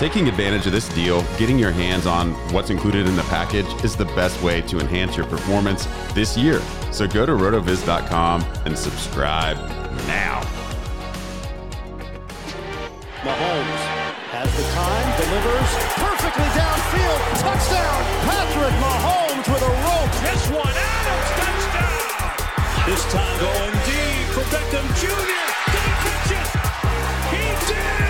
Taking 0.00 0.28
advantage 0.28 0.64
of 0.64 0.72
this 0.72 0.88
deal, 0.94 1.20
getting 1.36 1.58
your 1.58 1.72
hands 1.72 2.06
on 2.06 2.32
what's 2.54 2.70
included 2.70 3.06
in 3.06 3.16
the 3.16 3.22
package 3.24 3.66
is 3.84 3.94
the 3.94 4.06
best 4.16 4.42
way 4.42 4.62
to 4.62 4.80
enhance 4.80 5.14
your 5.14 5.26
performance 5.26 5.86
this 6.14 6.38
year. 6.38 6.62
So 6.90 7.06
go 7.06 7.26
to 7.26 7.32
rotoviz.com 7.32 8.42
and 8.64 8.78
subscribe 8.78 9.58
now. 10.08 10.40
Mahomes 13.20 13.82
has 14.32 14.48
the 14.56 14.64
time, 14.72 15.08
delivers 15.20 15.68
perfectly 16.00 16.48
downfield. 16.56 17.20
Touchdown! 17.44 18.00
Patrick 18.24 18.76
Mahomes 18.80 19.52
with 19.52 19.60
a 19.60 19.72
rope. 19.84 20.12
This 20.24 20.48
one, 20.48 20.76
Adams, 20.80 21.28
touchdown! 21.44 22.88
This 22.88 23.04
time 23.12 23.36
going 23.36 23.76
deep 23.84 24.32
for 24.32 24.48
Beckham 24.48 24.86
Jr. 24.96 25.44
Did 25.68 25.84
he 25.84 25.92
catch 26.08 26.32
it? 26.32 26.48
He 27.36 27.44
did! 27.68 28.09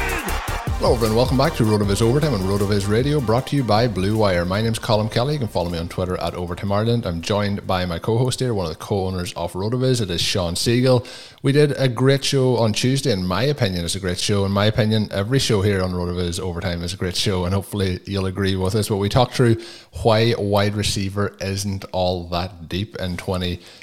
Hello 0.81 0.95
everyone, 0.95 1.15
welcome 1.15 1.37
back 1.37 1.53
to 1.57 1.63
RotoViz 1.63 2.01
Overtime 2.01 2.33
on 2.33 2.41
RotoViz 2.41 2.89
Radio, 2.89 3.21
brought 3.21 3.47
to 3.49 3.57
you 3.57 3.63
by 3.63 3.87
Blue 3.87 4.17
Wire. 4.17 4.47
My 4.47 4.63
name's 4.63 4.79
Colm 4.79 5.13
Kelly. 5.13 5.35
You 5.35 5.39
can 5.41 5.47
follow 5.47 5.69
me 5.69 5.77
on 5.77 5.91
Twitter 5.91 6.19
at 6.19 6.33
Overtime 6.33 6.73
Ireland. 6.73 7.05
I'm 7.05 7.21
joined 7.21 7.67
by 7.67 7.85
my 7.85 7.99
co-host 7.99 8.41
here, 8.41 8.55
one 8.55 8.65
of 8.65 8.73
the 8.73 8.79
co-owners 8.79 9.35
of 9.35 9.53
RotoViz. 9.53 10.01
It 10.01 10.09
is 10.09 10.23
Sean 10.23 10.55
Siegele. 10.55 11.07
We 11.43 11.53
did 11.53 11.73
a 11.73 11.87
great 11.87 12.25
show 12.25 12.57
on 12.57 12.73
Tuesday. 12.73 13.13
In 13.13 13.27
my 13.27 13.43
opinion, 13.43 13.85
it's 13.85 13.95
a 13.95 14.01
great 14.01 14.19
show. 14.19 14.47
In 14.47 14.53
my 14.53 14.65
opinion, 14.65 15.11
every 15.13 15.39
show 15.39 15.61
here 15.61 15.83
on 15.83 15.93
RotoViz 15.93 16.41
Overtime 16.41 16.83
is 16.83 16.95
a 16.95 16.97
great 16.97 17.15
show, 17.15 17.45
and 17.45 17.53
hopefully 17.53 18.01
you'll 18.07 18.25
agree 18.25 18.57
with 18.57 18.75
us. 18.75 18.89
But 18.89 18.97
we 18.97 19.11
talked 19.11 19.35
through 19.35 19.57
why 20.03 20.33
wide 20.39 20.77
receiver 20.77 21.37
isn't 21.43 21.85
all 21.93 22.25
that 22.29 22.71
deep 22.71 22.97
in 22.97 23.19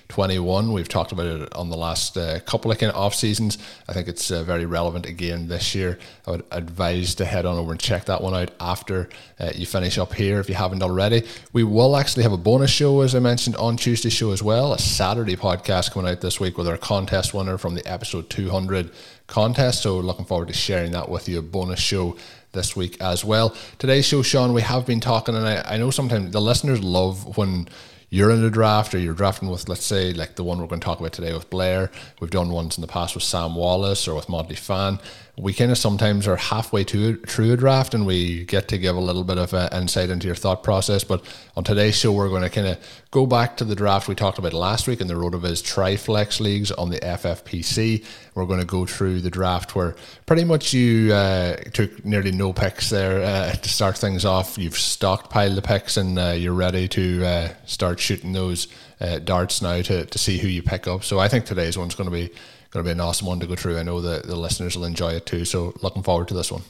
2021. 0.09 0.71
We've 0.71 0.87
talked 0.87 1.11
about 1.11 1.25
it 1.25 1.53
on 1.53 1.69
the 1.69 1.77
last 1.77 2.17
uh, 2.17 2.39
couple 2.41 2.71
of 2.71 2.77
kind 2.77 2.91
of 2.91 2.97
off 2.97 3.13
seasons. 3.13 3.57
I 3.87 3.93
think 3.93 4.07
it's 4.07 4.31
uh, 4.31 4.43
very 4.43 4.65
relevant 4.65 5.05
again 5.05 5.47
this 5.47 5.75
year. 5.75 5.99
I 6.25 6.31
would 6.31 6.45
advise 6.51 7.15
to 7.15 7.25
head 7.25 7.45
on 7.45 7.57
over 7.57 7.71
and 7.71 7.79
check 7.79 8.05
that 8.05 8.21
one 8.21 8.33
out 8.33 8.51
after 8.59 9.09
uh, 9.39 9.51
you 9.53 9.65
finish 9.65 9.97
up 9.97 10.13
here 10.13 10.39
if 10.39 10.49
you 10.49 10.55
haven't 10.55 10.81
already. 10.81 11.23
We 11.51 11.63
will 11.63 11.97
actually 11.97 12.23
have 12.23 12.31
a 12.31 12.37
bonus 12.37 12.71
show, 12.71 13.01
as 13.01 13.15
I 13.15 13.19
mentioned, 13.19 13.57
on 13.57 13.75
Tuesday 13.77 14.09
show 14.09 14.31
as 14.31 14.41
well, 14.41 14.73
a 14.73 14.79
Saturday 14.79 15.35
podcast 15.35 15.91
coming 15.91 16.09
out 16.09 16.21
this 16.21 16.39
week 16.39 16.57
with 16.57 16.67
our 16.67 16.77
contest 16.77 17.33
winner 17.33 17.57
from 17.57 17.75
the 17.75 17.85
episode 17.85 18.29
200 18.29 18.91
contest. 19.27 19.83
So 19.83 19.99
looking 19.99 20.25
forward 20.25 20.47
to 20.47 20.53
sharing 20.53 20.91
that 20.91 21.09
with 21.09 21.27
you, 21.27 21.39
a 21.39 21.41
bonus 21.41 21.79
show 21.79 22.15
this 22.53 22.75
week 22.75 22.99
as 23.01 23.23
well. 23.23 23.55
Today's 23.77 24.05
show, 24.05 24.21
Sean, 24.21 24.53
we 24.53 24.61
have 24.61 24.85
been 24.85 24.99
talking, 24.99 25.35
and 25.35 25.45
I, 25.45 25.73
I 25.73 25.77
know 25.77 25.91
sometimes 25.91 26.31
the 26.31 26.41
listeners 26.41 26.81
love 26.81 27.37
when 27.37 27.67
you're 28.09 28.31
in 28.31 28.41
the 28.41 28.49
draft 28.49 28.93
or 28.95 28.99
you're 28.99 29.13
drafting 29.13 29.49
with, 29.49 29.67
let's 29.67 29.83
say, 29.83 30.13
like 30.13 30.35
the 30.35 30.43
one 30.43 30.59
we're 30.59 30.67
going 30.67 30.79
to 30.79 30.85
talk 30.85 30.99
about 30.99 31.13
today 31.13 31.33
with 31.33 31.49
Blair. 31.49 31.91
We've 32.19 32.29
done 32.29 32.49
ones 32.49 32.77
in 32.77 32.81
the 32.81 32.87
past 32.87 33.15
with 33.15 33.23
Sam 33.23 33.55
Wallace 33.55 34.07
or 34.07 34.15
with 34.15 34.29
Monty 34.29 34.55
Phan. 34.55 34.99
We 35.39 35.53
kind 35.53 35.69
of 35.69 35.77
sometimes 35.77 36.27
are 36.27 36.35
halfway 36.35 36.83
to 36.85 37.17
through 37.17 37.53
a 37.53 37.57
draft 37.57 37.93
and 37.93 38.07
we 38.07 38.45
get 38.45 38.67
to 38.69 38.77
give 38.79 38.95
a 38.95 38.99
little 38.99 39.23
bit 39.23 39.37
of 39.37 39.53
uh, 39.53 39.69
insight 39.71 40.09
into 40.09 40.25
your 40.25 40.35
thought 40.35 40.63
process. 40.63 41.03
But 41.03 41.23
on 41.55 41.63
today's 41.63 41.95
show, 41.95 42.11
we're 42.11 42.29
going 42.29 42.41
to 42.41 42.49
kind 42.49 42.65
of 42.65 42.79
go 43.11 43.27
back 43.27 43.55
to 43.57 43.63
the 43.63 43.75
draft 43.75 44.07
we 44.07 44.15
talked 44.15 44.39
about 44.39 44.53
last 44.53 44.87
week 44.87 44.99
in 44.99 45.05
the 45.05 45.13
RotoViz 45.13 45.61
Triflex 45.61 46.39
leagues 46.39 46.71
on 46.71 46.89
the 46.89 46.99
FFPC. 46.99 48.03
We're 48.33 48.47
going 48.47 48.61
to 48.61 48.65
go 48.65 48.87
through 48.87 49.21
the 49.21 49.29
draft 49.29 49.75
where 49.75 49.95
pretty 50.25 50.43
much 50.43 50.73
you 50.73 51.13
uh, 51.13 51.57
took 51.71 52.03
nearly 52.03 52.31
no 52.31 52.51
picks 52.51 52.89
there 52.89 53.21
uh, 53.21 53.51
to 53.51 53.69
start 53.69 53.95
things 53.97 54.25
off. 54.25 54.57
You've 54.57 54.73
stockpiled 54.73 55.53
the 55.53 55.61
picks 55.61 55.97
and 55.97 56.17
uh, 56.17 56.29
you're 56.31 56.53
ready 56.53 56.87
to 56.87 57.23
uh, 57.23 57.53
start 57.67 57.99
shooting 57.99 58.33
those 58.33 58.67
uh, 58.99 59.19
darts 59.19 59.61
now 59.61 59.83
to, 59.83 60.05
to 60.05 60.17
see 60.17 60.39
who 60.39 60.47
you 60.47 60.63
pick 60.63 60.87
up. 60.87 61.03
So 61.03 61.19
I 61.19 61.27
think 61.27 61.45
today's 61.45 61.77
one's 61.77 61.93
going 61.93 62.09
to 62.09 62.15
be 62.15 62.33
going 62.71 62.83
to 62.83 62.87
be 62.87 62.91
an 62.91 62.99
awesome 62.99 63.27
one 63.27 63.39
to 63.39 63.47
go 63.47 63.55
through. 63.55 63.77
I 63.77 63.83
know 63.83 64.01
that 64.01 64.23
the 64.23 64.35
listeners 64.35 64.75
will 64.75 64.85
enjoy 64.85 65.13
it 65.13 65.25
too. 65.25 65.45
So 65.45 65.73
looking 65.81 66.03
forward 66.03 66.27
to 66.29 66.33
this 66.33 66.51
one. 66.51 66.63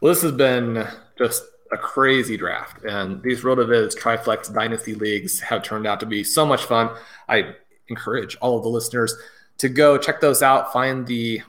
Well, 0.00 0.12
this 0.12 0.22
has 0.22 0.32
been 0.32 0.86
just 1.16 1.42
a 1.72 1.76
crazy 1.76 2.36
draft, 2.36 2.84
and 2.84 3.22
these 3.22 3.42
RotoViz 3.42 3.98
Triflex 3.98 4.52
Dynasty 4.52 4.94
leagues 4.94 5.40
have 5.40 5.62
turned 5.62 5.86
out 5.86 6.00
to 6.00 6.06
be 6.06 6.24
so 6.24 6.46
much 6.46 6.64
fun. 6.64 6.90
I 7.28 7.54
encourage 7.88 8.36
all 8.40 8.56
of 8.56 8.62
the 8.62 8.70
listeners 8.70 9.14
to 9.58 9.68
go 9.68 9.98
check 9.98 10.20
those 10.20 10.42
out. 10.42 10.72
Find 10.72 11.06
the 11.06 11.42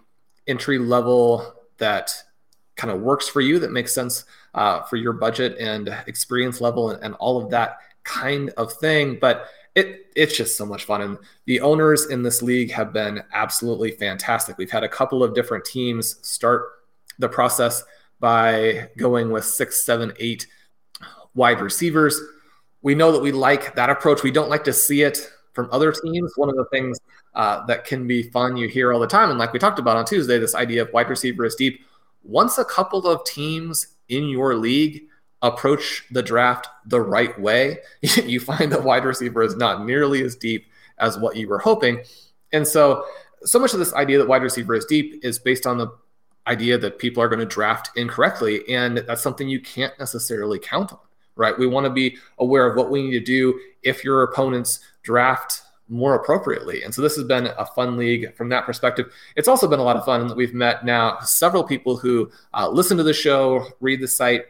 entry 0.48 0.78
level 0.78 1.54
that 1.78 2.12
kind 2.76 2.92
of 2.92 3.02
works 3.02 3.30
for 3.30 3.40
you, 3.40 3.60
that 3.60 3.72
makes 3.72 3.94
sense 3.94 4.26
uh, 4.56 4.82
for 4.84 4.96
your 4.96 5.14
budget 5.14 5.58
and 5.60 5.96
experience 6.08 6.60
level, 6.60 6.90
and, 6.90 7.04
and 7.04 7.14
all 7.16 7.42
of 7.42 7.52
that 7.52 7.78
kind 8.04 8.50
of 8.58 8.74
thing. 8.74 9.20
But 9.22 9.46
it 9.80 10.08
it's 10.16 10.36
just 10.36 10.58
so 10.58 10.66
much 10.66 10.84
fun. 10.84 11.02
And 11.02 11.18
the 11.46 11.62
owners 11.62 12.08
in 12.08 12.24
this 12.24 12.42
league 12.42 12.72
have 12.72 12.92
been 12.92 13.24
absolutely 13.34 13.92
fantastic. 13.92 14.58
We've 14.58 14.70
had 14.70 14.84
a 14.84 14.90
couple 14.90 15.24
of 15.24 15.34
different 15.34 15.66
teams 15.66 16.16
start 16.28 16.66
the 17.20 17.30
process 17.30 17.84
by 18.20 18.90
going 18.98 19.32
with 19.32 19.46
six, 19.46 19.86
seven, 19.86 20.14
eight 20.20 20.46
wide 21.36 21.62
receivers. 21.62 22.20
We 22.82 22.96
know 22.96 23.12
that 23.12 23.22
we 23.22 23.32
like 23.32 23.76
that 23.76 23.90
approach. 23.90 24.24
We 24.24 24.32
don't 24.32 24.50
like 24.50 24.64
to 24.66 24.74
see 24.74 25.04
it 25.04 25.32
from 25.54 25.70
other 25.72 25.92
teams. 25.92 26.34
One 26.36 26.50
of 26.50 26.56
the 26.56 26.66
things 26.66 27.00
uh, 27.34 27.66
that 27.68 27.86
can 27.86 28.08
be 28.08 28.24
fun 28.24 28.58
you 28.58 28.68
hear 28.68 28.94
all 28.94 29.00
the 29.00 29.08
time, 29.08 29.30
and 29.30 29.40
like 29.40 29.54
we 29.54 29.60
talked 29.60 29.80
about 29.80 29.98
on 29.98 30.06
Tuesday, 30.06 30.40
this 30.40 30.56
idea 30.56 30.82
of 30.82 30.94
wide 30.94 31.10
receiver 31.10 31.46
is 31.46 31.56
deep. 31.56 31.82
Once 32.24 32.58
a 32.58 32.66
couple 32.66 33.08
of 33.08 33.24
teams 33.24 33.96
in 34.10 34.28
your 34.28 34.56
league 34.56 35.04
approach 35.42 36.06
the 36.12 36.24
draft 36.24 36.68
the 36.86 37.02
right 37.02 37.40
way, 37.40 37.78
you 38.02 38.40
find 38.40 38.72
that 38.72 38.84
wide 38.84 39.06
receiver 39.06 39.42
is 39.42 39.56
not 39.56 39.86
nearly 39.86 40.24
as 40.24 40.36
deep 40.36 40.66
as 40.98 41.18
what 41.18 41.36
you 41.36 41.48
were 41.48 41.60
hoping. 41.60 42.02
And 42.52 42.68
so, 42.68 43.06
so 43.44 43.60
much 43.60 43.74
of 43.74 43.80
this 43.80 43.94
idea 43.94 44.18
that 44.18 44.28
wide 44.28 44.44
receiver 44.44 44.76
is 44.76 44.86
deep 44.86 45.24
is 45.24 45.40
based 45.40 45.66
on 45.66 45.78
the 45.78 45.88
idea 46.48 46.78
that 46.78 47.00
people 47.00 47.22
are 47.22 47.30
going 47.30 47.40
to 47.40 47.46
draft 47.46 47.92
incorrectly. 47.96 48.68
And 48.70 48.98
that's 49.00 49.22
something 49.22 49.48
you 49.48 49.62
can't 49.62 49.98
necessarily 50.00 50.60
count 50.60 50.92
on, 50.92 51.00
right? 51.36 51.58
We 51.58 51.68
want 51.68 51.86
to 51.86 51.92
be 51.92 52.18
aware 52.40 52.68
of 52.68 52.76
what 52.76 52.90
we 52.90 53.04
need 53.04 53.12
to 53.12 53.20
do 53.20 53.60
if 53.84 54.04
your 54.04 54.24
opponents 54.24 54.80
draft 55.04 55.62
more 55.90 56.16
appropriately. 56.16 56.84
And 56.84 56.94
so 56.94 57.02
this 57.02 57.16
has 57.16 57.26
been 57.26 57.48
a 57.58 57.66
fun 57.66 57.98
league 57.98 58.36
from 58.36 58.50
that 58.50 58.66
perspective. 58.66 59.12
It's 59.36 59.48
also 59.48 59.68
been 59.68 59.80
a 59.80 59.84
lot 59.84 59.96
of 59.96 60.06
fun 60.06 60.28
that 60.28 60.38
we've 60.38 60.54
met 60.54 60.86
now 60.86 61.20
several 61.22 61.64
people 61.64 61.98
who 61.98 62.32
uh, 62.54 62.70
listen 62.70 62.98
to 62.98 63.04
the 63.04 63.14
show, 63.14 63.66
read 63.80 64.00
the 64.00 64.08
site. 64.08 64.46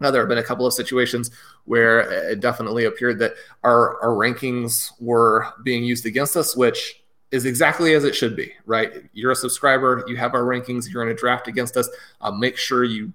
Now, 0.00 0.10
there 0.10 0.20
have 0.20 0.28
been 0.28 0.38
a 0.38 0.42
couple 0.42 0.66
of 0.66 0.74
situations 0.74 1.30
where 1.64 2.00
it 2.30 2.40
definitely 2.40 2.84
appeared 2.84 3.18
that 3.20 3.34
our, 3.64 4.00
our 4.02 4.10
rankings 4.10 4.92
were 5.00 5.46
being 5.64 5.84
used 5.84 6.06
against 6.06 6.36
us, 6.36 6.54
which 6.56 7.02
is 7.30 7.46
exactly 7.46 7.94
as 7.94 8.04
it 8.04 8.14
should 8.14 8.36
be, 8.36 8.52
right? 8.66 8.92
You're 9.12 9.32
a 9.32 9.36
subscriber, 9.36 10.04
you 10.06 10.16
have 10.16 10.34
our 10.34 10.42
rankings, 10.42 10.92
you're 10.92 11.02
in 11.02 11.08
a 11.08 11.14
draft 11.14 11.48
against 11.48 11.76
us. 11.76 11.88
Uh, 12.20 12.30
make 12.30 12.56
sure 12.56 12.84
you 12.84 13.12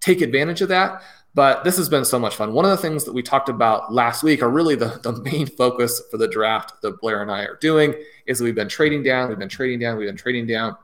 take 0.00 0.22
advantage 0.22 0.60
of 0.60 0.68
that. 0.68 1.02
But 1.34 1.64
this 1.64 1.76
has 1.78 1.88
been 1.88 2.04
so 2.04 2.18
much 2.18 2.36
fun. 2.36 2.52
One 2.52 2.64
of 2.64 2.70
the 2.70 2.76
things 2.76 3.04
that 3.04 3.12
we 3.12 3.22
talked 3.22 3.48
about 3.48 3.92
last 3.92 4.22
week 4.22 4.40
are 4.42 4.50
really 4.50 4.76
the, 4.76 5.00
the 5.02 5.12
main 5.22 5.46
focus 5.46 6.00
for 6.10 6.16
the 6.16 6.28
draft 6.28 6.80
that 6.82 7.00
Blair 7.00 7.22
and 7.22 7.30
I 7.30 7.42
are 7.42 7.56
doing 7.56 7.94
is 8.26 8.40
we've 8.40 8.54
been 8.54 8.68
trading 8.68 9.02
down, 9.02 9.28
we've 9.28 9.38
been 9.38 9.48
trading 9.48 9.80
down, 9.80 9.98
we've 9.98 10.08
been 10.08 10.16
trading 10.16 10.46
down. 10.46 10.76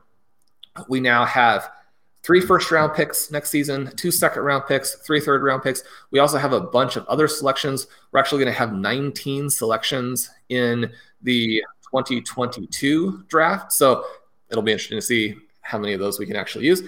We 0.89 0.99
now 0.99 1.25
have 1.25 1.69
three 2.23 2.41
first 2.41 2.71
round 2.71 2.93
picks 2.93 3.31
next 3.31 3.49
season, 3.49 3.91
two 3.95 4.11
second 4.11 4.43
round 4.43 4.65
picks, 4.67 4.95
three 4.95 5.19
third 5.19 5.43
round 5.43 5.63
picks. 5.63 5.83
We 6.11 6.19
also 6.19 6.37
have 6.37 6.53
a 6.53 6.61
bunch 6.61 6.95
of 6.95 7.05
other 7.07 7.27
selections. 7.27 7.87
We're 8.11 8.19
actually 8.19 8.43
going 8.43 8.53
to 8.53 8.59
have 8.59 8.73
19 8.73 9.49
selections 9.49 10.29
in 10.49 10.91
the 11.21 11.63
2022 11.91 13.25
draft. 13.27 13.71
So 13.71 14.05
it'll 14.49 14.63
be 14.63 14.71
interesting 14.71 14.97
to 14.97 15.01
see 15.01 15.35
how 15.61 15.77
many 15.77 15.93
of 15.93 15.99
those 15.99 16.19
we 16.19 16.25
can 16.25 16.35
actually 16.35 16.65
use. 16.65 16.83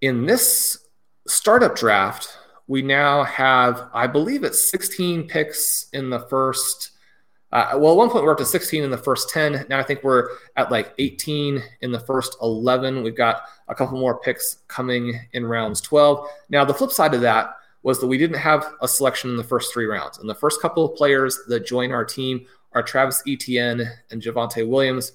In 0.00 0.26
this 0.26 0.86
startup 1.26 1.76
draft, 1.76 2.38
we 2.66 2.82
now 2.82 3.24
have, 3.24 3.88
I 3.94 4.06
believe 4.06 4.44
it's 4.44 4.70
16 4.70 5.26
picks 5.26 5.88
in 5.92 6.10
the 6.10 6.20
first. 6.20 6.92
Uh, 7.50 7.70
well, 7.76 7.92
at 7.92 7.96
one 7.96 8.10
point 8.10 8.22
we 8.22 8.26
we're 8.26 8.32
up 8.32 8.38
to 8.38 8.44
16 8.44 8.84
in 8.84 8.90
the 8.90 8.98
first 8.98 9.30
10. 9.30 9.66
Now 9.68 9.78
I 9.78 9.82
think 9.82 10.02
we're 10.02 10.28
at 10.56 10.70
like 10.70 10.92
18 10.98 11.62
in 11.80 11.92
the 11.92 12.00
first 12.00 12.36
11. 12.42 13.02
We've 13.02 13.16
got 13.16 13.42
a 13.68 13.74
couple 13.74 13.98
more 13.98 14.20
picks 14.20 14.58
coming 14.68 15.18
in 15.32 15.46
rounds 15.46 15.80
12. 15.80 16.28
Now 16.50 16.64
the 16.64 16.74
flip 16.74 16.90
side 16.90 17.14
of 17.14 17.22
that 17.22 17.54
was 17.82 18.00
that 18.00 18.06
we 18.06 18.18
didn't 18.18 18.38
have 18.38 18.74
a 18.82 18.88
selection 18.88 19.30
in 19.30 19.36
the 19.36 19.44
first 19.44 19.72
three 19.72 19.86
rounds. 19.86 20.18
And 20.18 20.28
the 20.28 20.34
first 20.34 20.60
couple 20.60 20.84
of 20.84 20.94
players 20.96 21.38
that 21.48 21.66
join 21.66 21.90
our 21.90 22.04
team 22.04 22.44
are 22.72 22.82
Travis 22.82 23.22
Etienne 23.26 23.88
and 24.10 24.20
Javonte 24.20 24.68
Williams. 24.68 25.12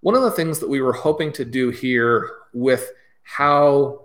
One 0.00 0.14
of 0.14 0.22
the 0.22 0.30
things 0.30 0.58
that 0.58 0.68
we 0.68 0.80
were 0.80 0.92
hoping 0.92 1.32
to 1.32 1.44
do 1.44 1.70
here 1.70 2.30
with 2.52 2.92
how 3.22 4.02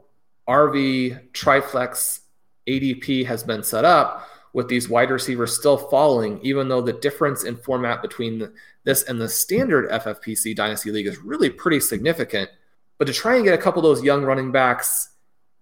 RV 0.48 1.32
Triflex 1.32 2.22
ADP 2.68 3.26
has 3.26 3.44
been 3.44 3.64
set 3.64 3.86
up 3.86 4.28
with 4.54 4.68
these 4.68 4.88
wide 4.88 5.10
receivers 5.10 5.56
still 5.56 5.78
falling, 5.78 6.40
even 6.44 6.68
though 6.68 6.82
the 6.82 6.94
difference 6.94 7.44
in 7.44 7.58
format 7.58 8.02
between 8.02 8.52
this 8.84 9.04
and 9.04 9.20
the 9.20 9.28
standard 9.28 9.90
FFPC 9.90 10.56
Dynasty 10.56 10.92
League 10.92 11.08
is 11.08 11.18
really 11.18 11.50
pretty 11.50 11.80
significant. 11.80 12.50
But 13.00 13.06
to 13.06 13.14
try 13.14 13.36
and 13.36 13.44
get 13.44 13.56
a 13.56 13.62
couple 13.62 13.80
of 13.80 13.84
those 13.84 14.04
young 14.04 14.24
running 14.24 14.52
backs, 14.52 15.10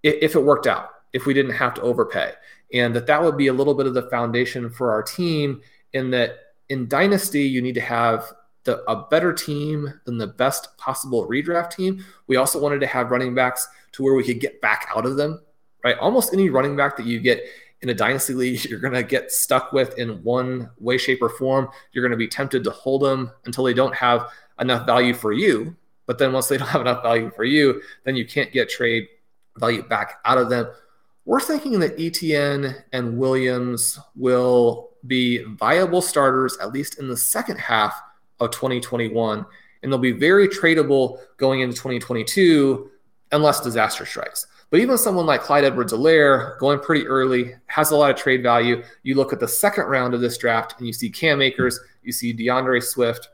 if 0.03 0.35
it 0.35 0.43
worked 0.43 0.67
out, 0.67 0.89
if 1.13 1.25
we 1.25 1.33
didn't 1.33 1.53
have 1.53 1.73
to 1.75 1.81
overpay, 1.81 2.33
and 2.73 2.95
that 2.95 3.07
that 3.07 3.23
would 3.23 3.37
be 3.37 3.47
a 3.47 3.53
little 3.53 3.73
bit 3.73 3.87
of 3.87 3.93
the 3.93 4.09
foundation 4.09 4.69
for 4.69 4.91
our 4.91 5.03
team, 5.03 5.61
in 5.93 6.11
that 6.11 6.37
in 6.69 6.87
Dynasty, 6.87 7.43
you 7.43 7.61
need 7.61 7.75
to 7.75 7.81
have 7.81 8.31
the, 8.63 8.83
a 8.89 9.07
better 9.09 9.33
team 9.33 9.93
than 10.05 10.17
the 10.17 10.27
best 10.27 10.77
possible 10.77 11.27
redraft 11.27 11.71
team. 11.71 12.03
We 12.27 12.35
also 12.35 12.61
wanted 12.61 12.79
to 12.81 12.87
have 12.87 13.11
running 13.11 13.33
backs 13.33 13.67
to 13.93 14.03
where 14.03 14.13
we 14.13 14.23
could 14.23 14.39
get 14.39 14.61
back 14.61 14.87
out 14.95 15.05
of 15.05 15.17
them 15.17 15.41
right? 15.83 15.97
Almost 15.97 16.33
any 16.33 16.49
running 16.49 16.75
back 16.75 16.97
that 16.97 17.05
you 17.05 17.19
get 17.19 17.43
in 17.81 17.89
a 17.89 17.93
dynasty 17.93 18.33
league, 18.33 18.63
you're 18.69 18.79
going 18.79 18.93
to 18.93 19.03
get 19.03 19.31
stuck 19.31 19.73
with 19.73 19.97
in 19.97 20.23
one 20.23 20.69
way, 20.79 20.97
shape, 20.97 21.21
or 21.21 21.29
form. 21.29 21.69
You're 21.91 22.03
going 22.03 22.11
to 22.11 22.17
be 22.17 22.27
tempted 22.27 22.63
to 22.63 22.71
hold 22.71 23.01
them 23.01 23.31
until 23.45 23.63
they 23.63 23.73
don't 23.73 23.95
have 23.95 24.27
enough 24.59 24.85
value 24.85 25.13
for 25.13 25.31
you. 25.31 25.75
But 26.05 26.17
then 26.17 26.33
once 26.33 26.47
they 26.47 26.57
don't 26.59 26.67
have 26.67 26.81
enough 26.81 27.03
value 27.03 27.31
for 27.35 27.43
you, 27.43 27.81
then 28.03 28.15
you 28.15 28.25
can't 28.25 28.51
get 28.51 28.69
trade 28.69 29.07
value 29.57 29.83
back 29.83 30.19
out 30.25 30.37
of 30.37 30.49
them. 30.49 30.67
We're 31.25 31.39
thinking 31.39 31.79
that 31.79 31.99
Etienne 31.99 32.75
and 32.93 33.17
Williams 33.17 33.99
will 34.15 34.91
be 35.05 35.43
viable 35.43 36.01
starters 36.01 36.57
at 36.59 36.71
least 36.71 36.99
in 36.99 37.07
the 37.07 37.17
second 37.17 37.57
half 37.57 37.99
of 38.39 38.51
2021, 38.51 39.45
and 39.81 39.91
they'll 39.91 39.99
be 39.99 40.11
very 40.11 40.47
tradable 40.47 41.19
going 41.37 41.61
into 41.61 41.75
2022 41.75 42.89
unless 43.31 43.61
disaster 43.61 44.05
strikes. 44.05 44.47
But 44.71 44.79
even 44.79 44.97
someone 44.97 45.25
like 45.25 45.41
Clyde 45.41 45.65
Edwards-Helaire 45.65 46.57
going 46.57 46.79
pretty 46.79 47.05
early 47.05 47.55
has 47.67 47.91
a 47.91 47.95
lot 47.97 48.09
of 48.09 48.15
trade 48.15 48.41
value. 48.41 48.81
You 49.03 49.15
look 49.15 49.33
at 49.33 49.41
the 49.41 49.47
second 49.47 49.85
round 49.85 50.13
of 50.13 50.21
this 50.21 50.37
draft 50.37 50.75
and 50.77 50.87
you 50.87 50.93
see 50.93 51.09
Cam 51.09 51.41
Akers, 51.41 51.77
you 52.01 52.13
see 52.13 52.31
D'Andre 52.31 52.79
Swift, 52.79 53.27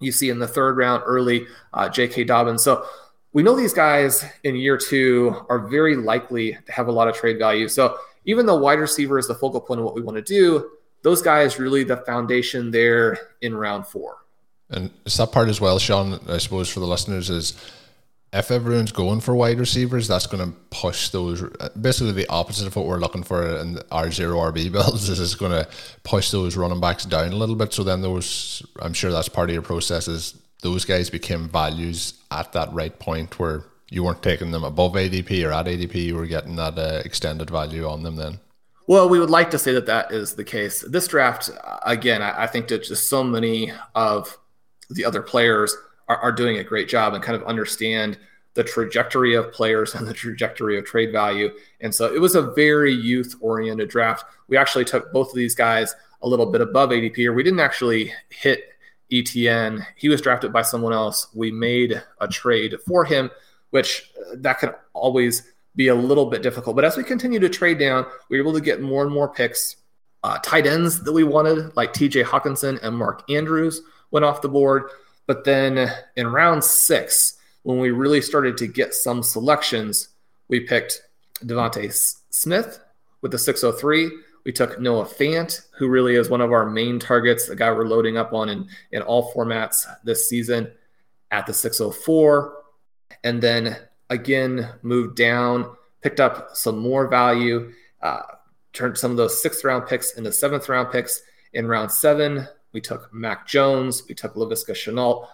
you 0.00 0.10
see 0.10 0.30
in 0.30 0.38
the 0.38 0.48
third 0.48 0.78
round 0.78 1.02
early 1.04 1.46
uh, 1.74 1.90
J.K. 1.90 2.24
Dobbins. 2.24 2.64
So 2.64 2.86
we 3.34 3.42
know 3.42 3.54
these 3.54 3.74
guys 3.74 4.24
in 4.44 4.56
year 4.56 4.78
two 4.78 5.36
are 5.50 5.68
very 5.68 5.96
likely 5.96 6.56
to 6.64 6.72
have 6.72 6.88
a 6.88 6.92
lot 6.92 7.08
of 7.08 7.14
trade 7.14 7.38
value. 7.38 7.68
So 7.68 7.98
even 8.24 8.46
though 8.46 8.56
wide 8.56 8.78
receiver 8.78 9.18
is 9.18 9.28
the 9.28 9.34
focal 9.34 9.60
point 9.60 9.80
of 9.80 9.84
what 9.84 9.94
we 9.94 10.00
want 10.00 10.16
to 10.16 10.22
do, 10.22 10.70
those 11.02 11.20
guys 11.20 11.58
really 11.58 11.84
the 11.84 11.98
foundation 11.98 12.70
there 12.70 13.18
in 13.42 13.54
round 13.54 13.86
four. 13.86 14.24
And 14.70 14.90
it's 15.04 15.18
that 15.18 15.30
part 15.30 15.50
as 15.50 15.60
well, 15.60 15.78
Sean, 15.78 16.18
I 16.26 16.38
suppose, 16.38 16.70
for 16.70 16.80
the 16.80 16.86
listeners 16.86 17.28
is 17.28 17.52
if 18.34 18.50
everyone's 18.50 18.90
going 18.90 19.20
for 19.20 19.34
wide 19.34 19.60
receivers, 19.60 20.08
that's 20.08 20.26
going 20.26 20.44
to 20.44 20.58
push 20.70 21.10
those. 21.10 21.42
Basically, 21.80 22.12
the 22.12 22.28
opposite 22.28 22.66
of 22.66 22.74
what 22.74 22.86
we're 22.86 22.98
looking 22.98 23.22
for 23.22 23.56
in 23.58 23.78
our 23.92 24.10
zero 24.10 24.38
RB 24.38 24.72
builds 24.72 25.08
is 25.08 25.20
it's 25.20 25.36
going 25.36 25.52
to 25.52 25.68
push 26.02 26.30
those 26.32 26.56
running 26.56 26.80
backs 26.80 27.04
down 27.04 27.32
a 27.32 27.36
little 27.36 27.54
bit. 27.54 27.72
So 27.72 27.84
then 27.84 28.02
those, 28.02 28.66
I'm 28.80 28.92
sure 28.92 29.12
that's 29.12 29.28
part 29.28 29.50
of 29.50 29.54
your 29.54 29.62
process. 29.62 30.08
Is 30.08 30.36
those 30.62 30.84
guys 30.84 31.10
became 31.10 31.48
values 31.48 32.14
at 32.32 32.52
that 32.52 32.72
right 32.72 32.98
point 32.98 33.38
where 33.38 33.64
you 33.90 34.02
weren't 34.02 34.22
taking 34.22 34.50
them 34.50 34.64
above 34.64 34.94
ADP 34.94 35.46
or 35.46 35.52
at 35.52 35.66
ADP, 35.66 35.94
you 35.94 36.16
were 36.16 36.26
getting 36.26 36.56
that 36.56 36.76
uh, 36.76 37.02
extended 37.04 37.50
value 37.50 37.86
on 37.86 38.02
them 38.02 38.16
then. 38.16 38.40
Well, 38.88 39.08
we 39.08 39.20
would 39.20 39.30
like 39.30 39.50
to 39.52 39.58
say 39.58 39.72
that 39.74 39.86
that 39.86 40.10
is 40.10 40.34
the 40.34 40.44
case. 40.44 40.84
This 40.88 41.06
draft, 41.06 41.50
again, 41.86 42.20
I, 42.20 42.44
I 42.44 42.46
think 42.48 42.68
that 42.68 42.82
just 42.82 43.08
so 43.08 43.22
many 43.22 43.72
of 43.94 44.36
the 44.90 45.04
other 45.04 45.22
players 45.22 45.76
are, 46.08 46.16
are 46.18 46.32
doing 46.32 46.58
a 46.58 46.64
great 46.64 46.88
job 46.88 47.14
and 47.14 47.22
kind 47.22 47.36
of 47.36 47.44
understand 47.44 48.18
the 48.54 48.64
trajectory 48.64 49.34
of 49.34 49.52
players 49.52 49.94
and 49.94 50.06
the 50.06 50.14
trajectory 50.14 50.78
of 50.78 50.84
trade 50.84 51.12
value. 51.12 51.50
And 51.80 51.94
so 51.94 52.12
it 52.12 52.20
was 52.20 52.34
a 52.34 52.52
very 52.52 52.92
youth 52.92 53.34
oriented 53.40 53.88
draft. 53.88 54.24
We 54.48 54.56
actually 54.56 54.84
took 54.84 55.12
both 55.12 55.30
of 55.30 55.34
these 55.34 55.54
guys 55.54 55.94
a 56.22 56.28
little 56.28 56.46
bit 56.46 56.60
above 56.60 56.90
ADP, 56.90 57.26
or 57.26 57.32
we 57.32 57.42
didn't 57.42 57.60
actually 57.60 58.12
hit 58.30 58.72
Etienne. 59.12 59.84
He 59.96 60.08
was 60.08 60.20
drafted 60.20 60.52
by 60.52 60.62
someone 60.62 60.92
else. 60.92 61.28
We 61.34 61.50
made 61.50 62.02
a 62.20 62.28
trade 62.28 62.76
for 62.86 63.04
him, 63.04 63.30
which 63.70 64.10
uh, 64.18 64.36
that 64.38 64.58
could 64.58 64.74
always 64.92 65.52
be 65.76 65.88
a 65.88 65.94
little 65.94 66.26
bit 66.26 66.42
difficult. 66.42 66.76
But 66.76 66.84
as 66.84 66.96
we 66.96 67.02
continue 67.02 67.40
to 67.40 67.48
trade 67.48 67.78
down, 67.78 68.06
we 68.28 68.38
were 68.38 68.44
able 68.44 68.54
to 68.54 68.64
get 68.64 68.80
more 68.80 69.02
and 69.02 69.12
more 69.12 69.28
picks. 69.28 69.76
Uh, 70.22 70.38
tight 70.38 70.66
ends 70.66 71.02
that 71.02 71.12
we 71.12 71.24
wanted, 71.24 71.76
like 71.76 71.92
TJ 71.92 72.24
Hockenson 72.24 72.78
and 72.82 72.96
Mark 72.96 73.28
Andrews, 73.30 73.82
went 74.10 74.24
off 74.24 74.40
the 74.40 74.48
board. 74.48 74.84
But 75.26 75.44
then 75.44 75.90
in 76.16 76.26
round 76.26 76.64
six, 76.64 77.38
when 77.62 77.78
we 77.78 77.90
really 77.90 78.20
started 78.20 78.56
to 78.58 78.66
get 78.66 78.94
some 78.94 79.22
selections, 79.22 80.08
we 80.48 80.60
picked 80.60 81.02
DeVonta 81.44 81.92
Smith 82.30 82.80
with 83.22 83.32
the 83.32 83.38
603. 83.38 84.10
We 84.44 84.52
took 84.52 84.78
Noah 84.78 85.06
Fant, 85.06 85.62
who 85.78 85.88
really 85.88 86.16
is 86.16 86.28
one 86.28 86.42
of 86.42 86.52
our 86.52 86.68
main 86.68 86.98
targets, 86.98 87.48
the 87.48 87.56
guy 87.56 87.72
we're 87.72 87.86
loading 87.86 88.18
up 88.18 88.34
on 88.34 88.50
in, 88.50 88.68
in 88.92 89.00
all 89.00 89.32
formats 89.32 89.86
this 90.04 90.28
season 90.28 90.70
at 91.30 91.46
the 91.46 91.54
604. 91.54 92.54
And 93.24 93.40
then 93.40 93.78
again, 94.10 94.68
moved 94.82 95.16
down, 95.16 95.74
picked 96.02 96.20
up 96.20 96.50
some 96.52 96.78
more 96.78 97.08
value, 97.08 97.72
uh, 98.02 98.20
turned 98.74 98.98
some 98.98 99.10
of 99.10 99.16
those 99.16 99.40
sixth 99.40 99.64
round 99.64 99.86
picks 99.86 100.12
into 100.18 100.32
seventh 100.32 100.68
round 100.68 100.90
picks. 100.92 101.22
In 101.54 101.68
round 101.68 101.92
seven, 101.92 102.48
we 102.74 102.80
took 102.80 103.14
Mac 103.14 103.46
Jones, 103.46 104.02
we 104.06 104.14
took 104.14 104.34
Laviska 104.34 104.72
Shenault. 104.72 105.28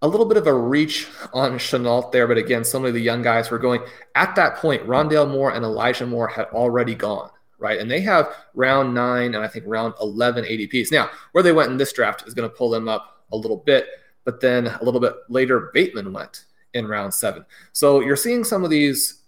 A 0.00 0.08
little 0.08 0.26
bit 0.26 0.36
of 0.36 0.46
a 0.46 0.54
reach 0.54 1.06
on 1.32 1.52
Shenault 1.52 2.10
there, 2.12 2.26
but 2.26 2.38
again, 2.38 2.64
some 2.64 2.84
of 2.84 2.94
the 2.94 3.00
young 3.00 3.20
guys 3.20 3.50
were 3.50 3.58
going. 3.58 3.82
At 4.14 4.34
that 4.36 4.56
point, 4.56 4.86
Rondale 4.86 5.30
Moore 5.30 5.52
and 5.52 5.64
Elijah 5.64 6.06
Moore 6.06 6.28
had 6.28 6.46
already 6.46 6.94
gone, 6.94 7.30
right? 7.58 7.78
And 7.78 7.90
they 7.90 8.00
have 8.00 8.34
round 8.54 8.94
nine 8.94 9.34
and 9.34 9.44
I 9.44 9.48
think 9.48 9.64
round 9.68 9.94
11 10.00 10.44
ADPs. 10.44 10.90
Now, 10.90 11.10
where 11.32 11.42
they 11.42 11.52
went 11.52 11.70
in 11.70 11.76
this 11.76 11.92
draft 11.92 12.26
is 12.26 12.34
going 12.34 12.48
to 12.48 12.56
pull 12.56 12.70
them 12.70 12.88
up 12.88 13.24
a 13.32 13.36
little 13.36 13.56
bit, 13.56 13.86
but 14.24 14.40
then 14.40 14.68
a 14.68 14.84
little 14.84 15.00
bit 15.00 15.14
later, 15.28 15.70
Bateman 15.74 16.12
went 16.12 16.44
in 16.74 16.86
round 16.86 17.12
seven. 17.12 17.44
So 17.72 18.00
you're 18.00 18.16
seeing 18.16 18.44
some 18.44 18.64
of 18.64 18.70
these 18.70 19.22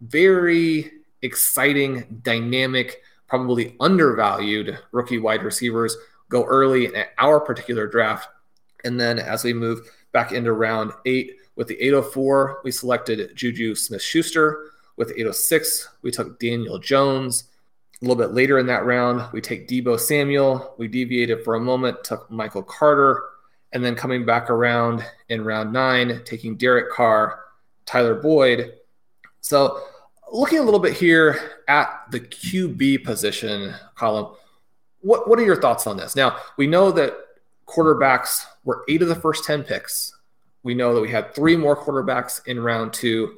very 0.00 0.92
exciting, 1.22 2.20
dynamic, 2.22 3.02
probably 3.28 3.76
undervalued 3.80 4.78
rookie 4.92 5.18
wide 5.18 5.42
receivers 5.42 5.96
go 6.28 6.44
early 6.44 6.86
in 6.86 7.04
our 7.18 7.40
particular 7.40 7.86
draft. 7.86 8.28
And 8.84 9.00
then 9.00 9.18
as 9.18 9.44
we 9.44 9.52
move 9.52 9.90
back 10.12 10.32
into 10.32 10.52
round 10.52 10.92
eight 11.04 11.36
with 11.56 11.68
the 11.68 11.80
804, 11.80 12.60
we 12.64 12.70
selected 12.70 13.34
Juju 13.34 13.74
Smith 13.74 14.02
Schuster. 14.02 14.70
With 14.96 15.10
806, 15.10 15.88
we 16.02 16.10
took 16.10 16.38
Daniel 16.38 16.78
Jones. 16.78 17.44
A 18.00 18.04
little 18.04 18.16
bit 18.16 18.34
later 18.34 18.58
in 18.58 18.66
that 18.66 18.84
round, 18.84 19.26
we 19.32 19.40
take 19.40 19.68
Deebo 19.68 19.98
Samuel. 19.98 20.74
We 20.78 20.88
deviated 20.88 21.44
for 21.44 21.54
a 21.54 21.60
moment, 21.60 22.04
took 22.04 22.30
Michael 22.30 22.62
Carter, 22.62 23.24
and 23.72 23.84
then 23.84 23.94
coming 23.94 24.24
back 24.24 24.50
around 24.50 25.04
in 25.28 25.44
round 25.44 25.72
nine, 25.72 26.22
taking 26.24 26.56
Derek 26.56 26.90
Carr, 26.90 27.40
Tyler 27.86 28.14
Boyd. 28.14 28.74
So, 29.40 29.82
looking 30.30 30.58
a 30.58 30.62
little 30.62 30.80
bit 30.80 30.92
here 30.92 31.38
at 31.68 32.04
the 32.10 32.20
QB 32.20 33.04
position 33.04 33.74
column, 33.94 34.34
what, 35.00 35.28
what 35.28 35.38
are 35.38 35.44
your 35.44 35.60
thoughts 35.60 35.86
on 35.86 35.96
this? 35.96 36.16
Now, 36.16 36.36
we 36.56 36.66
know 36.66 36.90
that 36.92 37.14
quarterbacks 37.66 38.44
were 38.64 38.84
eight 38.88 39.02
of 39.02 39.08
the 39.08 39.14
first 39.14 39.44
10 39.44 39.64
picks. 39.64 40.14
We 40.62 40.74
know 40.74 40.94
that 40.94 41.00
we 41.00 41.10
had 41.10 41.34
three 41.34 41.56
more 41.56 41.76
quarterbacks 41.76 42.46
in 42.46 42.60
round 42.60 42.92
two. 42.92 43.36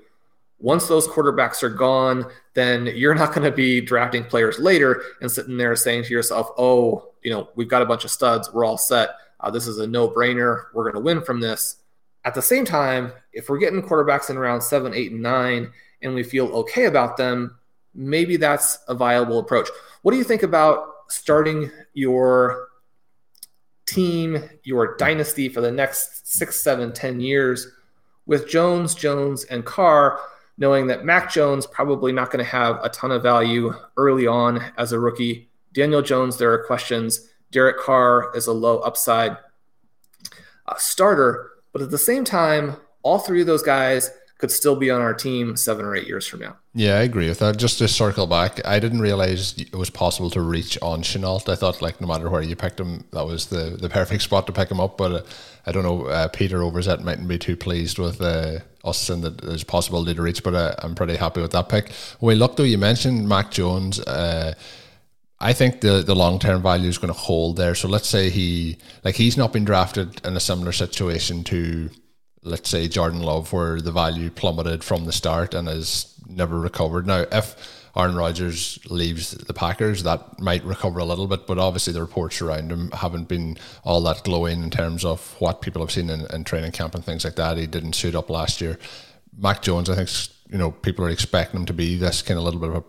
Once 0.60 0.88
those 0.88 1.06
quarterbacks 1.06 1.62
are 1.62 1.68
gone, 1.68 2.26
then 2.54 2.86
you're 2.86 3.14
not 3.14 3.32
going 3.32 3.48
to 3.48 3.54
be 3.54 3.80
drafting 3.80 4.24
players 4.24 4.58
later 4.58 5.02
and 5.20 5.30
sitting 5.30 5.56
there 5.56 5.76
saying 5.76 6.04
to 6.04 6.10
yourself, 6.10 6.50
oh, 6.58 7.12
you 7.22 7.30
know, 7.30 7.48
we've 7.54 7.68
got 7.68 7.82
a 7.82 7.86
bunch 7.86 8.04
of 8.04 8.10
studs. 8.10 8.52
We're 8.52 8.64
all 8.64 8.78
set. 8.78 9.10
Uh, 9.40 9.50
this 9.50 9.66
is 9.66 9.78
a 9.78 9.86
no 9.86 10.08
brainer. 10.08 10.64
We're 10.74 10.84
going 10.84 10.94
to 10.94 11.00
win 11.00 11.22
from 11.22 11.40
this. 11.40 11.76
At 12.24 12.34
the 12.34 12.42
same 12.42 12.64
time, 12.64 13.12
if 13.32 13.48
we're 13.48 13.58
getting 13.58 13.82
quarterbacks 13.82 14.30
in 14.30 14.38
round 14.38 14.62
seven, 14.62 14.92
eight, 14.94 15.12
and 15.12 15.22
nine, 15.22 15.70
and 16.02 16.14
we 16.14 16.22
feel 16.22 16.46
okay 16.48 16.86
about 16.86 17.16
them, 17.16 17.56
maybe 17.94 18.36
that's 18.36 18.78
a 18.88 18.94
viable 18.94 19.38
approach. 19.38 19.68
What 20.02 20.12
do 20.12 20.18
you 20.18 20.24
think 20.24 20.42
about 20.42 20.86
starting 21.08 21.70
your 21.94 22.68
team, 23.86 24.42
your 24.64 24.96
dynasty 24.96 25.48
for 25.48 25.60
the 25.60 25.72
next 25.72 26.26
six, 26.26 26.60
seven, 26.60 26.92
ten 26.92 27.20
years 27.20 27.66
with 28.26 28.48
Jones, 28.48 28.94
Jones, 28.94 29.44
and 29.44 29.64
Carr, 29.64 30.20
knowing 30.58 30.86
that 30.88 31.04
Mac 31.04 31.32
Jones 31.32 31.66
probably 31.66 32.12
not 32.12 32.30
going 32.30 32.44
to 32.44 32.50
have 32.50 32.78
a 32.82 32.88
ton 32.90 33.10
of 33.10 33.22
value 33.22 33.72
early 33.96 34.26
on 34.26 34.62
as 34.76 34.92
a 34.92 35.00
rookie. 35.00 35.48
Daniel 35.72 36.02
Jones, 36.02 36.36
there 36.36 36.52
are 36.52 36.64
questions. 36.64 37.30
Derek 37.50 37.78
Carr 37.78 38.30
is 38.34 38.46
a 38.46 38.52
low 38.52 38.78
upside 38.80 39.36
uh, 40.66 40.74
starter, 40.76 41.52
but 41.72 41.80
at 41.80 41.90
the 41.90 41.98
same 41.98 42.24
time, 42.24 42.76
all 43.02 43.18
three 43.18 43.40
of 43.40 43.46
those 43.46 43.62
guys 43.62 44.10
could 44.38 44.52
still 44.52 44.76
be 44.76 44.88
on 44.88 45.00
our 45.00 45.12
team 45.12 45.56
seven 45.56 45.84
or 45.84 45.96
eight 45.96 46.06
years 46.06 46.26
from 46.26 46.40
now. 46.40 46.56
Yeah, 46.72 46.94
I 46.94 47.02
agree 47.02 47.28
with 47.28 47.40
that. 47.40 47.56
Just 47.56 47.78
to 47.78 47.88
circle 47.88 48.28
back, 48.28 48.64
I 48.64 48.78
didn't 48.78 49.00
realize 49.00 49.58
it 49.58 49.74
was 49.74 49.90
possible 49.90 50.30
to 50.30 50.40
reach 50.40 50.78
on 50.80 51.02
Shenault. 51.02 51.48
I 51.48 51.56
thought 51.56 51.82
like 51.82 52.00
no 52.00 52.06
matter 52.06 52.30
where 52.30 52.40
you 52.40 52.54
picked 52.54 52.78
him, 52.78 53.04
that 53.12 53.26
was 53.26 53.46
the, 53.46 53.76
the 53.80 53.88
perfect 53.88 54.22
spot 54.22 54.46
to 54.46 54.52
pick 54.52 54.70
him 54.70 54.80
up. 54.80 54.96
But 54.96 55.12
uh, 55.12 55.22
I 55.66 55.72
don't 55.72 55.82
know, 55.82 56.06
uh, 56.06 56.28
Peter 56.28 56.60
Overzet 56.60 57.02
mightn't 57.02 57.26
be 57.26 57.36
too 57.36 57.56
pleased 57.56 57.98
with 57.98 58.20
uh, 58.22 58.60
us 58.84 59.10
and 59.10 59.24
that 59.24 59.38
there's 59.38 59.64
possibility 59.64 60.14
to 60.14 60.22
reach, 60.22 60.44
but 60.44 60.54
uh, 60.54 60.74
I'm 60.78 60.94
pretty 60.94 61.16
happy 61.16 61.40
with 61.40 61.52
that 61.52 61.68
pick. 61.68 61.90
We 62.20 62.36
look 62.36 62.56
though, 62.56 62.62
you 62.62 62.78
mentioned 62.78 63.28
Mac 63.28 63.50
Jones. 63.50 63.98
Uh, 63.98 64.54
I 65.40 65.52
think 65.52 65.80
the 65.80 66.02
the 66.02 66.16
long 66.16 66.38
term 66.38 66.62
value 66.62 66.88
is 66.88 66.98
going 66.98 67.12
to 67.12 67.18
hold 67.18 67.56
there. 67.56 67.74
So 67.74 67.88
let's 67.88 68.08
say 68.08 68.30
he 68.30 68.76
like 69.04 69.16
he's 69.16 69.36
not 69.36 69.52
been 69.52 69.64
drafted 69.64 70.24
in 70.24 70.36
a 70.36 70.40
similar 70.40 70.72
situation 70.72 71.44
to 71.44 71.90
let's 72.42 72.68
say 72.68 72.88
Jordan 72.88 73.20
Love, 73.20 73.52
where 73.52 73.80
the 73.80 73.92
value 73.92 74.30
plummeted 74.30 74.84
from 74.84 75.04
the 75.04 75.12
start 75.12 75.54
and 75.54 75.68
has 75.68 76.14
never 76.28 76.58
recovered. 76.58 77.06
Now, 77.06 77.24
if 77.32 77.56
Aaron 77.96 78.16
Rodgers 78.16 78.78
leaves 78.88 79.32
the 79.32 79.54
Packers, 79.54 80.04
that 80.04 80.40
might 80.40 80.64
recover 80.64 81.00
a 81.00 81.04
little 81.04 81.26
bit, 81.26 81.46
but 81.46 81.58
obviously 81.58 81.92
the 81.92 82.00
reports 82.00 82.40
around 82.40 82.70
him 82.70 82.90
haven't 82.92 83.28
been 83.28 83.56
all 83.84 84.00
that 84.02 84.24
glowing 84.24 84.62
in 84.62 84.70
terms 84.70 85.04
of 85.04 85.34
what 85.40 85.62
people 85.62 85.82
have 85.82 85.90
seen 85.90 86.10
in, 86.10 86.26
in 86.32 86.44
training 86.44 86.72
camp 86.72 86.94
and 86.94 87.04
things 87.04 87.24
like 87.24 87.36
that. 87.36 87.56
He 87.56 87.66
didn't 87.66 87.94
suit 87.94 88.14
up 88.14 88.30
last 88.30 88.60
year. 88.60 88.78
Mac 89.36 89.62
Jones, 89.62 89.90
I 89.90 89.96
think, 89.96 90.10
you 90.50 90.58
know, 90.58 90.70
people 90.70 91.04
are 91.04 91.10
expecting 91.10 91.60
him 91.60 91.66
to 91.66 91.72
be 91.72 91.96
this 91.96 92.22
kind 92.22 92.38
of 92.38 92.44
little 92.44 92.60
bit 92.60 92.70
of 92.70 92.76
a 92.76 92.82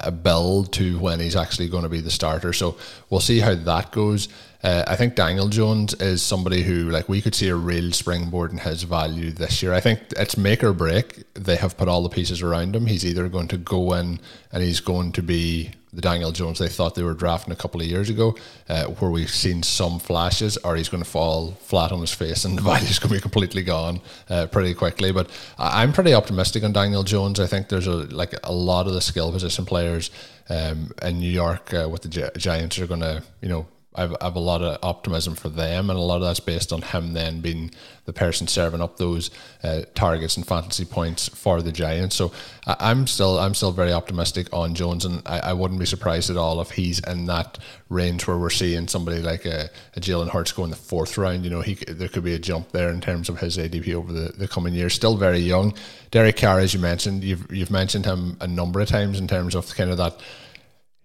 a 0.00 0.10
build 0.10 0.72
to 0.72 0.98
when 0.98 1.20
he's 1.20 1.36
actually 1.36 1.68
going 1.68 1.82
to 1.82 1.88
be 1.88 2.00
the 2.00 2.10
starter. 2.10 2.52
So 2.52 2.76
we'll 3.10 3.20
see 3.20 3.40
how 3.40 3.54
that 3.54 3.92
goes. 3.92 4.28
Uh, 4.64 4.82
I 4.86 4.96
think 4.96 5.14
Daniel 5.14 5.48
Jones 5.48 5.92
is 5.94 6.22
somebody 6.22 6.62
who, 6.62 6.88
like, 6.88 7.06
we 7.06 7.20
could 7.20 7.34
see 7.34 7.48
a 7.48 7.54
real 7.54 7.92
springboard 7.92 8.50
in 8.50 8.56
his 8.56 8.82
value 8.84 9.30
this 9.30 9.62
year. 9.62 9.74
I 9.74 9.80
think 9.80 10.00
it's 10.16 10.38
make 10.38 10.64
or 10.64 10.72
break. 10.72 11.22
They 11.34 11.56
have 11.56 11.76
put 11.76 11.86
all 11.86 12.02
the 12.02 12.08
pieces 12.08 12.40
around 12.40 12.74
him. 12.74 12.86
He's 12.86 13.04
either 13.04 13.28
going 13.28 13.48
to 13.48 13.58
go 13.58 13.92
in 13.92 14.20
and 14.52 14.62
he's 14.62 14.80
going 14.80 15.12
to 15.12 15.22
be 15.22 15.72
the 15.92 16.00
Daniel 16.00 16.32
Jones 16.32 16.58
they 16.58 16.68
thought 16.68 16.94
they 16.94 17.02
were 17.02 17.14
drafting 17.14 17.52
a 17.52 17.56
couple 17.56 17.80
of 17.80 17.86
years 17.86 18.08
ago, 18.08 18.36
uh, 18.70 18.84
where 18.84 19.10
we've 19.10 19.30
seen 19.30 19.62
some 19.62 19.98
flashes, 19.98 20.56
or 20.56 20.76
he's 20.76 20.88
going 20.88 21.04
to 21.04 21.08
fall 21.08 21.52
flat 21.60 21.92
on 21.92 22.00
his 22.00 22.12
face 22.12 22.46
and 22.46 22.56
the 22.58 22.62
value's 22.62 22.98
going 22.98 23.10
to 23.10 23.16
be 23.16 23.20
completely 23.20 23.62
gone 23.62 24.00
uh, 24.30 24.46
pretty 24.46 24.72
quickly. 24.72 25.12
But 25.12 25.28
I'm 25.58 25.92
pretty 25.92 26.14
optimistic 26.14 26.64
on 26.64 26.72
Daniel 26.72 27.02
Jones. 27.02 27.38
I 27.38 27.46
think 27.46 27.68
there's 27.68 27.86
a 27.86 27.96
like 27.96 28.34
a 28.42 28.52
lot 28.52 28.86
of 28.86 28.94
the 28.94 29.02
skill 29.02 29.30
position 29.30 29.66
players 29.66 30.10
um, 30.48 30.90
in 31.02 31.20
New 31.20 31.30
York 31.30 31.72
uh, 31.74 31.86
with 31.88 32.02
the 32.02 32.30
Giants 32.38 32.78
are 32.78 32.86
going 32.86 33.00
to 33.00 33.22
you 33.42 33.48
know 33.50 33.66
I've, 33.94 34.16
a 34.20 34.40
lot 34.40 34.62
of 34.62 34.78
optimism 34.82 35.36
for 35.36 35.48
them, 35.48 35.88
and 35.88 35.98
a 35.98 36.02
lot 36.02 36.16
of 36.16 36.22
that's 36.22 36.40
based 36.40 36.72
on 36.72 36.82
him 36.82 37.12
then 37.12 37.40
being 37.40 37.70
the 38.06 38.12
person 38.12 38.46
serving 38.46 38.80
up 38.80 38.96
those 38.96 39.30
uh, 39.62 39.82
targets 39.94 40.36
and 40.36 40.46
fantasy 40.46 40.84
points 40.84 41.28
for 41.28 41.62
the 41.62 41.70
Giants. 41.70 42.16
So 42.16 42.32
I, 42.66 42.90
am 42.90 43.06
still 43.06 43.38
I'm 43.38 43.54
still 43.54 43.70
very 43.70 43.92
optimistic 43.92 44.48
on 44.52 44.74
Jones, 44.74 45.04
and 45.04 45.22
I, 45.26 45.38
I, 45.38 45.52
wouldn't 45.52 45.78
be 45.78 45.86
surprised 45.86 46.28
at 46.28 46.36
all 46.36 46.60
if 46.60 46.72
he's 46.72 46.98
in 47.00 47.26
that 47.26 47.58
range 47.88 48.26
where 48.26 48.36
we're 48.36 48.50
seeing 48.50 48.88
somebody 48.88 49.22
like 49.22 49.44
a, 49.46 49.70
a 49.94 50.00
Jalen 50.00 50.28
Hurts 50.28 50.52
go 50.52 50.64
in 50.64 50.70
the 50.70 50.76
fourth 50.76 51.16
round. 51.16 51.44
You 51.44 51.50
know, 51.50 51.60
he 51.60 51.74
there 51.74 52.08
could 52.08 52.24
be 52.24 52.34
a 52.34 52.38
jump 52.38 52.72
there 52.72 52.90
in 52.90 53.00
terms 53.00 53.28
of 53.28 53.38
his 53.38 53.56
ADP 53.56 53.94
over 53.94 54.12
the, 54.12 54.32
the 54.32 54.48
coming 54.48 54.74
years. 54.74 54.94
Still 54.94 55.16
very 55.16 55.38
young. 55.38 55.72
Derek 56.10 56.36
Carr, 56.36 56.58
as 56.58 56.74
you 56.74 56.80
mentioned, 56.80 57.22
you've 57.22 57.50
you've 57.50 57.70
mentioned 57.70 58.06
him 58.06 58.36
a 58.40 58.46
number 58.48 58.80
of 58.80 58.88
times 58.88 59.20
in 59.20 59.28
terms 59.28 59.54
of 59.54 59.72
kind 59.76 59.90
of 59.90 59.98
that 59.98 60.20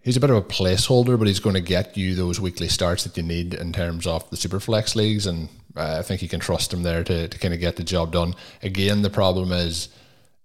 he's 0.09 0.17
a 0.17 0.19
bit 0.19 0.31
of 0.31 0.37
a 0.37 0.41
placeholder, 0.41 1.19
but 1.19 1.27
he's 1.27 1.39
going 1.39 1.53
to 1.53 1.61
get 1.61 1.95
you 1.95 2.15
those 2.15 2.39
weekly 2.39 2.67
starts 2.67 3.03
that 3.03 3.15
you 3.15 3.21
need 3.21 3.53
in 3.53 3.71
terms 3.71 4.07
of 4.07 4.27
the 4.31 4.37
Superflex 4.37 4.95
leagues, 4.95 5.27
and 5.27 5.49
uh, 5.77 5.97
I 5.99 6.01
think 6.01 6.23
you 6.23 6.27
can 6.27 6.39
trust 6.39 6.73
him 6.73 6.81
there 6.81 7.03
to, 7.03 7.27
to 7.27 7.37
kind 7.37 7.53
of 7.53 7.59
get 7.59 7.75
the 7.75 7.83
job 7.83 8.11
done. 8.11 8.33
Again, 8.63 9.03
the 9.03 9.11
problem 9.11 9.51
is 9.51 9.89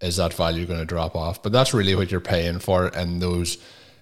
is 0.02 0.16
that 0.16 0.34
value 0.34 0.66
going 0.66 0.80
to 0.80 0.84
drop 0.84 1.16
off? 1.16 1.42
But 1.42 1.52
that's 1.52 1.72
really 1.72 1.94
what 1.94 2.10
you're 2.10 2.20
paying 2.20 2.58
for, 2.58 2.88
and 2.88 3.22
those 3.22 3.56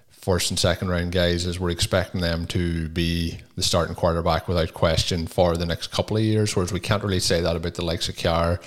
first 0.09 0.49
and 0.49 0.59
second 0.59 0.89
round 0.89 1.13
guys 1.13 1.45
is 1.45 1.61
we're 1.61 1.69
expecting 1.69 2.19
them 2.19 2.45
to 2.47 2.89
be 2.89 3.39
the 3.55 3.63
starting 3.63 3.95
quarterback 3.95 4.49
without 4.49 4.73
question 4.73 5.27
for 5.27 5.55
the 5.55 5.65
next 5.65 5.91
couple 5.91 6.17
of 6.17 6.23
years, 6.23 6.57
whereas 6.57 6.73
we 6.73 6.81
can't 6.81 7.03
really 7.03 7.21
say 7.21 7.39
that 7.39 7.55
about 7.55 7.75
the 7.75 7.85
likes 7.85 8.09
of 8.09 8.17
Carr 8.17 8.59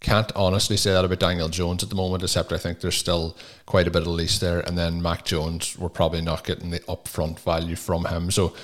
can't 0.00 0.30
honestly 0.36 0.76
say 0.76 0.92
that 0.92 1.04
about 1.04 1.18
Daniel 1.18 1.48
Jones 1.48 1.82
at 1.82 1.88
the 1.88 1.96
moment, 1.96 2.22
except 2.22 2.52
I 2.52 2.58
think 2.58 2.80
there's 2.80 2.96
still 2.96 3.36
quite 3.66 3.88
a 3.88 3.90
bit 3.90 4.02
of 4.02 4.08
lease 4.08 4.38
there. 4.38 4.60
And 4.60 4.78
then 4.78 5.02
Mac 5.02 5.24
Jones, 5.24 5.76
we're 5.76 5.88
probably 5.88 6.20
not 6.20 6.44
getting 6.44 6.70
the 6.70 6.80
upfront 6.80 7.40
value 7.40 7.74
from 7.74 8.04
him. 8.04 8.30
So 8.30 8.54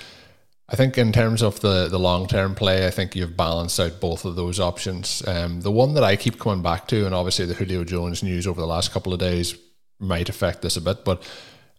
I 0.69 0.75
think 0.75 0.97
in 0.97 1.11
terms 1.11 1.43
of 1.43 1.59
the, 1.59 1.87
the 1.89 1.99
long 1.99 2.27
term 2.27 2.55
play, 2.55 2.87
I 2.87 2.89
think 2.89 3.15
you've 3.15 3.35
balanced 3.35 3.79
out 3.79 3.99
both 3.99 4.23
of 4.23 4.35
those 4.35 4.59
options. 4.59 5.27
Um, 5.27 5.61
the 5.61 5.71
one 5.71 5.93
that 5.95 6.03
I 6.03 6.15
keep 6.15 6.39
coming 6.39 6.63
back 6.63 6.87
to, 6.87 7.05
and 7.05 7.13
obviously 7.13 7.45
the 7.45 7.53
Julio 7.53 7.83
Jones 7.83 8.23
news 8.23 8.47
over 8.47 8.61
the 8.61 8.67
last 8.67 8.91
couple 8.91 9.13
of 9.13 9.19
days 9.19 9.57
might 9.99 10.29
affect 10.29 10.61
this 10.61 10.77
a 10.77 10.81
bit, 10.81 11.03
but 11.03 11.21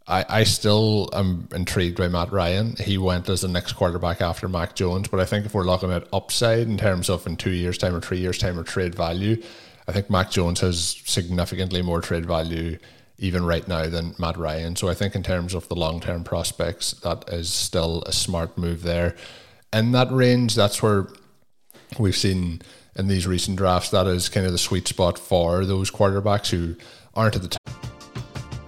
I, 0.09 0.25
I 0.29 0.45
still 0.45 1.11
am 1.13 1.49
intrigued 1.53 1.99
by 1.99 2.09
Matt 2.09 2.31
Ryan. 2.31 2.77
He 2.77 2.97
went 2.97 3.29
as 3.29 3.41
the 3.41 3.49
next 3.49 3.73
quarterback 3.73 4.21
after 4.21 4.49
Mac 4.49 4.75
Jones, 4.75 5.09
but 5.09 5.19
I 5.19 5.25
think 5.25 5.47
if 5.47 5.55
we're 5.55 5.65
looking 5.65 5.91
at 5.91 6.07
upside 6.13 6.69
in 6.69 6.79
terms 6.79 7.11
of 7.11 7.27
in 7.27 7.37
two 7.37 7.51
years' 7.51 7.79
time 7.79 7.95
or 7.95 8.01
three 8.01 8.19
years' 8.19 8.39
time 8.39 8.59
or 8.59 8.63
trade 8.63 8.95
value, 8.95 9.43
I 9.89 9.93
think 9.93 10.09
Mac 10.09 10.31
Jones 10.31 10.61
has 10.61 11.03
significantly 11.05 11.83
more 11.83 12.01
trade 12.01 12.27
value 12.27 12.79
even 13.19 13.45
right 13.45 13.67
now 13.67 13.87
than 13.89 14.15
Matt 14.19 14.37
Ryan. 14.37 14.77
So 14.77 14.89
I 14.89 14.95
think 14.95 15.15
in 15.15 15.23
terms 15.23 15.55
of 15.55 15.69
the 15.69 15.75
long 15.75 16.01
term 16.01 16.23
prospects, 16.23 16.93
that 17.01 17.25
is 17.29 17.53
still 17.53 18.03
a 18.07 18.13
smart 18.13 18.57
move 18.57 18.83
there. 18.83 19.17
In 19.73 19.93
that 19.93 20.13
range, 20.13 20.55
that's 20.55 20.83
where 20.83 21.09
we've 21.99 22.17
seen 22.17 22.63
in 22.95 23.09
these 23.09 23.27
recent 23.27 23.57
drafts, 23.59 23.91
that 23.91 24.07
is 24.07 24.29
kind 24.29 24.47
of 24.47 24.53
the 24.53 24.59
sweet 24.59 24.89
spot 24.89 25.19
for 25.19 25.65
those 25.65 25.91
quarterbacks 25.91 26.51
who 26.51 26.77
aren't 27.15 27.37
at 27.37 27.43
the 27.43 27.49
top 27.49 27.66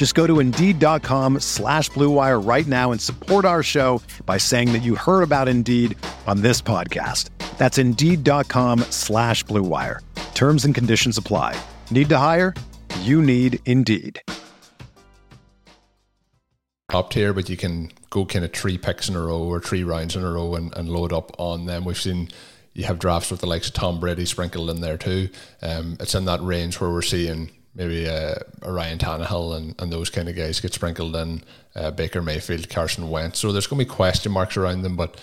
Just 0.00 0.14
go 0.14 0.26
to 0.26 0.40
Indeed.com 0.40 1.40
slash 1.40 1.90
BlueWire 1.90 2.42
right 2.42 2.66
now 2.66 2.90
and 2.90 2.98
support 2.98 3.44
our 3.44 3.62
show 3.62 4.00
by 4.24 4.38
saying 4.38 4.72
that 4.72 4.78
you 4.78 4.94
heard 4.94 5.20
about 5.20 5.46
Indeed 5.46 5.94
on 6.26 6.40
this 6.40 6.62
podcast. 6.62 7.28
That's 7.58 7.76
Indeed.com 7.76 8.78
slash 8.88 9.44
BlueWire. 9.44 9.98
Terms 10.32 10.64
and 10.64 10.74
conditions 10.74 11.18
apply. 11.18 11.54
Need 11.90 12.08
to 12.08 12.16
hire? 12.16 12.54
You 13.00 13.20
need 13.20 13.58
Indeed. 13.66 14.22
Up 16.94 17.10
tier, 17.10 17.34
but 17.34 17.50
you 17.50 17.58
can 17.58 17.92
go 18.08 18.24
kind 18.24 18.46
of 18.46 18.54
three 18.54 18.78
picks 18.78 19.10
in 19.10 19.16
a 19.16 19.20
row 19.20 19.42
or 19.42 19.60
three 19.60 19.84
rounds 19.84 20.16
in 20.16 20.24
a 20.24 20.30
row 20.30 20.54
and, 20.54 20.74
and 20.78 20.88
load 20.88 21.12
up 21.12 21.38
on 21.38 21.66
them. 21.66 21.84
We've 21.84 22.00
seen 22.00 22.30
you 22.72 22.84
have 22.84 22.98
drafts 22.98 23.30
with 23.30 23.40
the 23.40 23.46
likes 23.46 23.68
of 23.68 23.74
Tom 23.74 24.00
Brady 24.00 24.24
sprinkled 24.24 24.70
in 24.70 24.80
there 24.80 24.96
too. 24.96 25.28
Um, 25.60 25.98
it's 26.00 26.14
in 26.14 26.24
that 26.24 26.40
range 26.40 26.80
where 26.80 26.88
we're 26.88 27.02
seeing 27.02 27.50
maybe 27.74 28.08
uh, 28.08 28.34
Ryan 28.66 28.98
Tannehill 28.98 29.56
and, 29.56 29.74
and 29.80 29.92
those 29.92 30.10
kind 30.10 30.28
of 30.28 30.36
guys 30.36 30.60
get 30.60 30.74
sprinkled 30.74 31.14
in, 31.16 31.42
uh, 31.74 31.90
Baker 31.90 32.22
Mayfield, 32.22 32.68
Carson 32.68 33.08
Wentz. 33.08 33.38
So 33.38 33.52
there's 33.52 33.66
going 33.66 33.78
to 33.80 33.84
be 33.84 33.94
question 33.94 34.32
marks 34.32 34.56
around 34.56 34.82
them, 34.82 34.96
but 34.96 35.20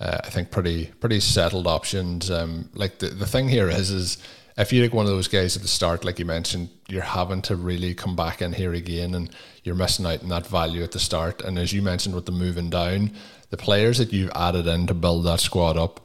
uh, 0.00 0.18
I 0.22 0.30
think 0.30 0.50
pretty 0.50 0.86
pretty 1.00 1.20
settled 1.20 1.66
options. 1.66 2.30
Um, 2.30 2.70
like 2.74 2.98
the, 2.98 3.08
the 3.08 3.26
thing 3.26 3.48
here 3.48 3.68
is 3.68 3.90
is 3.90 4.18
if 4.56 4.72
you 4.72 4.82
take 4.82 4.92
one 4.92 5.06
of 5.06 5.12
those 5.12 5.28
guys 5.28 5.56
at 5.56 5.62
the 5.62 5.68
start, 5.68 6.04
like 6.04 6.18
you 6.18 6.24
mentioned, 6.24 6.68
you're 6.88 7.02
having 7.02 7.42
to 7.42 7.56
really 7.56 7.94
come 7.94 8.16
back 8.16 8.42
in 8.42 8.52
here 8.52 8.74
again, 8.74 9.14
and 9.14 9.30
you're 9.62 9.74
missing 9.74 10.06
out 10.06 10.22
on 10.22 10.28
that 10.28 10.46
value 10.46 10.82
at 10.82 10.92
the 10.92 10.98
start. 10.98 11.42
And 11.42 11.58
as 11.58 11.72
you 11.72 11.82
mentioned, 11.82 12.14
with 12.14 12.26
the 12.26 12.32
moving 12.32 12.70
down, 12.70 13.12
the 13.50 13.56
players 13.56 13.98
that 13.98 14.12
you've 14.12 14.32
added 14.34 14.66
in 14.66 14.86
to 14.88 14.94
build 14.94 15.24
that 15.26 15.40
squad 15.40 15.76
up 15.76 16.00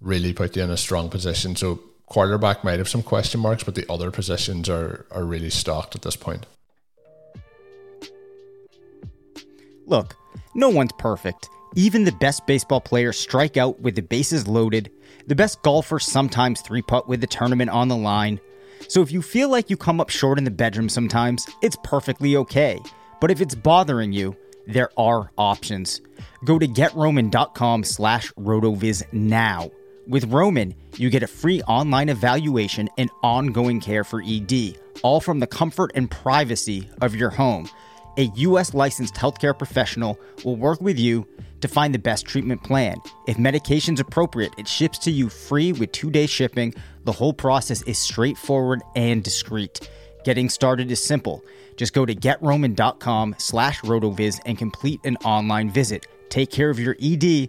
really 0.00 0.32
put 0.34 0.56
you 0.56 0.62
in 0.62 0.70
a 0.70 0.76
strong 0.76 1.08
position. 1.08 1.56
So 1.56 1.80
quarterback 2.14 2.62
might 2.62 2.78
have 2.78 2.88
some 2.88 3.02
question 3.02 3.40
marks, 3.40 3.64
but 3.64 3.74
the 3.74 3.84
other 3.92 4.12
positions 4.12 4.68
are 4.68 5.04
are 5.10 5.24
really 5.24 5.50
stocked 5.50 5.96
at 5.96 6.02
this 6.02 6.14
point. 6.14 6.46
Look, 9.86 10.14
no 10.54 10.68
one's 10.68 10.92
perfect. 10.96 11.48
Even 11.74 12.04
the 12.04 12.12
best 12.12 12.46
baseball 12.46 12.80
players 12.80 13.18
strike 13.18 13.56
out 13.56 13.80
with 13.80 13.96
the 13.96 14.02
bases 14.02 14.46
loaded. 14.46 14.92
The 15.26 15.34
best 15.34 15.60
golfers 15.62 16.04
sometimes 16.04 16.60
three 16.60 16.82
putt 16.82 17.08
with 17.08 17.20
the 17.20 17.26
tournament 17.26 17.70
on 17.70 17.88
the 17.88 17.96
line. 17.96 18.38
So 18.86 19.02
if 19.02 19.10
you 19.10 19.20
feel 19.20 19.48
like 19.48 19.68
you 19.68 19.76
come 19.76 20.00
up 20.00 20.08
short 20.08 20.38
in 20.38 20.44
the 20.44 20.52
bedroom 20.52 20.88
sometimes, 20.88 21.48
it's 21.62 21.76
perfectly 21.82 22.36
okay. 22.36 22.78
But 23.20 23.32
if 23.32 23.40
it's 23.40 23.56
bothering 23.56 24.12
you, 24.12 24.36
there 24.68 24.90
are 24.96 25.32
options. 25.36 26.00
Go 26.44 26.60
to 26.60 26.68
getroman.com 26.68 27.82
slash 27.82 28.30
rotoviz 28.34 29.02
now. 29.12 29.72
With 30.06 30.30
Roman, 30.30 30.74
you 30.98 31.08
get 31.08 31.22
a 31.22 31.26
free 31.26 31.62
online 31.62 32.10
evaluation 32.10 32.90
and 32.98 33.10
ongoing 33.22 33.80
care 33.80 34.04
for 34.04 34.22
ED, 34.22 34.78
all 35.02 35.20
from 35.20 35.40
the 35.40 35.46
comfort 35.46 35.92
and 35.94 36.10
privacy 36.10 36.90
of 37.00 37.14
your 37.14 37.30
home. 37.30 37.70
A 38.18 38.24
U.S. 38.36 38.74
licensed 38.74 39.14
healthcare 39.14 39.56
professional 39.56 40.18
will 40.44 40.56
work 40.56 40.80
with 40.82 40.98
you 40.98 41.26
to 41.62 41.68
find 41.68 41.94
the 41.94 41.98
best 41.98 42.26
treatment 42.26 42.62
plan. 42.62 42.98
If 43.26 43.38
medication's 43.38 43.98
appropriate, 43.98 44.52
it 44.58 44.68
ships 44.68 44.98
to 45.00 45.10
you 45.10 45.30
free 45.30 45.72
with 45.72 45.90
two 45.92 46.10
day 46.10 46.26
shipping. 46.26 46.74
The 47.04 47.12
whole 47.12 47.32
process 47.32 47.80
is 47.82 47.98
straightforward 47.98 48.82
and 48.94 49.24
discreet. 49.24 49.88
Getting 50.24 50.50
started 50.50 50.90
is 50.90 51.02
simple. 51.02 51.42
Just 51.76 51.94
go 51.94 52.04
to 52.04 52.14
getroman.com 52.14 53.36
slash 53.38 53.80
rotoviz 53.80 54.38
and 54.44 54.58
complete 54.58 55.00
an 55.04 55.16
online 55.24 55.70
visit. 55.70 56.06
Take 56.28 56.50
care 56.50 56.70
of 56.70 56.78
your 56.78 56.96
ED 57.00 57.48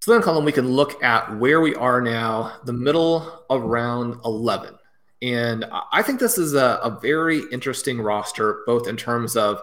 So 0.00 0.12
then, 0.12 0.22
Colm, 0.22 0.44
we 0.44 0.52
can 0.52 0.68
look 0.68 1.02
at 1.02 1.36
where 1.36 1.60
we 1.60 1.74
are 1.74 2.00
now, 2.00 2.56
the 2.64 2.72
middle 2.72 3.44
of 3.50 3.62
round 3.62 4.18
11. 4.24 4.74
And 5.20 5.66
I 5.92 6.00
think 6.00 6.18
this 6.18 6.38
is 6.38 6.54
a, 6.54 6.80
a 6.82 6.98
very 7.00 7.42
interesting 7.52 8.00
roster, 8.00 8.62
both 8.64 8.88
in 8.88 8.96
terms 8.96 9.36
of 9.36 9.62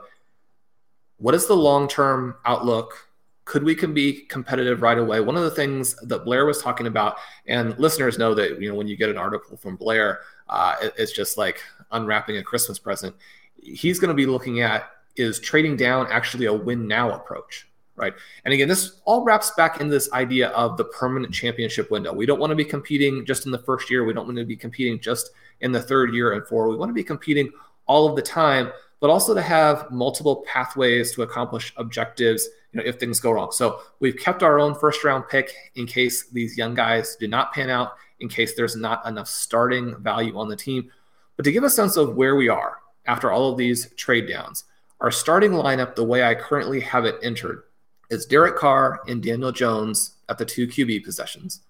what 1.18 1.34
is 1.34 1.48
the 1.48 1.56
long 1.56 1.88
term 1.88 2.36
outlook? 2.46 3.10
Could 3.46 3.64
we 3.64 3.74
can 3.74 3.94
be 3.94 4.26
competitive 4.26 4.82
right 4.82 4.98
away? 4.98 5.22
One 5.22 5.38
of 5.38 5.44
the 5.44 5.52
things 5.52 5.96
that 6.04 6.26
Blair 6.26 6.46
was 6.46 6.62
talking 6.62 6.86
about, 6.86 7.16
and 7.48 7.78
listeners 7.80 8.20
know 8.20 8.36
that 8.36 8.62
you 8.62 8.70
know 8.70 8.76
when 8.76 8.88
you 8.88 8.98
get 8.98 9.10
an 9.10 9.18
article 9.18 9.58
from 9.58 9.78
Blair, 9.78 10.20
uh, 10.50 10.76
it, 10.82 10.94
it's 10.98 11.14
just 11.14 11.38
like 11.38 11.64
unwrapping 11.92 12.38
a 12.38 12.44
Christmas 12.44 12.78
present. 12.78 13.16
He's 13.56 14.00
going 14.00 14.10
to 14.10 14.14
be 14.14 14.26
looking 14.26 14.62
at 14.62 14.92
is 15.16 15.40
trading 15.40 15.76
down 15.76 16.08
actually 16.12 16.46
a 16.46 16.54
win 16.54 16.88
now 16.88 17.12
approach, 17.12 17.68
right? 17.98 18.14
And 18.46 18.54
again, 18.54 18.70
this 18.70 19.02
all 19.04 19.24
wraps 19.24 19.52
back 19.58 19.82
into 19.82 19.92
this 19.92 20.12
idea 20.14 20.50
of 20.50 20.78
the 20.78 20.86
permanent 20.86 21.34
championship 21.34 21.92
window. 21.92 22.14
We 22.14 22.26
don't 22.26 22.40
want 22.40 22.52
to 22.52 22.56
be 22.56 22.66
competing 22.66 23.26
just 23.26 23.46
in 23.46 23.52
the 23.52 23.60
first 23.60 23.90
year. 23.90 24.06
We 24.06 24.14
don't 24.14 24.26
want 24.26 24.38
to 24.38 24.46
be 24.46 24.56
competing 24.56 25.00
just 25.00 25.32
in 25.60 25.72
the 25.72 25.82
third 25.82 26.14
year 26.14 26.34
and 26.34 26.48
four. 26.48 26.70
We 26.70 26.78
want 26.78 26.90
to 26.90 26.94
be 26.94 27.04
competing 27.04 27.52
all 27.88 28.08
of 28.08 28.16
the 28.16 28.22
time 28.22 28.72
but 29.00 29.10
also 29.10 29.34
to 29.34 29.42
have 29.42 29.90
multiple 29.92 30.44
pathways 30.48 31.14
to 31.14 31.22
accomplish 31.22 31.74
objectives 31.78 32.48
you 32.72 32.80
know 32.80 32.88
if 32.88 33.00
things 33.00 33.20
go 33.20 33.32
wrong 33.32 33.52
so 33.52 33.82
we've 34.00 34.18
kept 34.18 34.44
our 34.44 34.60
own 34.60 34.76
first 34.76 35.04
round 35.04 35.28
pick 35.30 35.54
in 35.76 35.86
case 35.86 36.30
these 36.30 36.58
young 36.58 36.74
guys 36.74 37.16
do 37.16 37.28
not 37.28 37.54
pan 37.54 37.70
out 37.70 37.94
in 38.20 38.28
case 38.28 38.56
there's 38.56 38.76
not 38.76 39.06
enough 39.06 39.28
starting 39.28 39.96
value 40.02 40.38
on 40.38 40.48
the 40.48 40.56
team 40.56 40.90
but 41.36 41.44
to 41.44 41.52
give 41.52 41.64
a 41.64 41.70
sense 41.70 41.98
of 41.98 42.16
where 42.16 42.36
we 42.36 42.50
are 42.50 42.78
after 43.06 43.32
all 43.32 43.52
of 43.52 43.58
these 43.58 43.94
trade 43.96 44.28
downs 44.28 44.66
our 45.00 45.12
starting 45.12 45.52
lineup 45.52 45.96
the 45.96 46.04
way 46.04 46.24
i 46.24 46.36
currently 46.36 46.80
have 46.80 47.06
it 47.06 47.16
entered 47.22 47.64
is 48.10 48.26
derek 48.26 48.56
carr 48.56 49.02
and 49.08 49.24
daniel 49.24 49.52
jones 49.52 50.18
at 50.30 50.38
the 50.38 50.46
two 50.46 50.68
qb 50.68 51.04
possessions 51.04 51.62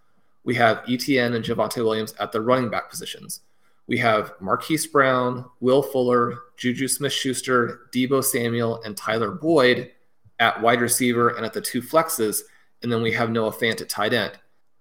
we 0.43 0.55
have 0.55 0.83
etienne 0.89 1.33
and 1.33 1.45
javonte 1.45 1.83
williams 1.83 2.13
at 2.19 2.31
the 2.31 2.41
running 2.41 2.69
back 2.69 2.89
positions 2.89 3.41
we 3.87 3.97
have 3.99 4.33
Marquise 4.41 4.85
Brown, 4.85 5.45
Will 5.61 5.81
Fuller, 5.81 6.39
Juju 6.57 6.87
Smith 6.89 7.13
Schuster, 7.13 7.87
Deebo 7.93 8.23
Samuel, 8.23 8.81
and 8.83 8.95
Tyler 8.95 9.31
Boyd 9.31 9.91
at 10.39 10.61
wide 10.61 10.81
receiver 10.81 11.29
and 11.29 11.45
at 11.45 11.53
the 11.53 11.61
two 11.61 11.81
flexes. 11.81 12.41
And 12.83 12.91
then 12.91 13.01
we 13.01 13.11
have 13.13 13.31
Noah 13.31 13.53
Fant 13.53 13.81
at 13.81 13.89
tight 13.89 14.13
end. 14.13 14.33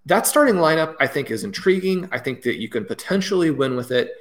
That 0.05 0.27
starting 0.27 0.55
lineup, 0.55 0.95
I 0.99 1.07
think, 1.07 1.31
is 1.31 1.43
intriguing. 1.43 2.07
I 2.11 2.19
think 2.19 2.41
that 2.43 2.59
you 2.59 2.69
can 2.69 2.85
potentially 2.85 3.49
win 3.49 3.75
with 3.75 3.91
it. 3.91 4.11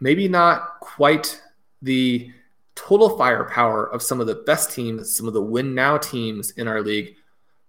Maybe 0.00 0.28
not 0.28 0.80
quite 0.80 1.40
the 1.80 2.30
total 2.74 3.16
firepower 3.16 3.86
of 3.86 4.02
some 4.02 4.20
of 4.20 4.26
the 4.26 4.34
best 4.34 4.72
teams, 4.72 5.16
some 5.16 5.28
of 5.28 5.34
the 5.34 5.42
win 5.42 5.74
now 5.74 5.96
teams 5.96 6.50
in 6.52 6.68
our 6.68 6.82
league. 6.82 7.14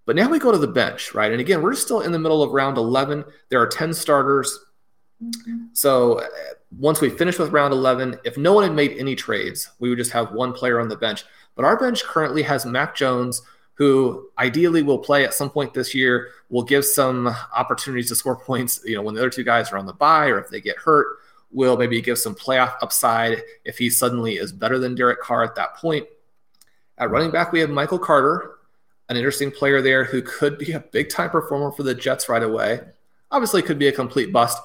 But 0.06 0.16
now 0.16 0.30
we 0.30 0.40
go 0.40 0.52
to 0.52 0.58
the 0.58 0.68
bench, 0.68 1.14
right? 1.14 1.32
And 1.32 1.42
again, 1.42 1.62
we're 1.62 1.74
still 1.74 2.02
in 2.02 2.12
the 2.12 2.20
middle 2.20 2.44
of 2.44 2.52
round 2.52 2.78
11. 2.78 3.26
There 3.50 3.62
are 3.62 3.68
10 3.68 3.94
starters. 3.94 4.60
So 5.74 6.20
uh, 6.20 6.28
once 6.78 7.02
we 7.02 7.10
finish 7.10 7.40
with 7.40 7.52
round 7.52 7.74
11, 7.74 8.20
if 8.24 8.38
no 8.38 8.54
one 8.54 8.64
had 8.64 8.74
made 8.74 8.98
any 8.98 9.16
trades, 9.16 9.70
we 9.80 9.90
would 9.90 9.98
just 9.98 10.12
have 10.12 10.32
one 10.32 10.54
player 10.54 10.80
on 10.80 10.90
the 10.90 10.96
bench. 10.96 11.24
But 11.56 11.66
our 11.66 11.78
bench 11.78 12.04
currently 12.04 12.44
has 12.44 12.66
Mac 12.66 12.96
Jones, 12.96 13.42
who 13.74 14.30
ideally 14.38 14.84
will 14.84 15.00
play 15.00 15.26
at 15.26 15.34
some 15.34 15.50
point 15.50 15.74
this 15.74 15.96
year, 15.96 16.30
will 16.50 16.64
give 16.64 16.86
some 16.86 17.34
opportunities 17.56 18.10
to 18.10 18.16
score 18.16 18.36
points, 18.46 18.82
you 18.86 18.96
know, 18.96 19.02
when 19.02 19.16
the 19.16 19.22
other 19.22 19.30
two 19.30 19.44
guys 19.44 19.72
are 19.72 19.78
on 19.78 19.86
the 19.86 19.94
bye 19.94 20.28
or 20.28 20.40
if 20.40 20.50
they 20.50 20.62
get 20.62 20.78
hurt, 20.78 21.18
will 21.56 21.78
maybe 21.78 22.02
give 22.02 22.18
some 22.18 22.36
playoff 22.36 22.76
upside 22.82 23.42
if 23.64 23.78
he 23.78 23.90
suddenly 23.90 24.36
is 24.36 24.52
better 24.52 24.78
than 24.78 24.94
Derek 24.94 25.22
Carr 25.22 25.44
at 25.44 25.56
that 25.56 25.76
point. 25.76 26.06
At 26.98 27.10
running 27.10 27.32
back, 27.32 27.52
we 27.52 27.60
have 27.62 27.70
Michael 27.70 28.00
Carter, 28.00 28.58
an 29.10 29.18
interesting 29.18 29.52
player 29.52 29.82
there 29.82 30.04
who 30.04 30.22
could 30.22 30.58
be 30.58 30.74
a 30.74 30.80
big 30.80 31.10
time 31.10 31.30
performer 31.30 31.72
for 31.72 31.84
the 31.84 31.96
Jets 31.96 32.30
right 32.30 32.44
away. 32.44 32.82
Obviously, 33.32 33.62
could 33.62 33.80
be 33.80 33.88
a 33.88 33.92
complete 33.92 34.32
bust 34.32 34.62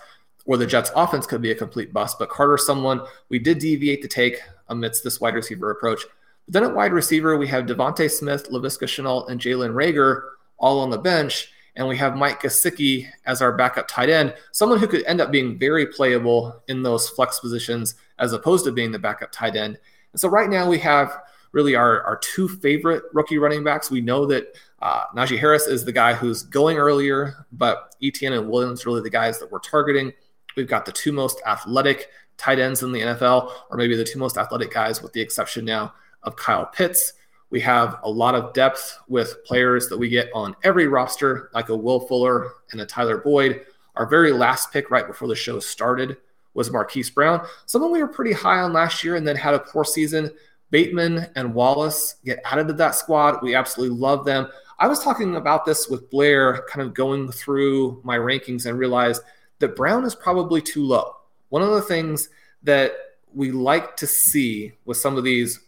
or 0.46 0.56
the 0.56 0.66
Jets' 0.66 0.90
offense 0.96 1.26
could 1.26 1.42
be 1.42 1.50
a 1.50 1.54
complete 1.54 1.92
bust. 1.92 2.18
But 2.18 2.30
Carter, 2.30 2.58
someone 2.58 3.02
we 3.28 3.38
did 3.38 3.58
deviate 3.58 4.02
to 4.02 4.08
take 4.08 4.40
amidst 4.68 5.04
this 5.04 5.20
wide 5.20 5.34
receiver 5.34 5.70
approach. 5.70 6.02
But 6.46 6.54
then 6.54 6.64
at 6.64 6.74
wide 6.74 6.92
receiver, 6.92 7.36
we 7.36 7.46
have 7.48 7.66
DeVonta 7.66 8.10
Smith, 8.10 8.50
Laviska 8.50 8.84
Shenault, 8.84 9.28
and 9.28 9.40
Jalen 9.40 9.72
Reagor 9.72 10.22
all 10.58 10.80
on 10.80 10.90
the 10.90 10.98
bench. 10.98 11.52
And 11.80 11.88
we 11.88 11.96
have 11.96 12.14
Mike 12.14 12.42
Gesicki 12.42 13.08
as 13.24 13.40
our 13.40 13.52
backup 13.52 13.88
tight 13.88 14.10
end, 14.10 14.34
someone 14.52 14.78
who 14.78 14.86
could 14.86 15.02
end 15.06 15.18
up 15.18 15.30
being 15.30 15.58
very 15.58 15.86
playable 15.86 16.62
in 16.68 16.82
those 16.82 17.08
flex 17.08 17.40
positions 17.40 17.94
as 18.18 18.34
opposed 18.34 18.66
to 18.66 18.70
being 18.70 18.92
the 18.92 18.98
backup 18.98 19.32
tight 19.32 19.56
end. 19.56 19.78
And 20.12 20.20
so 20.20 20.28
right 20.28 20.50
now 20.50 20.68
we 20.68 20.78
have 20.80 21.22
really 21.52 21.74
our, 21.74 22.02
our 22.02 22.18
two 22.18 22.48
favorite 22.48 23.04
rookie 23.14 23.38
running 23.38 23.64
backs. 23.64 23.90
We 23.90 24.02
know 24.02 24.26
that 24.26 24.58
uh, 24.82 25.04
Najee 25.16 25.38
Harris 25.38 25.68
is 25.68 25.82
the 25.82 25.90
guy 25.90 26.12
who's 26.12 26.42
going 26.42 26.76
earlier, 26.76 27.46
but 27.50 27.94
Etienne 28.02 28.34
and 28.34 28.50
Williams 28.50 28.84
really 28.84 29.00
the 29.00 29.08
guys 29.08 29.38
that 29.38 29.50
we're 29.50 29.58
targeting. 29.60 30.12
We've 30.58 30.68
got 30.68 30.84
the 30.84 30.92
two 30.92 31.12
most 31.12 31.40
athletic 31.46 32.08
tight 32.36 32.58
ends 32.58 32.82
in 32.82 32.92
the 32.92 33.00
NFL, 33.00 33.52
or 33.70 33.78
maybe 33.78 33.96
the 33.96 34.04
two 34.04 34.18
most 34.18 34.36
athletic 34.36 34.70
guys, 34.70 35.00
with 35.00 35.14
the 35.14 35.22
exception 35.22 35.64
now 35.64 35.94
of 36.24 36.36
Kyle 36.36 36.66
Pitts. 36.66 37.14
We 37.50 37.60
have 37.60 37.98
a 38.04 38.10
lot 38.10 38.34
of 38.34 38.52
depth 38.52 38.98
with 39.08 39.44
players 39.44 39.88
that 39.88 39.98
we 39.98 40.08
get 40.08 40.30
on 40.34 40.54
every 40.62 40.86
roster, 40.86 41.50
like 41.52 41.68
a 41.68 41.76
Will 41.76 42.00
Fuller 42.00 42.52
and 42.70 42.80
a 42.80 42.86
Tyler 42.86 43.18
Boyd. 43.18 43.62
Our 43.96 44.06
very 44.06 44.32
last 44.32 44.72
pick 44.72 44.90
right 44.90 45.06
before 45.06 45.28
the 45.28 45.34
show 45.34 45.58
started 45.58 46.16
was 46.54 46.70
Marquise 46.70 47.10
Brown, 47.10 47.46
someone 47.66 47.92
we 47.92 48.02
were 48.02 48.08
pretty 48.08 48.32
high 48.32 48.60
on 48.60 48.72
last 48.72 49.04
year 49.04 49.16
and 49.16 49.26
then 49.26 49.36
had 49.36 49.54
a 49.54 49.60
poor 49.60 49.84
season. 49.84 50.30
Bateman 50.70 51.26
and 51.34 51.54
Wallace 51.54 52.16
get 52.24 52.40
added 52.44 52.68
to 52.68 52.74
that 52.74 52.94
squad. 52.94 53.42
We 53.42 53.54
absolutely 53.54 53.96
love 53.96 54.24
them. 54.24 54.48
I 54.78 54.86
was 54.86 55.02
talking 55.02 55.36
about 55.36 55.64
this 55.64 55.88
with 55.88 56.08
Blair, 56.10 56.64
kind 56.68 56.86
of 56.86 56.94
going 56.94 57.30
through 57.30 58.00
my 58.04 58.16
rankings 58.16 58.66
and 58.66 58.78
realized 58.78 59.22
that 59.58 59.76
Brown 59.76 60.04
is 60.04 60.14
probably 60.14 60.62
too 60.62 60.84
low. 60.84 61.16
One 61.48 61.62
of 61.62 61.70
the 61.70 61.82
things 61.82 62.28
that 62.62 62.92
we 63.34 63.50
like 63.50 63.96
to 63.96 64.06
see 64.06 64.72
with 64.84 64.96
some 64.96 65.16
of 65.16 65.24
these 65.24 65.60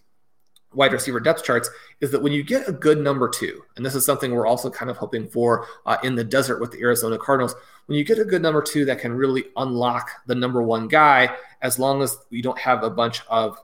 wide 0.74 0.92
receiver 0.92 1.20
depth 1.20 1.44
charts 1.44 1.70
is 2.00 2.10
that 2.10 2.22
when 2.22 2.32
you 2.32 2.42
get 2.42 2.68
a 2.68 2.72
good 2.72 2.98
number 2.98 3.28
two, 3.28 3.62
and 3.76 3.84
this 3.84 3.94
is 3.94 4.04
something 4.04 4.32
we're 4.32 4.46
also 4.46 4.70
kind 4.70 4.90
of 4.90 4.96
hoping 4.96 5.26
for 5.28 5.66
uh, 5.86 5.96
in 6.02 6.14
the 6.14 6.24
desert 6.24 6.60
with 6.60 6.70
the 6.70 6.80
Arizona 6.80 7.18
Cardinals, 7.18 7.54
when 7.86 7.98
you 7.98 8.04
get 8.04 8.18
a 8.18 8.24
good 8.24 8.42
number 8.42 8.62
two 8.62 8.84
that 8.84 8.98
can 8.98 9.12
really 9.12 9.44
unlock 9.56 10.10
the 10.26 10.34
number 10.34 10.62
one 10.62 10.88
guy, 10.88 11.34
as 11.62 11.78
long 11.78 12.02
as 12.02 12.16
you 12.30 12.42
don't 12.42 12.58
have 12.58 12.82
a 12.82 12.90
bunch 12.90 13.22
of 13.28 13.58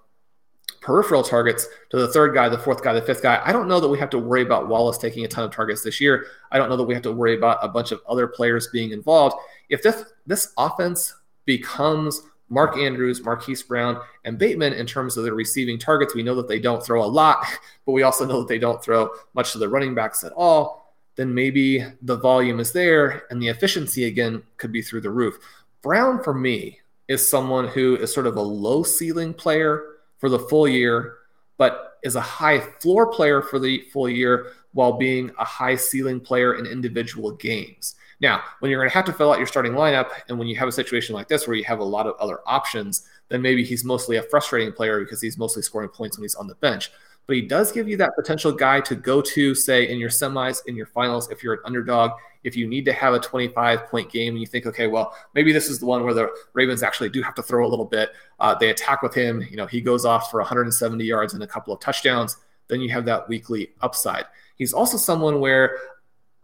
peripheral 0.80 1.22
targets 1.22 1.66
to 1.90 1.98
the 1.98 2.08
third 2.08 2.34
guy, 2.34 2.48
the 2.48 2.58
fourth 2.58 2.82
guy, 2.82 2.92
the 2.92 3.02
fifth 3.02 3.22
guy. 3.22 3.40
I 3.44 3.52
don't 3.52 3.68
know 3.68 3.80
that 3.80 3.88
we 3.88 3.98
have 3.98 4.10
to 4.10 4.18
worry 4.18 4.42
about 4.42 4.68
Wallace 4.68 4.98
taking 4.98 5.24
a 5.24 5.28
ton 5.28 5.44
of 5.44 5.50
targets 5.50 5.82
this 5.82 6.00
year. 6.00 6.26
I 6.50 6.58
don't 6.58 6.68
know 6.68 6.76
that 6.76 6.84
we 6.84 6.94
have 6.94 7.02
to 7.04 7.12
worry 7.12 7.36
about 7.36 7.58
a 7.62 7.68
bunch 7.68 7.92
of 7.92 8.00
other 8.08 8.26
players 8.26 8.68
being 8.68 8.92
involved. 8.92 9.36
If 9.68 9.82
this 9.82 10.04
this 10.26 10.52
offense 10.56 11.14
becomes 11.44 12.22
Mark 12.48 12.76
Andrews, 12.76 13.22
Marquise 13.22 13.62
Brown, 13.62 14.00
and 14.24 14.38
Bateman 14.38 14.72
in 14.72 14.86
terms 14.86 15.16
of 15.16 15.24
their 15.24 15.34
receiving 15.34 15.78
targets, 15.78 16.14
we 16.14 16.22
know 16.22 16.34
that 16.34 16.48
they 16.48 16.58
don't 16.58 16.84
throw 16.84 17.04
a 17.04 17.06
lot, 17.06 17.44
but 17.86 17.92
we 17.92 18.02
also 18.02 18.26
know 18.26 18.40
that 18.40 18.48
they 18.48 18.58
don't 18.58 18.82
throw 18.82 19.10
much 19.34 19.52
to 19.52 19.58
the 19.58 19.68
running 19.68 19.94
backs 19.94 20.24
at 20.24 20.32
all. 20.32 20.94
Then 21.16 21.34
maybe 21.34 21.84
the 22.02 22.16
volume 22.16 22.60
is 22.60 22.72
there 22.72 23.24
and 23.30 23.42
the 23.42 23.48
efficiency 23.48 24.04
again 24.04 24.42
could 24.56 24.72
be 24.72 24.82
through 24.82 25.00
the 25.00 25.10
roof. 25.10 25.38
Brown, 25.82 26.22
for 26.22 26.32
me, 26.32 26.80
is 27.08 27.28
someone 27.28 27.66
who 27.66 27.96
is 27.96 28.12
sort 28.12 28.26
of 28.26 28.36
a 28.36 28.42
low 28.42 28.82
ceiling 28.82 29.34
player 29.34 29.96
for 30.18 30.28
the 30.28 30.38
full 30.38 30.68
year, 30.68 31.16
but 31.56 31.98
is 32.02 32.14
a 32.14 32.20
high 32.20 32.60
floor 32.60 33.06
player 33.10 33.42
for 33.42 33.58
the 33.58 33.80
full 33.92 34.08
year 34.08 34.52
while 34.72 34.92
being 34.92 35.30
a 35.38 35.44
high 35.44 35.74
ceiling 35.74 36.20
player 36.20 36.54
in 36.54 36.66
individual 36.66 37.32
games. 37.32 37.96
Now, 38.20 38.42
when 38.58 38.70
you're 38.70 38.80
going 38.80 38.90
to 38.90 38.94
have 38.94 39.04
to 39.04 39.12
fill 39.12 39.32
out 39.32 39.38
your 39.38 39.46
starting 39.46 39.72
lineup, 39.72 40.10
and 40.28 40.38
when 40.38 40.48
you 40.48 40.56
have 40.56 40.68
a 40.68 40.72
situation 40.72 41.14
like 41.14 41.28
this 41.28 41.46
where 41.46 41.56
you 41.56 41.64
have 41.64 41.78
a 41.78 41.84
lot 41.84 42.06
of 42.06 42.16
other 42.18 42.40
options, 42.46 43.06
then 43.28 43.42
maybe 43.42 43.64
he's 43.64 43.84
mostly 43.84 44.16
a 44.16 44.22
frustrating 44.22 44.72
player 44.72 44.98
because 45.00 45.20
he's 45.20 45.38
mostly 45.38 45.62
scoring 45.62 45.88
points 45.88 46.18
when 46.18 46.24
he's 46.24 46.34
on 46.34 46.48
the 46.48 46.56
bench 46.56 46.90
but 47.28 47.36
he 47.36 47.42
does 47.42 47.70
give 47.70 47.86
you 47.86 47.98
that 47.98 48.16
potential 48.16 48.50
guy 48.50 48.80
to 48.80 48.94
go 48.94 49.20
to, 49.20 49.54
say, 49.54 49.86
in 49.86 49.98
your 49.98 50.08
semis, 50.08 50.62
in 50.66 50.74
your 50.74 50.86
finals, 50.86 51.30
if 51.30 51.42
you're 51.42 51.52
an 51.52 51.60
underdog. 51.66 52.12
If 52.42 52.56
you 52.56 52.66
need 52.66 52.86
to 52.86 52.92
have 52.94 53.12
a 53.12 53.20
25 53.20 53.86
point 53.88 54.10
game 54.10 54.32
and 54.32 54.40
you 54.40 54.46
think, 54.46 54.64
okay, 54.64 54.86
well, 54.86 55.14
maybe 55.34 55.52
this 55.52 55.68
is 55.68 55.78
the 55.78 55.84
one 55.84 56.04
where 56.04 56.14
the 56.14 56.30
Ravens 56.54 56.82
actually 56.82 57.10
do 57.10 57.20
have 57.20 57.34
to 57.34 57.42
throw 57.42 57.66
a 57.66 57.68
little 57.68 57.84
bit. 57.84 58.12
Uh, 58.40 58.54
they 58.54 58.70
attack 58.70 59.02
with 59.02 59.12
him. 59.12 59.46
You 59.50 59.58
know, 59.58 59.66
he 59.66 59.82
goes 59.82 60.06
off 60.06 60.30
for 60.30 60.40
170 60.40 61.04
yards 61.04 61.34
and 61.34 61.42
a 61.42 61.46
couple 61.46 61.74
of 61.74 61.80
touchdowns. 61.80 62.38
Then 62.68 62.80
you 62.80 62.88
have 62.92 63.04
that 63.04 63.28
weekly 63.28 63.72
upside. 63.82 64.24
He's 64.56 64.72
also 64.72 64.96
someone 64.96 65.38
where 65.38 65.78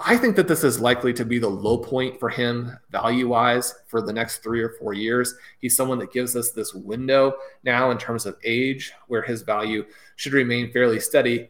I 0.00 0.16
think 0.16 0.35
that 0.37 0.48
this 0.48 0.64
is 0.64 0.80
likely 0.80 1.12
to 1.12 1.24
be 1.24 1.38
the 1.38 1.48
low 1.48 1.78
point 1.78 2.18
for 2.18 2.28
him 2.28 2.76
value 2.90 3.28
wise 3.28 3.74
for 3.87 4.02
the 4.02 4.12
next 4.12 4.38
three 4.38 4.61
or 4.61 4.70
four 4.70 4.92
years. 4.92 5.35
He's 5.61 5.76
someone 5.76 5.98
that 6.00 6.12
gives 6.12 6.35
us 6.35 6.50
this 6.50 6.74
window 6.74 7.35
now 7.62 7.92
in 7.92 7.98
terms 7.98 8.26
of 8.26 8.37
age 8.42 8.92
where 9.07 9.22
his 9.22 9.42
value 9.42 9.85
should 10.16 10.33
remain 10.33 10.72
fairly 10.72 10.98
steady. 10.98 11.48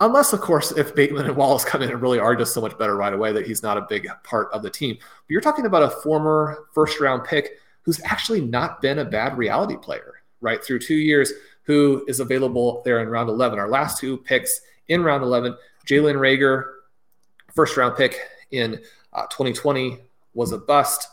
Unless, 0.00 0.32
of 0.32 0.40
course, 0.40 0.72
if 0.72 0.94
Bateman 0.94 1.26
and 1.26 1.36
Wallace 1.36 1.66
come 1.66 1.82
in 1.82 1.90
and 1.90 2.00
really 2.00 2.18
are 2.18 2.34
just 2.34 2.54
so 2.54 2.62
much 2.62 2.76
better 2.78 2.96
right 2.96 3.12
away 3.12 3.30
that 3.32 3.46
he's 3.46 3.62
not 3.62 3.76
a 3.76 3.86
big 3.88 4.08
part 4.24 4.48
of 4.52 4.62
the 4.62 4.70
team. 4.70 4.96
But 4.98 5.28
you're 5.28 5.42
talking 5.42 5.66
about 5.66 5.82
a 5.82 5.90
former 5.90 6.64
first 6.72 6.98
round 6.98 7.24
pick 7.24 7.58
who's 7.82 8.00
actually 8.04 8.40
not 8.40 8.80
been 8.80 9.00
a 9.00 9.04
bad 9.04 9.36
reality 9.36 9.76
player, 9.76 10.14
right? 10.40 10.64
Through 10.64 10.78
two 10.78 10.94
years, 10.94 11.32
who 11.64 12.04
is 12.08 12.20
available 12.20 12.82
there 12.84 13.00
in 13.00 13.08
round 13.08 13.28
11. 13.28 13.58
Our 13.58 13.68
last 13.68 13.98
two 13.98 14.16
picks 14.18 14.62
in 14.88 15.02
round 15.02 15.22
11, 15.22 15.56
Jalen 15.86 16.16
Reagor 16.16 16.64
first 17.54 17.76
round 17.76 17.96
pick 17.96 18.18
in 18.50 18.80
uh, 19.12 19.26
2020 19.26 19.98
was 20.34 20.52
a 20.52 20.58
bust. 20.58 21.08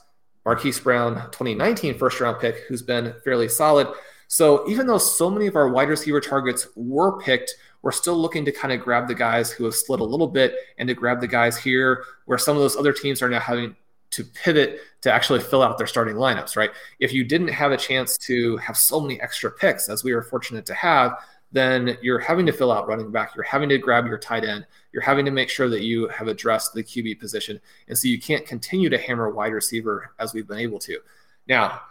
Marquise 0.46 0.80
Brown, 0.80 1.16
2019 1.32 1.98
first 1.98 2.20
round 2.20 2.40
pick, 2.40 2.64
who's 2.68 2.82
been 2.82 3.14
fairly 3.24 3.48
solid. 3.48 3.88
So 4.28 4.68
even 4.70 4.88
though 4.88 4.98
so 4.98 5.30
many 5.30 5.48
of 5.48 5.56
our 5.56 5.70
wide 5.70 5.90
receiver 5.90 6.22
targets 6.22 6.68
were 6.76 7.20
picked, 7.20 7.56
we're 7.82 7.92
still 7.92 8.16
looking 8.16 8.46
to 8.46 8.52
kind 8.52 8.74
of 8.74 8.80
grab 8.80 9.08
the 9.08 9.16
guys 9.16 9.52
who 9.52 9.66
have 9.66 9.76
slid 9.76 10.00
a 10.00 10.04
little 10.04 10.28
bit 10.28 10.56
and 10.78 10.88
to 10.88 10.94
grab 10.94 11.20
the 11.22 11.28
guys 11.28 11.58
here 11.58 12.04
where 12.26 12.38
some 12.38 12.56
of 12.56 12.62
those 12.62 12.76
other 12.76 12.94
teams 12.94 13.22
are 13.22 13.30
now 13.30 13.40
having 13.40 13.76
to 14.12 14.24
pivot 14.24 14.80
to 15.02 15.12
actually 15.12 15.40
fill 15.40 15.62
out 15.62 15.78
their 15.78 15.88
starting 15.88 16.16
lineups, 16.16 16.56
right? 16.56 16.72
If 17.00 17.14
you 17.14 17.24
didn't 17.24 17.50
have 17.50 17.72
a 17.72 17.78
chance 17.78 18.18
to 18.20 18.58
have 18.58 18.76
so 18.76 19.00
many 19.00 19.22
extra 19.22 19.52
picks, 19.52 19.88
as 19.88 20.04
we 20.04 20.14
were 20.14 20.24
fortunate 20.24 20.66
to 20.68 20.74
have, 20.74 21.18
then 21.52 21.98
you're 22.02 22.20
having 22.20 22.46
to 22.46 22.52
fill 22.52 22.72
out 22.72 22.88
running 22.88 23.12
back. 23.12 23.34
You're 23.36 23.44
having 23.44 23.70
to 23.70 23.78
grab 23.78 24.06
your 24.06 24.18
tight 24.18 24.44
end. 24.44 24.68
You're 24.92 25.02
having 25.02 25.26
to 25.26 25.32
make 25.32 25.50
sure 25.50 25.68
that 25.70 25.82
you 25.82 26.08
have 26.10 26.28
addressed 26.28 26.74
the 26.74 26.84
QB 26.84 27.20
position. 27.20 27.60
And 27.88 27.98
so 27.98 28.08
you 28.08 28.20
can't 28.20 28.46
continue 28.46 28.90
to 28.90 28.98
hammer 28.98 29.30
wide 29.30 29.54
receiver 29.54 30.14
as 30.20 30.34
we've 30.34 30.48
been 30.48 30.60
able 30.60 30.80
to. 30.80 31.00
Now, 31.48 31.82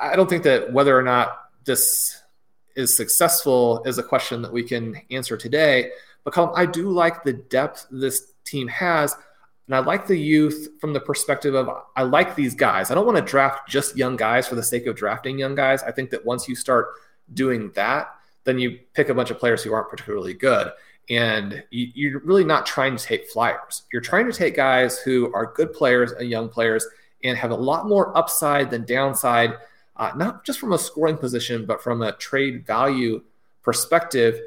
I 0.00 0.14
don't 0.14 0.28
think 0.28 0.44
that 0.44 0.72
whether 0.72 0.96
or 0.96 1.02
not 1.02 1.38
this 1.64 2.22
is 2.76 2.96
successful 2.96 3.82
is 3.84 3.98
a 3.98 4.02
question 4.02 4.42
that 4.42 4.52
we 4.52 4.62
can 4.62 5.00
answer 5.10 5.36
today. 5.36 5.90
But 6.22 6.34
Colm, 6.34 6.52
I 6.54 6.66
do 6.66 6.88
like 6.88 7.24
the 7.24 7.32
depth 7.32 7.86
this 7.90 8.32
team 8.44 8.68
has. 8.68 9.16
And 9.66 9.74
I 9.74 9.80
like 9.80 10.06
the 10.06 10.18
youth 10.18 10.68
from 10.80 10.92
the 10.92 11.00
perspective 11.00 11.54
of 11.54 11.68
I 11.96 12.02
like 12.02 12.34
these 12.34 12.54
guys. 12.54 12.90
I 12.90 12.94
don't 12.94 13.06
want 13.06 13.18
to 13.18 13.24
draft 13.24 13.68
just 13.68 13.96
young 13.96 14.16
guys 14.16 14.48
for 14.48 14.56
the 14.56 14.62
sake 14.62 14.86
of 14.86 14.96
drafting 14.96 15.38
young 15.38 15.54
guys. 15.54 15.82
I 15.82 15.92
think 15.92 16.10
that 16.10 16.24
once 16.24 16.48
you 16.48 16.56
start 16.56 16.88
doing 17.34 17.70
that, 17.74 18.08
then 18.44 18.58
you 18.58 18.78
pick 18.94 19.08
a 19.08 19.14
bunch 19.14 19.30
of 19.30 19.38
players 19.38 19.62
who 19.62 19.72
aren't 19.72 19.90
particularly 19.90 20.34
good. 20.34 20.70
And 21.08 21.64
you, 21.70 22.16
are 22.16 22.20
really 22.20 22.44
not 22.44 22.66
trying 22.66 22.96
to 22.96 23.04
take 23.04 23.28
flyers. 23.28 23.82
You're 23.92 24.02
trying 24.02 24.26
to 24.26 24.32
take 24.32 24.54
guys 24.54 25.00
who 25.00 25.32
are 25.34 25.52
good 25.54 25.72
players 25.72 26.12
and 26.12 26.28
young 26.28 26.48
players 26.48 26.86
and 27.24 27.36
have 27.36 27.50
a 27.50 27.56
lot 27.56 27.88
more 27.88 28.16
upside 28.16 28.70
than 28.70 28.84
downside, 28.84 29.54
uh, 29.96 30.12
not 30.16 30.44
just 30.44 30.60
from 30.60 30.72
a 30.72 30.78
scoring 30.78 31.16
position, 31.16 31.66
but 31.66 31.82
from 31.82 32.02
a 32.02 32.12
trade 32.12 32.64
value 32.64 33.22
perspective. 33.62 34.40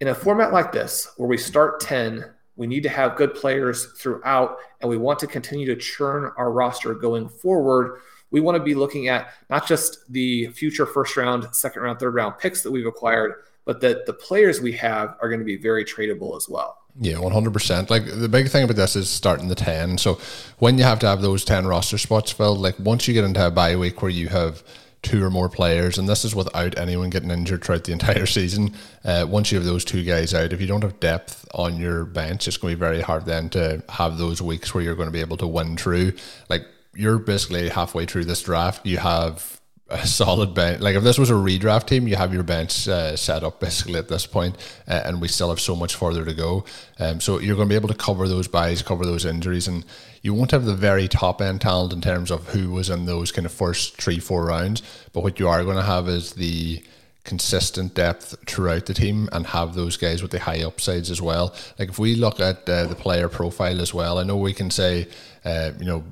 In 0.00 0.08
a 0.08 0.14
format 0.14 0.52
like 0.52 0.72
this, 0.72 1.12
where 1.16 1.28
we 1.28 1.36
start 1.36 1.80
10, 1.80 2.24
we 2.56 2.66
need 2.66 2.82
to 2.82 2.88
have 2.88 3.16
good 3.16 3.34
players 3.34 3.92
throughout, 3.98 4.56
and 4.80 4.88
we 4.90 4.96
want 4.96 5.18
to 5.20 5.26
continue 5.26 5.66
to 5.66 5.76
churn 5.76 6.32
our 6.36 6.50
roster 6.50 6.94
going 6.94 7.28
forward 7.28 8.00
we 8.30 8.40
want 8.40 8.56
to 8.56 8.62
be 8.62 8.74
looking 8.74 9.08
at 9.08 9.32
not 9.48 9.66
just 9.66 10.10
the 10.12 10.48
future 10.48 10.86
first 10.86 11.16
round, 11.16 11.48
second 11.52 11.82
round, 11.82 11.98
third 11.98 12.14
round 12.14 12.38
picks 12.38 12.62
that 12.62 12.70
we've 12.70 12.86
acquired, 12.86 13.42
but 13.64 13.80
that 13.80 14.06
the 14.06 14.12
players 14.12 14.60
we 14.60 14.72
have 14.72 15.16
are 15.20 15.28
going 15.28 15.40
to 15.40 15.44
be 15.44 15.56
very 15.56 15.84
tradable 15.84 16.36
as 16.36 16.48
well. 16.48 16.78
Yeah, 17.00 17.18
one 17.18 17.32
hundred 17.32 17.52
percent. 17.52 17.90
Like 17.90 18.04
the 18.06 18.28
big 18.28 18.48
thing 18.48 18.64
about 18.64 18.76
this 18.76 18.96
is 18.96 19.08
starting 19.08 19.48
the 19.48 19.54
ten. 19.54 19.98
So 19.98 20.18
when 20.58 20.78
you 20.78 20.84
have 20.84 20.98
to 21.00 21.06
have 21.06 21.22
those 21.22 21.44
ten 21.44 21.66
roster 21.66 21.98
spots 21.98 22.32
filled, 22.32 22.58
like 22.58 22.78
once 22.78 23.06
you 23.06 23.14
get 23.14 23.24
into 23.24 23.46
a 23.46 23.50
bye 23.50 23.76
week 23.76 24.02
where 24.02 24.10
you 24.10 24.28
have 24.28 24.62
two 25.02 25.22
or 25.22 25.30
more 25.30 25.48
players, 25.48 25.96
and 25.96 26.08
this 26.08 26.24
is 26.24 26.34
without 26.34 26.76
anyone 26.76 27.08
getting 27.08 27.30
injured 27.30 27.62
throughout 27.62 27.84
the 27.84 27.92
entire 27.98 28.26
season. 28.26 28.74
Uh, 29.04 29.24
once 29.28 29.52
you 29.52 29.58
have 29.58 29.64
those 29.64 29.84
two 29.84 30.02
guys 30.02 30.34
out, 30.34 30.52
if 30.52 30.60
you 30.60 30.66
don't 30.66 30.82
have 30.82 30.98
depth 30.98 31.46
on 31.54 31.78
your 31.78 32.04
bench, 32.04 32.48
it's 32.48 32.56
going 32.56 32.72
to 32.72 32.76
be 32.76 32.80
very 32.80 33.00
hard 33.00 33.24
then 33.26 33.48
to 33.50 33.82
have 33.88 34.18
those 34.18 34.42
weeks 34.42 34.74
where 34.74 34.82
you're 34.82 34.96
going 34.96 35.08
to 35.08 35.12
be 35.12 35.20
able 35.20 35.36
to 35.36 35.46
win 35.46 35.76
through. 35.76 36.12
Like 36.48 36.66
you're 36.94 37.18
basically 37.18 37.68
halfway 37.68 38.06
through 38.06 38.24
this 38.24 38.42
draft. 38.42 38.84
You 38.86 38.98
have 38.98 39.60
a 39.90 40.06
solid 40.06 40.52
bench. 40.52 40.80
Like 40.80 40.96
if 40.96 41.02
this 41.02 41.18
was 41.18 41.30
a 41.30 41.34
redraft 41.34 41.86
team, 41.86 42.06
you 42.06 42.16
have 42.16 42.34
your 42.34 42.42
bench 42.42 42.86
uh, 42.88 43.16
set 43.16 43.42
up 43.42 43.60
basically 43.60 43.98
at 43.98 44.08
this 44.08 44.26
point, 44.26 44.56
uh, 44.86 45.02
and 45.04 45.20
we 45.20 45.28
still 45.28 45.48
have 45.48 45.60
so 45.60 45.74
much 45.74 45.94
further 45.94 46.24
to 46.24 46.34
go. 46.34 46.64
Um, 46.98 47.20
so 47.20 47.38
you're 47.38 47.56
going 47.56 47.68
to 47.68 47.72
be 47.72 47.76
able 47.76 47.88
to 47.88 47.94
cover 47.94 48.28
those 48.28 48.48
buys, 48.48 48.82
cover 48.82 49.06
those 49.06 49.24
injuries, 49.24 49.66
and 49.66 49.84
you 50.22 50.34
won't 50.34 50.50
have 50.50 50.64
the 50.64 50.74
very 50.74 51.08
top 51.08 51.40
end 51.40 51.62
talent 51.62 51.92
in 51.92 52.00
terms 52.00 52.30
of 52.30 52.48
who 52.48 52.70
was 52.70 52.90
in 52.90 53.06
those 53.06 53.32
kind 53.32 53.46
of 53.46 53.52
first 53.52 54.00
three, 54.00 54.18
four 54.18 54.46
rounds. 54.46 54.82
But 55.12 55.22
what 55.22 55.38
you 55.38 55.48
are 55.48 55.64
going 55.64 55.76
to 55.76 55.82
have 55.82 56.08
is 56.08 56.32
the 56.32 56.82
consistent 57.24 57.94
depth 57.94 58.34
throughout 58.46 58.86
the 58.86 58.94
team 58.94 59.28
and 59.32 59.46
have 59.48 59.74
those 59.74 59.96
guys 59.98 60.22
with 60.22 60.30
the 60.30 60.40
high 60.40 60.62
upsides 60.62 61.10
as 61.10 61.20
well. 61.20 61.54
Like 61.78 61.90
if 61.90 61.98
we 61.98 62.14
look 62.14 62.40
at 62.40 62.68
uh, 62.68 62.86
the 62.86 62.94
player 62.94 63.28
profile 63.28 63.80
as 63.80 63.92
well, 63.92 64.18
I 64.18 64.22
know 64.22 64.36
we 64.36 64.54
can 64.54 64.70
say, 64.70 65.08
uh, 65.44 65.72
you 65.78 65.84
know, 65.84 66.04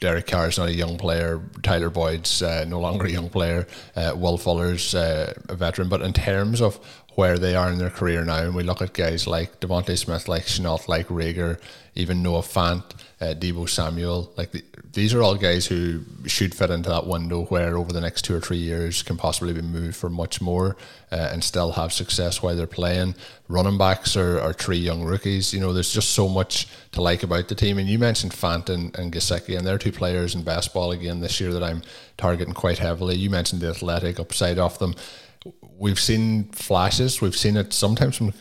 Derek 0.00 0.26
Carr 0.26 0.48
is 0.48 0.58
not 0.58 0.68
a 0.68 0.74
young 0.74 0.98
player. 0.98 1.42
Tyler 1.62 1.90
Boyd's 1.90 2.42
uh, 2.42 2.64
no 2.68 2.80
longer 2.80 3.06
a 3.06 3.10
young 3.10 3.30
player. 3.30 3.66
Uh, 3.94 4.12
Will 4.14 4.36
Fuller's 4.36 4.94
uh, 4.94 5.32
a 5.48 5.54
veteran. 5.54 5.88
But 5.88 6.02
in 6.02 6.12
terms 6.12 6.60
of 6.60 6.78
where 7.16 7.38
they 7.38 7.56
are 7.56 7.70
in 7.70 7.78
their 7.78 7.90
career 7.90 8.24
now, 8.24 8.44
and 8.44 8.54
we 8.54 8.62
look 8.62 8.82
at 8.82 8.92
guys 8.92 9.26
like 9.26 9.58
DeVonta 9.60 9.96
Smith, 9.96 10.28
like 10.28 10.44
Shenault, 10.44 10.86
like 10.86 11.08
Reagor, 11.08 11.58
even 11.94 12.22
Noah 12.22 12.42
Fant, 12.42 12.84
uh, 13.22 13.34
Deebo 13.34 13.66
Samuel, 13.66 14.30
like 14.36 14.52
the, 14.52 14.62
these 14.92 15.14
are 15.14 15.22
all 15.22 15.34
guys 15.34 15.66
who 15.66 16.02
should 16.26 16.54
fit 16.54 16.70
into 16.70 16.90
that 16.90 17.06
window 17.06 17.44
where 17.46 17.78
over 17.78 17.92
the 17.92 18.00
next 18.00 18.22
two 18.22 18.34
or 18.34 18.40
three 18.40 18.58
years 18.58 19.02
can 19.02 19.16
possibly 19.16 19.54
be 19.54 19.62
moved 19.62 19.96
for 19.96 20.10
much 20.10 20.40
more 20.40 20.76
uh, 21.10 21.30
and 21.32 21.42
still 21.42 21.72
have 21.72 21.92
success 21.92 22.42
while 22.42 22.54
they're 22.54 22.66
playing. 22.66 23.14
Running 23.48 23.78
backs 23.78 24.16
are, 24.16 24.40
are 24.40 24.52
three 24.52 24.78
young 24.78 25.02
rookies. 25.02 25.54
You 25.54 25.60
know, 25.60 25.72
there's 25.72 25.92
just 25.92 26.10
so 26.10 26.28
much 26.28 26.68
to 26.92 27.00
like 27.00 27.22
about 27.22 27.48
the 27.48 27.54
team. 27.54 27.78
And 27.78 27.88
you 27.88 27.98
mentioned 27.98 28.32
Fant 28.32 28.68
and, 28.68 28.96
and 28.98 29.12
Gesicki, 29.12 29.56
and 29.56 29.66
they're 29.66 29.78
two 29.78 29.92
players 29.92 30.34
in 30.34 30.44
basketball 30.44 30.92
again 30.92 31.20
this 31.20 31.40
year 31.40 31.52
that 31.52 31.62
I'm 31.62 31.82
targeting 32.16 32.54
quite 32.54 32.78
heavily. 32.78 33.16
You 33.16 33.30
mentioned 33.30 33.60
the 33.62 33.68
athletic 33.68 34.18
upside 34.18 34.58
of 34.58 34.78
them 34.78 34.94
we've 35.78 36.00
seen 36.00 36.44
flashes. 36.52 37.20
We've 37.20 37.36
seen 37.36 37.56
it 37.56 37.72
sometimes 37.72 38.16
from 38.16 38.28
uh, 38.28 38.32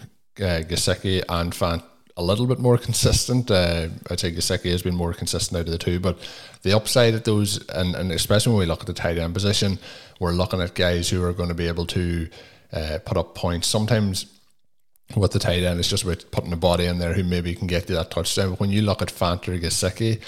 Gesicki 0.68 1.24
and 1.28 1.52
Fant 1.52 1.84
a 2.18 2.24
little 2.24 2.48
bit 2.48 2.60
more 2.60 2.78
consistent. 2.88 3.52
Uh, 3.52 3.90
I'd 4.10 4.20
say 4.20 4.32
Gesicki 4.32 4.72
has 4.72 4.82
been 4.82 4.96
more 4.96 5.14
consistent 5.14 5.60
out 5.60 5.66
of 5.66 5.72
the 5.72 5.78
two, 5.78 6.00
but 6.00 6.18
the 6.64 6.76
upside 6.76 7.14
at 7.14 7.26
those, 7.26 7.68
and, 7.70 7.96
and 7.96 8.12
especially 8.12 8.54
when 8.54 8.60
we 8.60 8.66
look 8.66 8.82
at 8.82 8.88
the 8.88 8.94
tight 8.94 9.18
end 9.18 9.34
position, 9.34 9.80
we're 10.20 10.32
looking 10.32 10.62
at 10.62 10.76
guys 10.76 11.10
who 11.10 11.24
are 11.24 11.34
going 11.34 11.50
to 11.50 11.56
be 11.56 11.68
able 11.68 11.86
to 11.88 12.28
uh, 12.74 13.00
put 13.06 13.18
up 13.18 13.36
points. 13.36 13.68
Sometimes 13.68 14.26
with 15.16 15.32
the 15.32 15.40
tight 15.40 15.64
end, 15.64 15.80
it's 15.80 15.90
just 15.90 16.04
about 16.04 16.26
putting 16.32 16.54
a 16.54 16.58
body 16.58 16.86
in 16.86 17.00
there 17.00 17.14
who 17.14 17.24
maybe 17.24 17.54
can 17.54 17.68
get 17.68 17.90
you 17.90 17.96
that 17.96 18.12
touchdown. 18.12 18.52
But 18.52 18.60
when 18.60 18.72
you 18.72 18.82
look 18.82 19.02
at 19.02 19.10
Fant 19.10 19.48
or 19.48 19.58
Gesicki, 19.58 20.16
you 20.16 20.20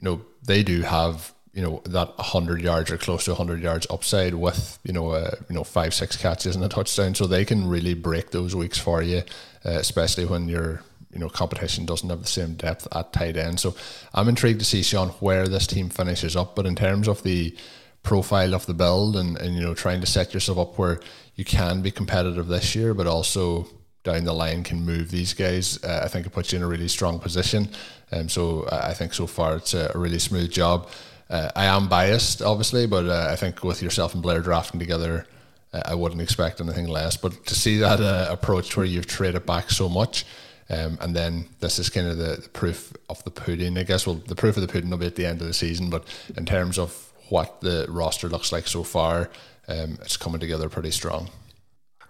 know, 0.00 0.20
they 0.46 0.62
do 0.62 0.82
have 0.82 1.33
you 1.54 1.62
know 1.62 1.80
that 1.84 2.08
100 2.18 2.60
yards 2.60 2.90
or 2.90 2.98
close 2.98 3.24
to 3.24 3.30
100 3.30 3.62
yards 3.62 3.86
upside 3.88 4.34
with 4.34 4.78
you 4.84 4.92
know 4.92 5.10
uh, 5.10 5.30
you 5.48 5.54
know 5.54 5.64
five 5.64 5.94
six 5.94 6.16
catches 6.16 6.56
and 6.56 6.64
a 6.64 6.68
touchdown. 6.68 7.14
So 7.14 7.26
they 7.26 7.44
can 7.44 7.68
really 7.68 7.94
break 7.94 8.30
those 8.30 8.56
weeks 8.56 8.78
for 8.78 9.02
you 9.02 9.22
uh, 9.64 9.70
especially 9.70 10.26
when 10.26 10.48
your 10.48 10.82
you 11.12 11.18
know 11.18 11.28
competition 11.28 11.86
doesn't 11.86 12.10
have 12.10 12.20
the 12.20 12.28
same 12.28 12.54
depth 12.54 12.88
at 12.92 13.12
tight 13.12 13.36
end. 13.36 13.60
So 13.60 13.74
I'm 14.12 14.28
intrigued 14.28 14.60
to 14.60 14.64
see 14.64 14.82
Sean 14.82 15.08
where 15.20 15.48
this 15.48 15.66
team 15.66 15.88
finishes 15.88 16.36
up. 16.36 16.54
But 16.54 16.66
in 16.66 16.74
terms 16.74 17.08
of 17.08 17.22
the 17.22 17.56
profile 18.02 18.54
of 18.54 18.66
the 18.66 18.74
build 18.74 19.16
and, 19.16 19.38
and 19.38 19.54
you 19.54 19.62
know 19.62 19.74
trying 19.74 20.00
to 20.00 20.06
set 20.06 20.34
yourself 20.34 20.58
up 20.58 20.78
where 20.78 21.00
you 21.36 21.44
can 21.44 21.80
be 21.80 21.90
competitive 21.90 22.48
this 22.48 22.74
year 22.74 22.92
but 22.92 23.06
also 23.06 23.66
down 24.02 24.24
the 24.24 24.32
line 24.34 24.62
can 24.62 24.84
move 24.84 25.10
these 25.10 25.32
guys 25.32 25.82
uh, 25.82 26.02
I 26.04 26.08
think 26.08 26.26
it 26.26 26.30
puts 26.30 26.52
you 26.52 26.58
in 26.58 26.62
a 26.62 26.66
really 26.66 26.88
strong 26.88 27.18
position. 27.18 27.70
And 28.10 28.22
um, 28.22 28.28
so 28.28 28.68
I 28.70 28.92
think 28.92 29.14
so 29.14 29.26
far 29.26 29.56
it's 29.56 29.72
a, 29.72 29.90
a 29.94 29.98
really 29.98 30.18
smooth 30.18 30.50
job 30.50 30.90
uh, 31.30 31.50
I 31.56 31.66
am 31.66 31.88
biased, 31.88 32.42
obviously, 32.42 32.86
but 32.86 33.06
uh, 33.06 33.28
I 33.30 33.36
think 33.36 33.64
with 33.64 33.82
yourself 33.82 34.14
and 34.14 34.22
Blair 34.22 34.40
drafting 34.40 34.78
together, 34.78 35.26
uh, 35.72 35.82
I 35.86 35.94
wouldn't 35.94 36.20
expect 36.20 36.60
anything 36.60 36.86
less. 36.86 37.16
But 37.16 37.46
to 37.46 37.54
see 37.54 37.78
that 37.78 38.00
uh, 38.00 38.26
approach 38.30 38.76
where 38.76 38.86
you've 38.86 39.06
traded 39.06 39.46
back 39.46 39.70
so 39.70 39.88
much, 39.88 40.24
um, 40.70 40.98
and 41.00 41.14
then 41.14 41.46
this 41.60 41.78
is 41.78 41.90
kind 41.90 42.06
of 42.06 42.16
the, 42.16 42.40
the, 42.42 42.48
proof 42.48 42.92
of 43.08 43.22
the 43.24 43.30
pudding, 43.30 43.76
I 43.76 43.82
guess. 43.82 44.06
Well, 44.06 44.16
the 44.16 44.34
proof 44.34 44.56
of 44.56 44.62
the 44.62 44.68
pudding 44.68 44.90
will 44.90 44.98
be 44.98 45.06
at 45.06 45.16
the 45.16 45.26
end 45.26 45.40
of 45.40 45.46
the 45.46 45.54
season, 45.54 45.90
but 45.90 46.04
in 46.36 46.46
terms 46.46 46.78
of 46.78 47.12
what 47.28 47.60
the 47.60 47.86
roster 47.88 48.28
looks 48.28 48.52
like 48.52 48.66
so 48.66 48.82
far, 48.82 49.30
um, 49.68 49.98
it's 50.02 50.16
coming 50.16 50.40
together 50.40 50.68
pretty 50.68 50.90
strong. 50.90 51.30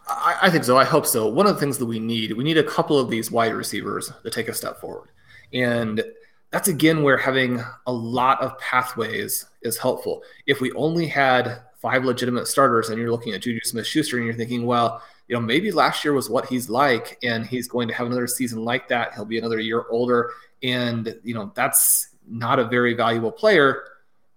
I, 0.07 0.39
I 0.43 0.51
think 0.51 0.65
so. 0.65 0.77
I 0.77 0.85
hope 0.85 1.07
so. 1.07 1.27
One 1.27 1.47
of 1.47 1.55
the 1.55 1.61
things 1.61 1.79
that 1.79 1.87
we 1.87 1.99
need, 1.99 2.33
we 2.33 2.45
need 2.45 2.59
a 2.59 2.65
couple 2.65 2.99
of 2.99 3.11
these 3.11 3.31
wide 3.31 3.55
receivers 3.55 4.13
to 4.23 4.31
take 4.31 4.49
a 4.49 4.55
step 4.55 4.81
forward. 4.81 5.09
And 5.53 6.05
that's 6.55 6.69
again 6.69 7.03
where 7.03 7.17
having 7.17 7.61
a 7.89 7.93
lot 7.93 8.41
of 8.41 8.57
pathways 8.61 9.47
is 9.63 9.77
helpful. 9.77 10.23
If 10.47 10.61
we 10.61 10.71
only 10.75 11.09
had 11.09 11.63
five 11.79 12.05
legitimate 12.05 12.47
starters 12.47 12.91
and 12.91 12.99
you're 13.01 13.11
looking 13.11 13.33
at 13.33 13.43
Juju 13.43 13.59
Smith 13.65 13.89
Schuster 13.89 14.19
and 14.19 14.25
you're 14.25 14.37
thinking, 14.37 14.65
well, 14.65 15.03
you 15.27 15.35
know, 15.35 15.41
maybe 15.41 15.73
last 15.73 16.05
year 16.05 16.15
was 16.15 16.31
what 16.31 16.47
he's 16.47 16.71
like 16.71 17.19
and 17.25 17.45
he's 17.45 17.67
going 17.67 17.89
to 17.89 17.95
have 17.95 18.07
another 18.07 18.29
season 18.29 18.65
like 18.65 18.87
that. 18.87 19.15
He'll 19.15 19.25
be 19.25 19.37
another 19.37 19.59
year 19.59 19.87
older. 19.91 20.31
And, 20.63 21.19
you 21.25 21.35
know, 21.35 21.51
that's 21.57 22.11
not 22.25 22.61
a 22.61 22.65
very 22.67 22.95
valuable 22.95 23.33
player. 23.33 23.83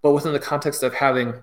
But 0.01 0.13
within 0.13 0.33
the 0.33 0.39
context 0.39 0.81
of 0.81 0.95
having 0.95 1.35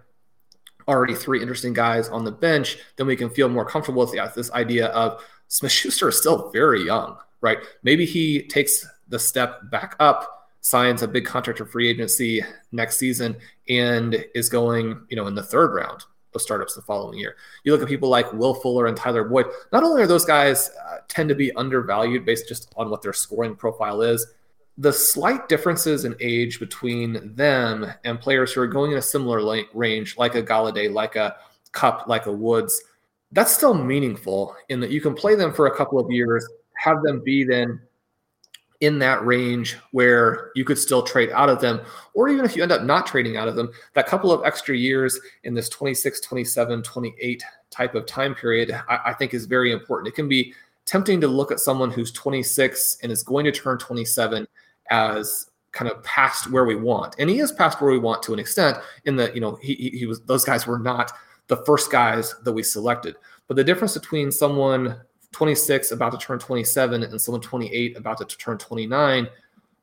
already 0.88 1.14
three 1.14 1.40
interesting 1.40 1.72
guys 1.72 2.08
on 2.08 2.24
the 2.24 2.32
bench, 2.32 2.78
then 2.96 3.06
we 3.06 3.14
can 3.14 3.30
feel 3.30 3.48
more 3.48 3.64
comfortable 3.64 4.04
with 4.04 4.12
yeah, 4.12 4.26
this 4.26 4.50
idea 4.50 4.88
of 4.88 5.22
Smith 5.46 5.70
Schuster 5.70 6.08
is 6.08 6.18
still 6.18 6.50
very 6.50 6.84
young, 6.84 7.16
right? 7.42 7.58
Maybe 7.84 8.04
he 8.04 8.42
takes 8.42 8.84
the 9.06 9.20
step 9.20 9.70
back 9.70 9.94
up 10.00 10.33
signs 10.64 11.02
a 11.02 11.08
big 11.08 11.26
contract 11.26 11.60
or 11.60 11.66
free 11.66 11.90
agency 11.90 12.42
next 12.72 12.96
season 12.96 13.36
and 13.68 14.24
is 14.34 14.48
going, 14.48 14.98
you 15.10 15.16
know, 15.16 15.26
in 15.26 15.34
the 15.34 15.42
third 15.42 15.74
round 15.74 16.02
of 16.34 16.40
startups 16.40 16.74
the 16.74 16.80
following 16.80 17.18
year. 17.18 17.36
You 17.64 17.72
look 17.72 17.82
at 17.82 17.88
people 17.88 18.08
like 18.08 18.32
Will 18.32 18.54
Fuller 18.54 18.86
and 18.86 18.96
Tyler 18.96 19.24
Boyd. 19.24 19.44
Not 19.72 19.84
only 19.84 20.00
are 20.00 20.06
those 20.06 20.24
guys 20.24 20.70
uh, 20.88 20.98
tend 21.06 21.28
to 21.28 21.34
be 21.34 21.52
undervalued 21.52 22.24
based 22.24 22.48
just 22.48 22.72
on 22.78 22.88
what 22.88 23.02
their 23.02 23.12
scoring 23.12 23.54
profile 23.54 24.00
is, 24.00 24.26
the 24.78 24.92
slight 24.92 25.50
differences 25.50 26.06
in 26.06 26.16
age 26.18 26.58
between 26.58 27.34
them 27.34 27.86
and 28.04 28.18
players 28.18 28.54
who 28.54 28.62
are 28.62 28.66
going 28.66 28.92
in 28.92 28.98
a 28.98 29.02
similar 29.02 29.62
range, 29.74 30.16
like 30.16 30.34
a 30.34 30.42
Golladay, 30.42 30.90
like 30.90 31.14
a 31.14 31.36
Kupp, 31.72 32.08
like 32.08 32.24
a 32.24 32.32
Woods, 32.32 32.82
that's 33.32 33.52
still 33.52 33.74
meaningful 33.74 34.56
in 34.70 34.80
that 34.80 34.90
you 34.90 35.02
can 35.02 35.14
play 35.14 35.34
them 35.34 35.52
for 35.52 35.66
a 35.66 35.76
couple 35.76 35.98
of 35.98 36.10
years, 36.10 36.48
have 36.78 37.02
them 37.02 37.20
be 37.22 37.44
then 37.44 37.80
in 38.84 38.98
that 38.98 39.24
range 39.24 39.76
where 39.92 40.50
you 40.54 40.64
could 40.64 40.78
still 40.78 41.02
trade 41.02 41.30
out 41.30 41.48
of 41.48 41.60
them. 41.60 41.80
Or 42.14 42.28
even 42.28 42.44
if 42.44 42.56
you 42.56 42.62
end 42.62 42.72
up 42.72 42.82
not 42.82 43.06
trading 43.06 43.36
out 43.36 43.48
of 43.48 43.56
them 43.56 43.70
that 43.94 44.06
couple 44.06 44.32
of 44.32 44.44
extra 44.44 44.76
years 44.76 45.18
in 45.44 45.54
this 45.54 45.68
26 45.68 46.20
27 46.20 46.82
28 46.82 47.44
type 47.70 47.94
of 47.94 48.06
time 48.06 48.34
period 48.34 48.70
I, 48.88 48.98
I, 49.06 49.12
think 49.14 49.34
is 49.34 49.46
very 49.46 49.72
important. 49.72 50.08
It 50.08 50.14
can 50.14 50.28
be 50.28 50.54
tempting 50.86 51.20
to 51.20 51.28
look 51.28 51.50
at 51.50 51.60
someone 51.60 51.90
who's 51.90 52.12
26 52.12 52.98
and 53.02 53.10
is 53.10 53.22
going 53.22 53.44
to 53.44 53.52
turn 53.52 53.78
27 53.78 54.46
as 54.90 55.50
kind 55.72 55.90
of 55.90 56.02
past 56.04 56.50
where 56.50 56.64
we 56.64 56.76
want. 56.76 57.16
And 57.18 57.28
he 57.28 57.40
is 57.40 57.52
past 57.52 57.80
where 57.80 57.90
we 57.90 57.98
want 57.98 58.22
to 58.24 58.32
an 58.32 58.38
extent 58.38 58.78
in 59.04 59.16
that 59.16 59.34
you 59.34 59.40
know 59.40 59.58
he, 59.60 59.74
he 59.74 60.06
was 60.06 60.20
those 60.22 60.44
guys 60.44 60.66
were 60.66 60.78
not 60.78 61.12
the 61.48 61.56
first 61.64 61.90
guys 61.90 62.34
that 62.44 62.52
we 62.52 62.62
selected. 62.62 63.16
But 63.48 63.56
the 63.56 63.64
difference 63.64 63.94
between 63.94 64.30
someone 64.30 65.00
26 65.34 65.90
about 65.90 66.12
to 66.12 66.18
turn 66.18 66.38
27 66.38 67.02
and 67.02 67.20
someone 67.20 67.40
28 67.40 67.96
about 67.96 68.16
to 68.18 68.36
turn 68.36 68.56
29 68.56 69.28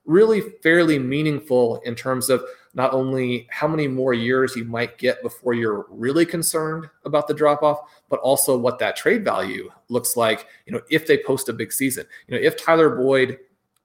really 0.06 0.42
fairly 0.64 0.98
meaningful 0.98 1.80
in 1.82 1.94
terms 1.94 2.30
of 2.30 2.44
not 2.74 2.94
only 2.94 3.48
how 3.52 3.68
many 3.68 3.88
more 3.88 4.14
years 4.14 4.56
you 4.56 4.64
might 4.64 4.98
get 4.98 5.22
before 5.22 5.54
you're 5.54 5.86
really 5.90 6.26
concerned 6.26 6.90
about 7.06 7.28
the 7.28 7.34
drop 7.34 7.62
off 7.62 7.82
but 8.10 8.20
also 8.22 8.58
what 8.58 8.80
that 8.80 8.96
trade 8.96 9.24
value 9.24 9.70
looks 9.90 10.18
like 10.18 10.48
you 10.66 10.74
know 10.74 10.82
if 10.90 11.06
they 11.06 11.18
post 11.18 11.50
a 11.50 11.54
big 11.54 11.72
season. 11.72 12.06
You 12.28 12.36
know 12.36 12.42
if 12.42 12.58
tyler 12.58 12.90
boyd 12.90 13.38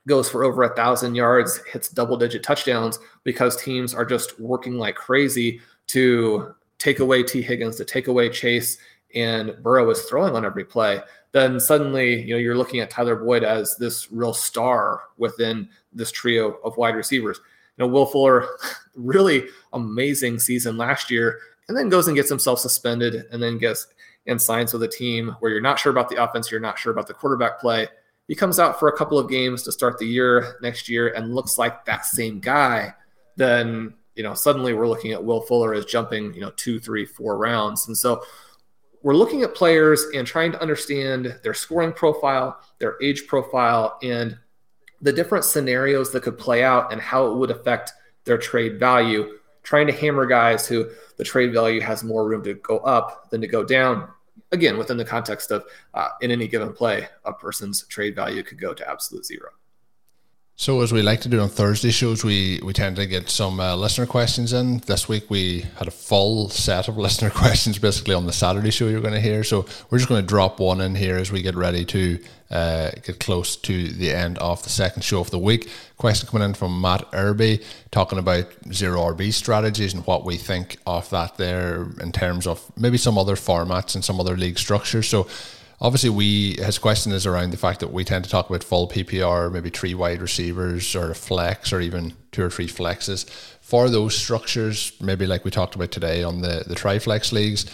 goes 0.06 0.30
for 0.30 0.44
over 0.44 0.62
a 0.62 0.74
thousand 0.74 1.16
yards 1.16 1.60
hits 1.70 1.88
double 1.88 2.16
digit 2.16 2.42
touchdowns 2.42 2.98
because 3.24 3.56
teams 3.56 3.92
are 3.92 4.04
just 4.04 4.38
working 4.38 4.78
like 4.78 4.94
crazy 4.94 5.60
to 5.88 6.54
take 6.78 7.00
away 7.00 7.22
Tee 7.22 7.42
Higgins 7.42 7.76
to 7.76 7.84
take 7.84 8.06
away 8.06 8.28
chase 8.28 8.78
and 9.14 9.56
burrow 9.62 9.90
is 9.90 10.02
throwing 10.02 10.36
on 10.36 10.44
every 10.44 10.64
play 10.64 11.00
then 11.36 11.60
suddenly 11.60 12.22
you 12.22 12.34
know 12.34 12.38
you're 12.38 12.56
looking 12.56 12.80
at 12.80 12.88
Tyler 12.88 13.14
Boyd 13.14 13.44
as 13.44 13.76
this 13.76 14.10
real 14.10 14.32
star 14.32 15.02
within 15.18 15.68
this 15.92 16.10
trio 16.10 16.52
of 16.64 16.76
wide 16.78 16.96
receivers. 16.96 17.40
You 17.76 17.84
know, 17.84 17.92
Will 17.92 18.06
Fuller, 18.06 18.48
really 18.94 19.46
amazing 19.74 20.38
season 20.38 20.78
last 20.78 21.10
year, 21.10 21.38
and 21.68 21.76
then 21.76 21.90
goes 21.90 22.08
and 22.08 22.16
gets 22.16 22.30
himself 22.30 22.58
suspended, 22.58 23.26
and 23.30 23.42
then 23.42 23.58
gets 23.58 23.88
and 24.26 24.40
signs 24.40 24.72
with 24.72 24.82
a 24.82 24.88
team 24.88 25.36
where 25.40 25.52
you're 25.52 25.60
not 25.60 25.78
sure 25.78 25.92
about 25.92 26.08
the 26.08 26.22
offense, 26.22 26.50
you're 26.50 26.58
not 26.58 26.78
sure 26.78 26.90
about 26.90 27.06
the 27.06 27.14
quarterback 27.14 27.60
play. 27.60 27.86
He 28.26 28.34
comes 28.34 28.58
out 28.58 28.80
for 28.80 28.88
a 28.88 28.96
couple 28.96 29.18
of 29.18 29.28
games 29.28 29.62
to 29.64 29.72
start 29.72 29.98
the 29.98 30.06
year 30.06 30.56
next 30.62 30.88
year 30.88 31.08
and 31.08 31.34
looks 31.34 31.58
like 31.58 31.84
that 31.84 32.06
same 32.06 32.40
guy. 32.40 32.94
Then 33.36 33.92
you 34.14 34.22
know 34.22 34.32
suddenly 34.32 34.72
we're 34.72 34.88
looking 34.88 35.12
at 35.12 35.22
Will 35.22 35.42
Fuller 35.42 35.74
as 35.74 35.84
jumping 35.84 36.32
you 36.32 36.40
know 36.40 36.52
two, 36.56 36.80
three, 36.80 37.04
four 37.04 37.36
rounds, 37.36 37.88
and 37.88 37.96
so 37.96 38.22
we're 39.06 39.14
looking 39.14 39.42
at 39.42 39.54
players 39.54 40.04
and 40.16 40.26
trying 40.26 40.50
to 40.50 40.60
understand 40.60 41.38
their 41.44 41.54
scoring 41.54 41.92
profile, 41.92 42.58
their 42.80 43.00
age 43.00 43.28
profile, 43.28 44.00
and 44.02 44.36
the 45.00 45.12
different 45.12 45.44
scenarios 45.44 46.10
that 46.10 46.24
could 46.24 46.36
play 46.36 46.64
out 46.64 46.92
and 46.92 47.00
how 47.00 47.24
it 47.28 47.36
would 47.36 47.52
affect 47.52 47.92
their 48.24 48.36
trade 48.36 48.80
value. 48.80 49.38
Trying 49.62 49.86
to 49.86 49.92
hammer 49.92 50.26
guys 50.26 50.66
who 50.66 50.90
the 51.18 51.22
trade 51.22 51.52
value 51.52 51.80
has 51.80 52.02
more 52.02 52.28
room 52.28 52.42
to 52.42 52.54
go 52.54 52.78
up 52.78 53.30
than 53.30 53.40
to 53.42 53.46
go 53.46 53.62
down. 53.62 54.08
Again, 54.50 54.76
within 54.76 54.96
the 54.96 55.04
context 55.04 55.52
of 55.52 55.66
uh, 55.94 56.08
in 56.20 56.32
any 56.32 56.48
given 56.48 56.72
play, 56.72 57.06
a 57.24 57.32
person's 57.32 57.86
trade 57.86 58.16
value 58.16 58.42
could 58.42 58.60
go 58.60 58.74
to 58.74 58.90
absolute 58.90 59.24
zero. 59.24 59.50
So, 60.58 60.80
as 60.80 60.90
we 60.90 61.02
like 61.02 61.20
to 61.20 61.28
do 61.28 61.38
on 61.40 61.50
Thursday 61.50 61.90
shows, 61.90 62.24
we, 62.24 62.60
we 62.64 62.72
tend 62.72 62.96
to 62.96 63.04
get 63.04 63.28
some 63.28 63.60
uh, 63.60 63.76
listener 63.76 64.06
questions 64.06 64.54
in. 64.54 64.78
This 64.78 65.06
week 65.06 65.28
we 65.28 65.66
had 65.76 65.86
a 65.86 65.90
full 65.90 66.48
set 66.48 66.88
of 66.88 66.96
listener 67.06 67.28
questions 67.28 67.78
basically 67.78 68.14
on 68.14 68.24
the 68.24 68.32
Saturday 68.32 68.70
show 68.70 68.88
you're 68.88 69.02
going 69.02 69.12
to 69.12 69.20
hear. 69.20 69.44
So, 69.44 69.66
we're 69.90 69.98
just 69.98 70.08
going 70.08 70.22
to 70.22 70.26
drop 70.26 70.58
one 70.58 70.80
in 70.80 70.94
here 70.94 71.18
as 71.18 71.30
we 71.30 71.42
get 71.42 71.56
ready 71.56 71.84
to 71.84 72.18
uh, 72.50 72.90
get 73.02 73.20
close 73.20 73.54
to 73.56 73.88
the 73.88 74.10
end 74.10 74.38
of 74.38 74.62
the 74.62 74.70
second 74.70 75.02
show 75.02 75.20
of 75.20 75.30
the 75.30 75.38
week. 75.38 75.68
Question 75.98 76.26
coming 76.26 76.48
in 76.48 76.54
from 76.54 76.80
Matt 76.80 77.06
Irby 77.12 77.62
talking 77.90 78.18
about 78.18 78.46
zero 78.72 79.00
RB 79.12 79.34
strategies 79.34 79.92
and 79.92 80.06
what 80.06 80.24
we 80.24 80.38
think 80.38 80.78
of 80.86 81.10
that 81.10 81.36
there 81.36 81.86
in 82.00 82.12
terms 82.12 82.46
of 82.46 82.64
maybe 82.78 82.96
some 82.96 83.18
other 83.18 83.36
formats 83.36 83.94
and 83.94 84.02
some 84.02 84.18
other 84.18 84.38
league 84.38 84.58
structures. 84.58 85.06
So, 85.06 85.28
obviously 85.80 86.10
we 86.10 86.54
his 86.54 86.78
question 86.78 87.12
is 87.12 87.26
around 87.26 87.50
the 87.50 87.56
fact 87.56 87.80
that 87.80 87.92
we 87.92 88.04
tend 88.04 88.24
to 88.24 88.30
talk 88.30 88.48
about 88.48 88.64
full 88.64 88.88
PPR, 88.88 89.52
maybe 89.52 89.70
three 89.70 89.94
wide 89.94 90.20
receivers 90.20 90.94
or 90.94 91.10
a 91.10 91.14
flex 91.14 91.72
or 91.72 91.80
even 91.80 92.14
two 92.32 92.42
or 92.42 92.50
three 92.50 92.68
flexes. 92.68 93.28
For 93.60 93.90
those 93.90 94.16
structures, 94.16 94.92
maybe 95.00 95.26
like 95.26 95.44
we 95.44 95.50
talked 95.50 95.74
about 95.74 95.90
today 95.90 96.22
on 96.22 96.40
the, 96.40 96.64
the 96.66 96.74
triflex 96.74 97.32
leagues, 97.32 97.66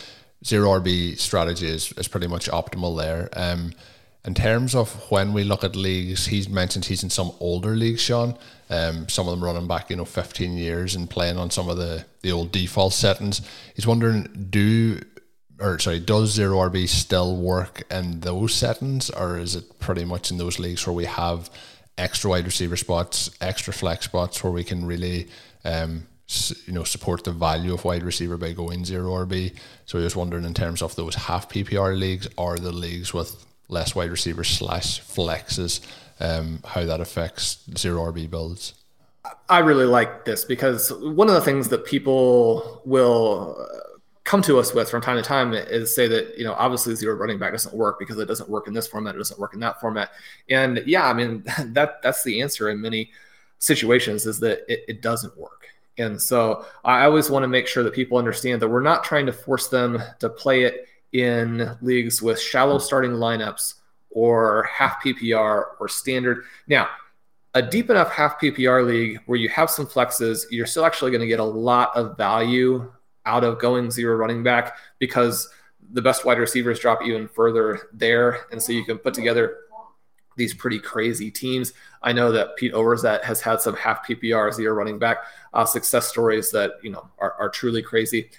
zero 0.45 0.81
RB 0.81 1.19
strategy 1.19 1.67
is, 1.67 1.93
is 1.93 2.09
pretty 2.09 2.27
much 2.27 2.49
optimal 2.49 2.99
there. 2.99 3.29
Um, 3.35 3.73
in 4.25 4.35
terms 4.35 4.75
of 4.75 5.11
when 5.11 5.33
we 5.33 5.43
look 5.43 5.65
at 5.65 5.75
leagues, 5.75 6.27
he's 6.27 6.49
mentioned 6.49 6.85
he's 6.85 7.03
in 7.03 7.11
some 7.11 7.33
older 7.41 7.75
leagues, 7.75 8.01
Sean. 8.01 8.39
Um, 8.71 9.09
some 9.09 9.27
of 9.27 9.33
them 9.33 9.45
running 9.45 9.67
back, 9.67 9.91
you 9.91 9.97
know, 9.97 10.05
15 10.05 10.57
years 10.57 10.95
and 10.95 11.11
playing 11.11 11.39
on 11.39 11.51
some 11.51 11.69
of 11.69 11.77
the, 11.77 12.05
the 12.23 12.31
old 12.31 12.53
default 12.53 12.93
settings. 12.93 13.43
He's 13.75 13.87
wondering, 13.87 14.47
do 14.49 15.01
or 15.63 15.79
sorry, 15.79 16.01
does 16.01 16.33
zero 16.33 16.57
RB 16.57 16.89
still 16.89 17.37
work 17.37 17.83
in 17.91 18.21
those 18.21 18.53
settings, 18.53 19.11
or 19.11 19.39
is 19.39 19.55
it 19.55 19.79
pretty 19.79 20.05
much 20.05 20.31
in 20.31 20.39
those 20.39 20.59
leagues 20.59 20.87
where 20.87 20.95
we 20.95 21.05
have 21.05 21.49
extra 21.97 22.31
wide 22.31 22.45
receiver 22.45 22.77
spots, 22.77 23.31
extra 23.41 23.73
flex 23.73 24.07
spots, 24.07 24.43
where 24.43 24.53
we 24.53 24.65
can 24.65 24.85
really, 24.85 25.29
um, 25.65 26.07
you 26.67 26.73
know, 26.73 26.83
support 26.83 27.23
the 27.23 27.31
value 27.31 27.73
of 27.73 27.85
wide 27.85 28.03
receiver 28.03 28.37
by 28.37 28.53
going 28.53 28.85
zero 28.85 29.11
RB? 29.25 29.55
So 29.87 30.01
I 30.01 30.03
was 30.03 30.17
wondering 30.17 30.45
in 30.45 30.55
terms 30.55 30.83
of 30.83 30.97
those 30.97 31.15
half 31.15 31.49
PPR 31.49 31.97
leagues 31.97 32.29
or 32.37 32.59
the 32.59 32.73
leagues 32.73 33.15
with 33.15 33.47
less 33.69 33.95
wide 33.95 34.11
receiver 34.11 34.43
slash 34.43 35.01
flexes, 35.01 35.81
um, 36.19 36.61
how 36.67 36.85
that 36.85 37.01
affects 37.01 37.59
zero 37.79 38.13
RB 38.13 38.29
builds. 38.29 38.75
I 39.49 39.61
really 39.61 39.87
like 39.87 40.25
this 40.25 40.45
because 40.45 40.93
one 40.93 41.29
of 41.29 41.35
the 41.35 41.41
things 41.41 41.69
that 41.69 41.85
people 41.85 42.83
will 42.85 43.65
come 44.25 44.43
to 44.43 44.59
us 44.59 44.73
with 44.73 44.89
from 44.89 45.03
time 45.03 45.17
to 45.17 45.23
time 45.23 45.53
is 45.53 45.95
say 45.95 46.07
that 46.07 46.39
you 46.39 46.45
know 46.45 46.55
obviously 46.55 46.95
zero 46.95 47.17
running 47.17 47.39
back 47.39 47.53
doesn't 47.53 47.75
work 47.75 47.99
because 47.99 48.19
it 48.19 48.27
doesn't 48.27 48.49
work 48.49 48.69
in 48.69 48.75
this 48.75 48.87
format 48.87 49.15
it 49.15 49.19
doesn't 49.19 49.41
work 49.41 49.55
in 49.55 49.61
that 49.61 49.81
format. 49.81 50.11
And 50.49 50.83
yeah 50.87 51.07
i 51.07 51.13
mean 51.13 51.45
that 51.67 52.03
that's 52.03 52.23
the 52.23 52.41
answer 52.41 52.71
in 52.71 52.81
many 52.81 53.11
situations 53.59 54.27
is 54.27 54.41
that 54.41 54.65
it, 54.69 54.85
it 54.89 55.03
doesn't 55.03 55.37
work. 55.37 55.67
And 55.99 56.21
so 56.21 56.65
i 56.85 57.05
always 57.05 57.31
want 57.31 57.43
to 57.43 57.49
make 57.49 57.67
sure 57.67 57.83
that 57.83 57.95
people 57.95 58.19
understand 58.19 58.63
that 58.63 58.69
we're 58.69 58.81
not 58.81 59.05
trying 59.05 59.27
to 59.27 59.33
force 59.33 59.69
them 59.69 60.01
to 60.21 60.29
play 60.29 60.63
it 60.63 60.87
in 61.13 61.77
leagues 61.83 62.23
with 62.23 62.41
shallow 62.41 62.79
starting 62.79 63.13
lineups 63.13 63.75
or 64.11 64.65
half 64.65 65.03
ppr 65.03 65.65
or 65.81 65.89
standard. 65.89 66.45
Now 66.69 66.89
a 67.55 67.61
deep 67.61 67.91
enough 67.91 68.11
half 68.11 68.41
ppr 68.41 68.87
league 68.87 69.21
where 69.27 69.39
you 69.39 69.49
have 69.49 69.69
some 69.69 69.87
flexes 69.87 70.45
you're 70.51 70.65
still 70.65 70.87
actually 70.87 71.11
going 71.11 71.21
to 71.21 71.27
get 71.27 71.41
a 71.41 71.45
lot 71.45 71.95
of 71.95 72.17
value 72.17 72.91
out 73.27 73.45
of 73.45 73.59
going 73.59 73.91
zero 73.91 74.17
running 74.17 74.43
back 74.43 74.77
because 74.99 75.49
the 75.93 76.03
best 76.03 76.25
wide 76.25 76.39
receivers 76.39 76.79
drop 76.79 77.03
even 77.03 77.29
further 77.29 77.89
there. 77.93 78.47
And 78.51 78.63
so 78.63 78.73
you 78.73 78.85
can 78.85 78.99
put 78.99 79.15
together 79.15 79.57
these 80.37 80.55
pretty 80.55 80.79
crazy 80.79 81.31
teams. 81.31 81.73
I 82.03 82.13
know 82.13 82.33
that 82.33 82.57
Pete 82.57 82.73
Overzet 82.73 83.23
has 83.25 83.41
had 83.41 83.61
some 83.61 83.77
half 83.77 84.07
PPR 84.07 84.53
zero 84.53 84.75
running 84.75 84.99
back 84.99 85.19
uh, 85.53 85.65
success 85.65 86.09
stories 86.09 86.51
that 86.53 86.73
you 86.83 86.91
know 86.91 87.09
are, 87.19 87.35
are 87.39 87.51
truly 87.51 87.83
crazy. 87.83 88.31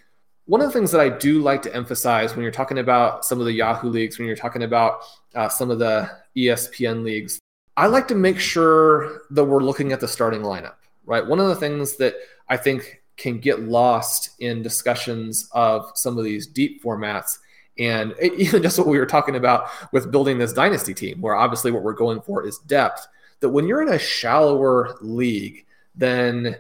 One 0.46 0.60
of 0.60 0.68
the 0.68 0.74
things 0.74 0.92
that 0.92 1.00
I 1.00 1.10
do 1.10 1.42
like 1.42 1.62
to 1.62 1.74
emphasize 1.74 2.36
when 2.36 2.44
you're 2.44 2.52
talking 2.52 2.80
about 2.80 3.24
some 3.24 3.40
of 3.40 3.46
the 3.46 3.54
Yahoo 3.54 3.90
leagues, 3.90 4.18
when 4.18 4.28
you're 4.28 4.36
talking 4.36 4.64
about 4.64 5.04
uh, 5.36 5.48
some 5.48 5.72
of 5.72 5.80
the 5.80 6.10
ESPN 6.36 7.04
leagues, 7.04 7.40
I 7.78 7.88
like 7.88 8.08
to 8.10 8.16
make 8.16 8.40
sure 8.40 9.22
that 9.30 9.46
we're 9.46 9.64
looking 9.64 9.94
at 9.94 10.02
the 10.02 10.08
starting 10.08 10.42
lineup. 10.42 10.76
Right. 11.06 11.26
One 11.26 11.40
of 11.40 11.48
the 11.48 11.56
things 11.56 11.96
that 11.98 12.16
I 12.50 12.58
think 12.58 13.03
can 13.18 13.40
get 13.40 13.62
lost 13.62 14.32
in 14.40 14.62
discussions 14.62 15.50
of 15.52 15.92
some 15.96 16.18
of 16.18 16.24
these 16.24 16.48
deep 16.48 16.84
formats. 16.84 17.40
And 17.78 18.14
even 18.38 18.62
just 18.64 18.78
what 18.78 18.88
we 18.88 19.00
were 19.00 19.06
talking 19.06 19.36
about 19.36 19.70
with 19.92 20.12
building 20.12 20.38
this 20.38 20.54
dynasty 20.54 20.94
team, 20.94 21.22
where 21.22 21.36
obviously 21.36 21.72
what 21.72 21.84
we're 21.84 21.94
going 21.94 22.22
for 22.22 22.46
is 22.46 22.58
depth, 22.60 23.08
that 23.40 23.50
when 23.50 23.68
you're 23.68 23.82
in 23.82 23.94
a 23.94 24.00
shallower 24.00 24.96
league, 25.02 25.66
then 25.96 26.58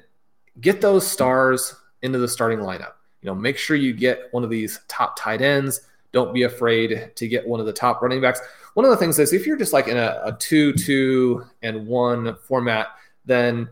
get 0.61 0.81
those 0.81 1.05
stars 1.05 1.75
into 2.01 2.19
the 2.19 2.27
starting 2.27 2.59
lineup. 2.59 2.93
You 3.21 3.27
know, 3.27 3.35
make 3.35 3.57
sure 3.57 3.75
you 3.75 3.93
get 3.93 4.27
one 4.31 4.43
of 4.43 4.49
these 4.49 4.81
top 4.87 5.17
tight 5.17 5.41
ends. 5.41 5.81
Don't 6.11 6.33
be 6.33 6.43
afraid 6.43 7.11
to 7.15 7.27
get 7.27 7.47
one 7.47 7.59
of 7.59 7.65
the 7.65 7.73
top 7.73 8.01
running 8.01 8.21
backs. 8.21 8.41
One 8.73 8.85
of 8.85 8.91
the 8.91 8.97
things 8.97 9.17
is 9.17 9.33
if 9.33 9.47
you're 9.47 9.57
just 9.57 9.73
like 9.73 9.87
in 9.87 9.97
a, 9.97 10.21
a 10.25 10.33
two, 10.33 10.73
two, 10.73 11.45
and 11.61 11.87
one 11.87 12.35
format, 12.35 12.87
then 13.25 13.69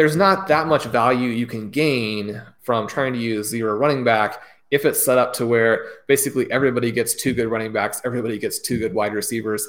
there's 0.00 0.16
not 0.16 0.48
that 0.48 0.66
much 0.66 0.86
value 0.86 1.28
you 1.28 1.46
can 1.46 1.68
gain 1.68 2.40
from 2.62 2.88
trying 2.88 3.12
to 3.12 3.18
use 3.18 3.50
zero 3.50 3.74
running 3.76 4.02
back 4.02 4.42
if 4.70 4.86
it's 4.86 5.04
set 5.04 5.18
up 5.18 5.34
to 5.34 5.46
where 5.46 5.84
basically 6.08 6.50
everybody 6.50 6.90
gets 6.90 7.12
two 7.12 7.34
good 7.34 7.48
running 7.48 7.70
backs, 7.70 8.00
everybody 8.02 8.38
gets 8.38 8.60
two 8.60 8.78
good 8.78 8.94
wide 8.94 9.12
receivers. 9.12 9.68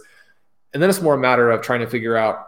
And 0.74 0.82
then 0.82 0.89
it's 0.89 1.02
more 1.02 1.15
a 1.15 1.20
matter 1.20 1.52
of 1.52 1.62
trying 1.62 1.82
to 1.82 1.88
figure 1.88 2.15
out, 2.15 2.48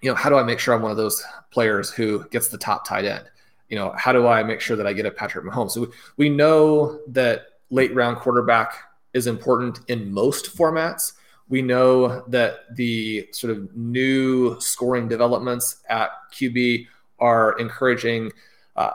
you 0.00 0.10
know, 0.10 0.16
how 0.16 0.28
do 0.28 0.38
I 0.38 0.42
make 0.42 0.58
sure 0.58 0.74
I'm 0.74 0.82
one 0.82 0.90
of 0.90 0.96
those 0.96 1.22
players 1.52 1.88
who 1.88 2.26
gets 2.30 2.48
the 2.48 2.58
top 2.58 2.84
tight 2.84 3.04
end? 3.04 3.30
You 3.68 3.76
know, 3.76 3.94
how 3.96 4.10
do 4.10 4.26
I 4.26 4.42
make 4.42 4.60
sure 4.60 4.76
that 4.76 4.88
I 4.88 4.92
get 4.92 5.06
a 5.06 5.12
Patrick 5.12 5.44
Mahomes? 5.44 5.70
So 5.70 5.82
we 5.82 5.86
we 6.16 6.28
know 6.30 6.98
that 7.06 7.42
late 7.70 7.94
round 7.94 8.16
quarterback 8.16 8.74
is 9.14 9.28
important 9.28 9.78
in 9.86 10.10
most 10.10 10.56
formats. 10.56 11.12
We 11.48 11.62
know 11.62 12.22
that 12.28 12.76
the 12.76 13.28
sort 13.32 13.56
of 13.56 13.74
new 13.74 14.60
scoring 14.60 15.08
developments 15.08 15.76
at 15.88 16.10
QB 16.32 16.86
are 17.18 17.58
encouraging 17.58 18.32
uh, 18.76 18.92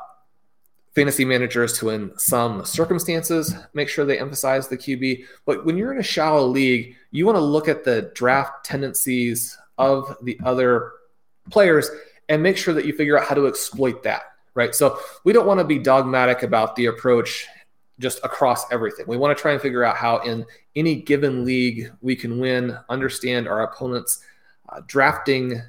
fantasy 0.96 1.26
managers 1.26 1.78
to, 1.80 1.89
in 1.89 2.18
some 2.18 2.63
circumstances, 2.66 3.56
make 3.74 3.89
sure 3.89 4.06
they 4.06 4.20
emphasize 4.20 4.68
the 4.68 4.78
QB. 4.78 5.26
But 5.46 5.66
when 5.66 5.78
you're 5.78 5.92
in 5.92 6.00
a 6.00 6.04
shallow 6.04 6.46
league, 6.46 6.96
you 7.12 7.26
want 7.26 7.38
to 7.38 7.44
look 7.44 7.68
at 7.68 7.84
the 7.84 8.12
draft 8.13 8.66
tendencies 8.66 9.58
of 9.78 10.16
the 10.22 10.39
other 10.46 10.92
players 11.50 11.89
and 12.30 12.42
make 12.42 12.58
sure 12.58 12.74
that 12.74 12.86
you 12.86 12.94
figure 12.94 13.18
out 13.20 13.28
how 13.28 13.36
to 13.36 13.48
exploit 13.48 14.04
that, 14.04 14.24
right? 14.54 14.74
So 14.74 15.00
we 15.24 15.34
don't 15.34 15.48
want 15.48 15.60
to 15.60 15.66
be 15.66 15.80
dogmatic 15.80 16.44
about 16.44 16.76
the 16.76 16.86
approach 16.86 17.48
just 18.00 18.20
across 18.24 18.72
everything. 18.72 19.06
We 19.08 19.18
want 19.18 19.38
to 19.38 19.42
try 19.42 19.54
and 19.54 19.62
figure 19.62 19.84
out 19.84 19.96
how 19.96 20.18
in 20.20 20.46
any 20.76 20.96
given 20.96 21.46
league 21.46 21.92
we 22.02 22.16
can 22.16 22.40
win, 22.40 22.78
understand 22.90 23.48
our 23.48 23.64
opponents' 23.64 24.24
uh, 24.70 24.82
drafting 24.88 25.62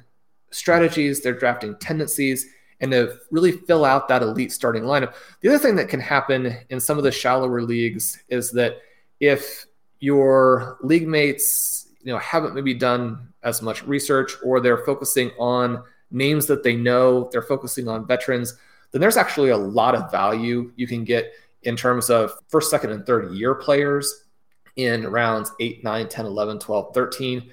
strategies, 0.51 1.21
their 1.21 1.33
drafting 1.33 1.75
tendencies, 1.77 2.47
and 2.81 2.91
to 2.91 3.17
really 3.31 3.51
fill 3.51 3.85
out 3.85 4.07
that 4.07 4.21
elite 4.21 4.51
starting 4.51 4.83
lineup. 4.83 5.13
The 5.41 5.49
other 5.49 5.59
thing 5.59 5.75
that 5.75 5.89
can 5.89 5.99
happen 5.99 6.57
in 6.69 6.79
some 6.79 6.97
of 6.97 7.03
the 7.03 7.11
shallower 7.11 7.61
leagues 7.61 8.23
is 8.29 8.51
that 8.51 8.81
if 9.19 9.65
your 9.99 10.77
league 10.81 11.07
mates, 11.07 11.87
you 12.01 12.11
know, 12.11 12.19
haven't 12.19 12.53
maybe 12.53 12.73
done 12.73 13.29
as 13.43 13.61
much 13.61 13.83
research 13.83 14.33
or 14.43 14.59
they're 14.59 14.85
focusing 14.85 15.31
on 15.39 15.83
names 16.11 16.45
that 16.47 16.63
they 16.63 16.75
know, 16.75 17.29
they're 17.31 17.41
focusing 17.41 17.87
on 17.87 18.05
veterans, 18.05 18.55
then 18.91 19.01
there's 19.01 19.17
actually 19.17 19.49
a 19.49 19.57
lot 19.57 19.95
of 19.95 20.11
value 20.11 20.71
you 20.75 20.87
can 20.87 21.03
get 21.03 21.33
in 21.65 21.75
terms 21.75 22.09
of 22.09 22.33
first, 22.47 22.69
second, 22.69 22.91
and 22.91 23.05
third 23.05 23.33
year 23.33 23.55
players 23.55 24.23
in 24.75 25.07
rounds 25.07 25.51
8, 25.59 25.83
9, 25.83 26.07
10, 26.07 26.25
11, 26.25 26.59
12, 26.59 26.93
13. 26.93 27.51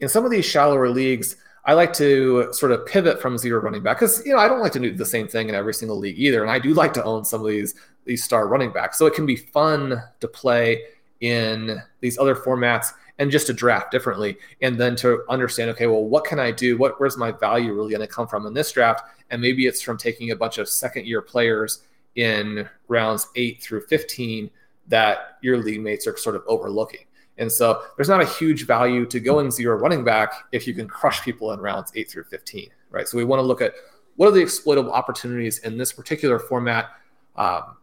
In 0.00 0.08
some 0.08 0.24
of 0.24 0.30
these 0.30 0.44
shallower 0.44 0.88
leagues, 0.88 1.36
I 1.64 1.74
like 1.74 1.92
to 1.94 2.52
sort 2.52 2.72
of 2.72 2.86
pivot 2.86 3.20
from 3.20 3.36
zero 3.36 3.60
running 3.60 3.82
back 3.82 3.98
because 3.98 4.24
you 4.24 4.32
know 4.32 4.38
I 4.38 4.48
don't 4.48 4.60
like 4.60 4.72
to 4.72 4.80
do 4.80 4.94
the 4.94 5.04
same 5.04 5.28
thing 5.28 5.48
in 5.48 5.54
every 5.54 5.74
single 5.74 5.98
league 5.98 6.18
either, 6.18 6.42
and 6.42 6.50
I 6.50 6.58
do 6.58 6.74
like 6.82 6.94
to 6.94 7.04
own 7.04 7.24
some 7.24 7.40
of 7.40 7.46
these 7.48 7.74
these 8.06 8.24
star 8.24 8.48
running 8.48 8.72
backs. 8.72 8.98
So 8.98 9.06
it 9.06 9.14
can 9.14 9.26
be 9.26 9.36
fun 9.36 10.02
to 10.20 10.28
play 10.28 10.82
in 11.20 11.82
these 12.00 12.18
other 12.18 12.34
formats 12.34 12.92
and 13.18 13.30
just 13.30 13.46
to 13.48 13.52
draft 13.52 13.90
differently, 13.90 14.38
and 14.62 14.80
then 14.80 14.96
to 14.96 15.22
understand, 15.28 15.68
okay, 15.70 15.86
well, 15.86 16.04
what 16.04 16.24
can 16.24 16.40
I 16.40 16.50
do? 16.50 16.78
What 16.78 16.98
where's 16.98 17.18
my 17.18 17.30
value 17.30 17.74
really 17.74 17.90
going 17.90 18.00
to 18.00 18.06
come 18.06 18.26
from 18.26 18.46
in 18.46 18.54
this 18.54 18.72
draft? 18.72 19.02
And 19.28 19.42
maybe 19.42 19.66
it's 19.66 19.82
from 19.82 19.98
taking 19.98 20.30
a 20.30 20.36
bunch 20.36 20.56
of 20.56 20.68
second 20.68 21.06
year 21.06 21.20
players 21.20 21.82
in 22.16 22.68
rounds 22.88 23.28
eight 23.36 23.62
through 23.62 23.82
15 23.82 24.50
that 24.88 25.38
your 25.42 25.58
league 25.58 25.80
mates 25.80 26.06
are 26.06 26.16
sort 26.16 26.36
of 26.36 26.42
overlooking. 26.46 27.06
And 27.38 27.50
so 27.50 27.82
there's 27.96 28.08
not 28.08 28.20
a 28.20 28.26
huge 28.26 28.66
value 28.66 29.06
to 29.06 29.18
going 29.18 29.50
zero 29.50 29.76
running 29.76 30.04
back 30.04 30.32
if 30.52 30.66
you 30.66 30.74
can 30.74 30.86
crush 30.86 31.22
people 31.22 31.52
in 31.52 31.60
rounds 31.60 31.90
eight 31.94 32.10
through 32.10 32.24
15, 32.24 32.68
right? 32.90 33.08
So 33.08 33.16
we 33.16 33.24
want 33.24 33.40
to 33.40 33.44
look 33.44 33.62
at 33.62 33.72
what 34.16 34.28
are 34.28 34.32
the 34.32 34.42
exploitable 34.42 34.92
opportunities 34.92 35.60
in 35.60 35.78
this 35.78 35.92
particular 35.92 36.38
format. 36.38 36.90
Um, 37.36 37.76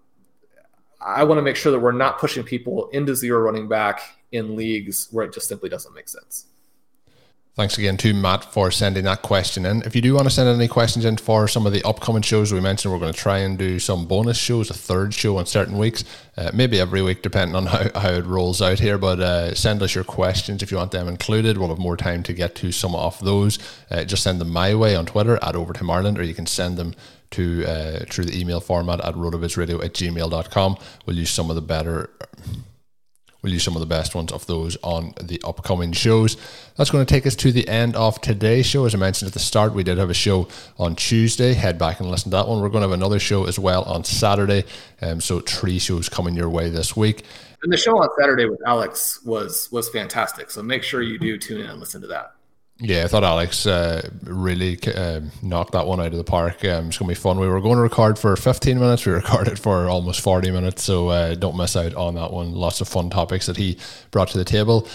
I 1.01 1.23
want 1.23 1.39
to 1.39 1.41
make 1.41 1.55
sure 1.55 1.71
that 1.71 1.79
we're 1.79 1.91
not 1.91 2.19
pushing 2.19 2.43
people 2.43 2.89
into 2.89 3.15
zero 3.15 3.39
running 3.39 3.67
back 3.67 4.01
in 4.31 4.55
leagues 4.55 5.07
where 5.11 5.25
it 5.25 5.33
just 5.33 5.47
simply 5.47 5.69
doesn't 5.69 5.93
make 5.95 6.09
sense. 6.09 6.47
Thanks 7.57 7.75
again 7.79 7.97
to 7.97 8.13
Matt 8.13 8.43
for 8.53 8.69
sending 8.69 9.05
that 9.05 9.23
question 9.23 9.65
in. 9.65 9.81
If 9.81 9.95
you 9.95 10.01
do 10.03 10.13
want 10.13 10.25
to 10.25 10.29
send 10.29 10.47
any 10.47 10.67
questions 10.67 11.05
in 11.05 11.17
for 11.17 11.47
some 11.47 11.65
of 11.65 11.73
the 11.73 11.81
upcoming 11.87 12.21
shows 12.21 12.53
we 12.53 12.61
mentioned, 12.61 12.93
we're 12.93 12.99
going 12.99 13.11
to 13.11 13.17
try 13.19 13.39
and 13.39 13.57
do 13.57 13.79
some 13.79 14.05
bonus 14.05 14.37
shows, 14.37 14.69
a 14.69 14.75
third 14.75 15.11
show 15.11 15.37
on 15.37 15.47
certain 15.47 15.75
weeks, 15.75 16.03
uh, 16.37 16.51
maybe 16.53 16.79
every 16.79 17.01
week, 17.01 17.23
depending 17.23 17.55
on 17.55 17.65
how, 17.93 17.99
how 17.99 18.09
it 18.09 18.25
rolls 18.27 18.61
out 18.61 18.77
here. 18.77 18.99
But 18.99 19.19
uh, 19.19 19.55
send 19.55 19.81
us 19.81 19.95
your 19.95 20.03
questions 20.03 20.61
if 20.61 20.69
you 20.69 20.77
want 20.77 20.91
them 20.91 21.07
included. 21.07 21.57
We'll 21.57 21.69
have 21.69 21.79
more 21.79 21.97
time 21.97 22.21
to 22.23 22.33
get 22.33 22.53
to 22.57 22.71
some 22.71 22.93
of 22.93 23.19
those. 23.21 23.57
Uh, 23.89 24.03
just 24.03 24.21
send 24.21 24.39
them 24.39 24.51
my 24.51 24.75
way 24.75 24.95
on 24.95 25.07
Twitter 25.07 25.39
at 25.41 25.55
Overtime 25.55 25.89
Ireland, 25.89 26.19
or 26.19 26.23
you 26.23 26.35
can 26.35 26.45
send 26.45 26.77
them 26.77 26.93
to 27.31 27.65
uh, 27.65 28.05
through 28.07 28.25
the 28.25 28.39
email 28.39 28.59
format 28.59 29.03
at 29.03 29.15
rotovizradio 29.15 29.83
at 29.83 29.95
gmail.com. 29.95 30.77
We'll 31.07 31.17
use 31.17 31.31
some 31.31 31.49
of 31.49 31.55
the 31.55 31.63
better 31.63 32.11
We'll 33.41 33.53
use 33.53 33.63
some 33.63 33.75
of 33.75 33.79
the 33.79 33.85
best 33.85 34.15
ones 34.15 34.31
of 34.31 34.45
those 34.47 34.77
on 34.83 35.13
the 35.21 35.39
upcoming 35.43 35.91
shows. 35.91 36.37
That's 36.75 36.89
going 36.89 37.05
to 37.05 37.13
take 37.13 37.27
us 37.27 37.35
to 37.37 37.51
the 37.51 37.67
end 37.67 37.95
of 37.95 38.19
today's 38.19 38.65
show. 38.65 38.85
As 38.85 38.95
I 38.95 38.97
mentioned 38.97 39.27
at 39.27 39.33
the 39.33 39.39
start, 39.39 39.73
we 39.73 39.83
did 39.83 39.97
have 39.97 40.09
a 40.09 40.15
show 40.15 40.47
on 40.77 40.95
Tuesday. 40.95 41.53
Head 41.53 41.77
back 41.77 41.99
and 41.99 42.09
listen 42.09 42.31
to 42.31 42.37
that 42.37 42.47
one. 42.47 42.61
We're 42.61 42.69
going 42.69 42.81
to 42.81 42.89
have 42.89 42.97
another 42.97 43.19
show 43.19 43.45
as 43.45 43.59
well 43.59 43.83
on 43.83 44.03
Saturday. 44.03 44.63
Um, 45.01 45.21
so 45.21 45.39
three 45.39 45.77
shows 45.79 46.09
coming 46.09 46.35
your 46.35 46.49
way 46.49 46.69
this 46.69 46.95
week. 46.95 47.23
And 47.63 47.71
the 47.71 47.77
show 47.77 47.97
on 47.97 48.09
Saturday 48.19 48.45
with 48.45 48.59
Alex 48.65 49.23
was 49.23 49.71
was 49.71 49.89
fantastic. 49.89 50.51
So 50.51 50.61
make 50.61 50.83
sure 50.83 51.01
you 51.01 51.19
do 51.19 51.37
tune 51.37 51.61
in 51.61 51.67
and 51.67 51.79
listen 51.79 52.01
to 52.01 52.07
that. 52.07 52.33
Yeah, 52.79 53.05
I 53.05 53.07
thought 53.07 53.23
Alex 53.23 53.65
uh, 53.65 54.07
really 54.23 54.77
uh, 54.93 55.21
knocked 55.41 55.71
that 55.71 55.87
one 55.87 55.99
out 55.99 56.11
of 56.11 56.17
the 56.17 56.23
park. 56.23 56.63
Um, 56.63 56.87
it's 56.89 56.97
going 56.97 57.07
to 57.07 57.15
be 57.15 57.15
fun. 57.15 57.39
We 57.39 57.47
were 57.47 57.59
going 57.59 57.75
to 57.75 57.81
record 57.81 58.19
for 58.19 58.35
15 58.35 58.79
minutes. 58.79 59.05
We 59.05 59.13
recorded 59.13 59.57
for 59.57 59.87
almost 59.89 60.21
40 60.21 60.51
minutes. 60.51 60.83
So 60.83 61.09
uh, 61.09 61.35
don't 61.35 61.57
miss 61.57 61.75
out 61.75 61.95
on 61.95 62.15
that 62.15 62.31
one. 62.31 62.53
Lots 62.53 62.79
of 62.79 62.87
fun 62.87 63.09
topics 63.09 63.47
that 63.47 63.57
he 63.57 63.79
brought 64.11 64.27
to 64.29 64.37
the 64.37 64.45
table. 64.45 64.87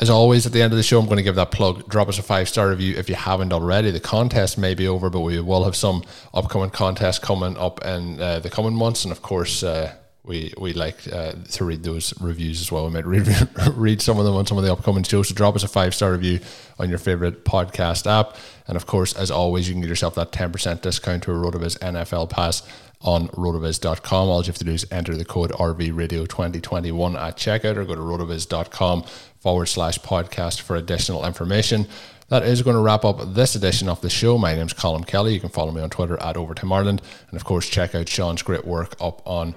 As 0.00 0.10
always, 0.10 0.46
at 0.46 0.52
the 0.52 0.62
end 0.62 0.72
of 0.72 0.76
the 0.76 0.82
show, 0.82 0.98
I'm 0.98 1.06
going 1.06 1.16
to 1.16 1.22
give 1.22 1.34
that 1.36 1.50
plug. 1.50 1.88
Drop 1.88 2.08
us 2.08 2.18
a 2.18 2.22
five 2.22 2.48
star 2.48 2.68
review 2.68 2.96
if 2.96 3.08
you 3.08 3.14
haven't 3.14 3.52
already. 3.52 3.90
The 3.90 4.00
contest 4.00 4.58
may 4.58 4.74
be 4.74 4.86
over, 4.86 5.08
but 5.08 5.20
we 5.20 5.40
will 5.40 5.64
have 5.64 5.76
some 5.76 6.04
upcoming 6.34 6.70
contests 6.70 7.18
coming 7.18 7.56
up 7.56 7.84
in 7.84 8.20
uh, 8.20 8.40
the 8.40 8.50
coming 8.50 8.74
months. 8.74 9.04
And 9.04 9.12
of 9.12 9.22
course, 9.22 9.62
uh, 9.62 9.94
we 10.30 10.54
we 10.56 10.72
like 10.72 10.96
uh, 11.12 11.32
to 11.32 11.64
read 11.64 11.82
those 11.82 12.18
reviews 12.20 12.60
as 12.60 12.70
well. 12.70 12.86
We 12.86 12.92
might 12.92 13.04
read, 13.04 13.28
read 13.74 14.00
some 14.00 14.16
of 14.16 14.24
them 14.24 14.36
on 14.36 14.46
some 14.46 14.56
of 14.58 14.64
the 14.64 14.72
upcoming 14.72 15.02
shows. 15.02 15.28
So 15.28 15.34
drop 15.34 15.56
us 15.56 15.64
a 15.64 15.68
five 15.68 15.92
star 15.92 16.12
review 16.12 16.38
on 16.78 16.88
your 16.88 16.98
favorite 16.98 17.44
podcast 17.44 18.06
app. 18.06 18.36
And 18.68 18.76
of 18.76 18.86
course, 18.86 19.12
as 19.12 19.32
always, 19.32 19.68
you 19.68 19.74
can 19.74 19.80
get 19.80 19.88
yourself 19.88 20.14
that 20.14 20.30
10% 20.30 20.82
discount 20.82 21.24
to 21.24 21.32
a 21.32 21.34
Rotoviz 21.34 21.76
NFL 21.80 22.30
pass 22.30 22.62
on 23.00 23.26
rotoviz.com. 23.28 24.28
All 24.28 24.40
you 24.42 24.46
have 24.46 24.58
to 24.58 24.64
do 24.64 24.72
is 24.72 24.86
enter 24.92 25.16
the 25.16 25.24
code 25.24 25.50
RVRadio2021 25.50 27.20
at 27.20 27.36
checkout 27.36 27.76
or 27.76 27.84
go 27.84 27.96
to 27.96 28.00
rotoviz.com 28.00 29.02
forward 29.40 29.66
slash 29.66 29.98
podcast 29.98 30.60
for 30.60 30.76
additional 30.76 31.26
information. 31.26 31.88
That 32.28 32.44
is 32.44 32.62
going 32.62 32.76
to 32.76 32.82
wrap 32.82 33.04
up 33.04 33.34
this 33.34 33.56
edition 33.56 33.88
of 33.88 34.00
the 34.02 34.10
show. 34.10 34.38
My 34.38 34.54
name 34.54 34.66
is 34.66 34.72
Colm 34.72 35.04
Kelly. 35.04 35.34
You 35.34 35.40
can 35.40 35.48
follow 35.48 35.72
me 35.72 35.80
on 35.82 35.90
Twitter 35.90 36.16
at 36.22 36.36
Overtime 36.36 36.72
Ireland. 36.72 37.02
And 37.28 37.36
of 37.36 37.44
course, 37.44 37.68
check 37.68 37.96
out 37.96 38.08
Sean's 38.08 38.42
great 38.42 38.64
work 38.64 38.94
up 39.00 39.20
on 39.26 39.56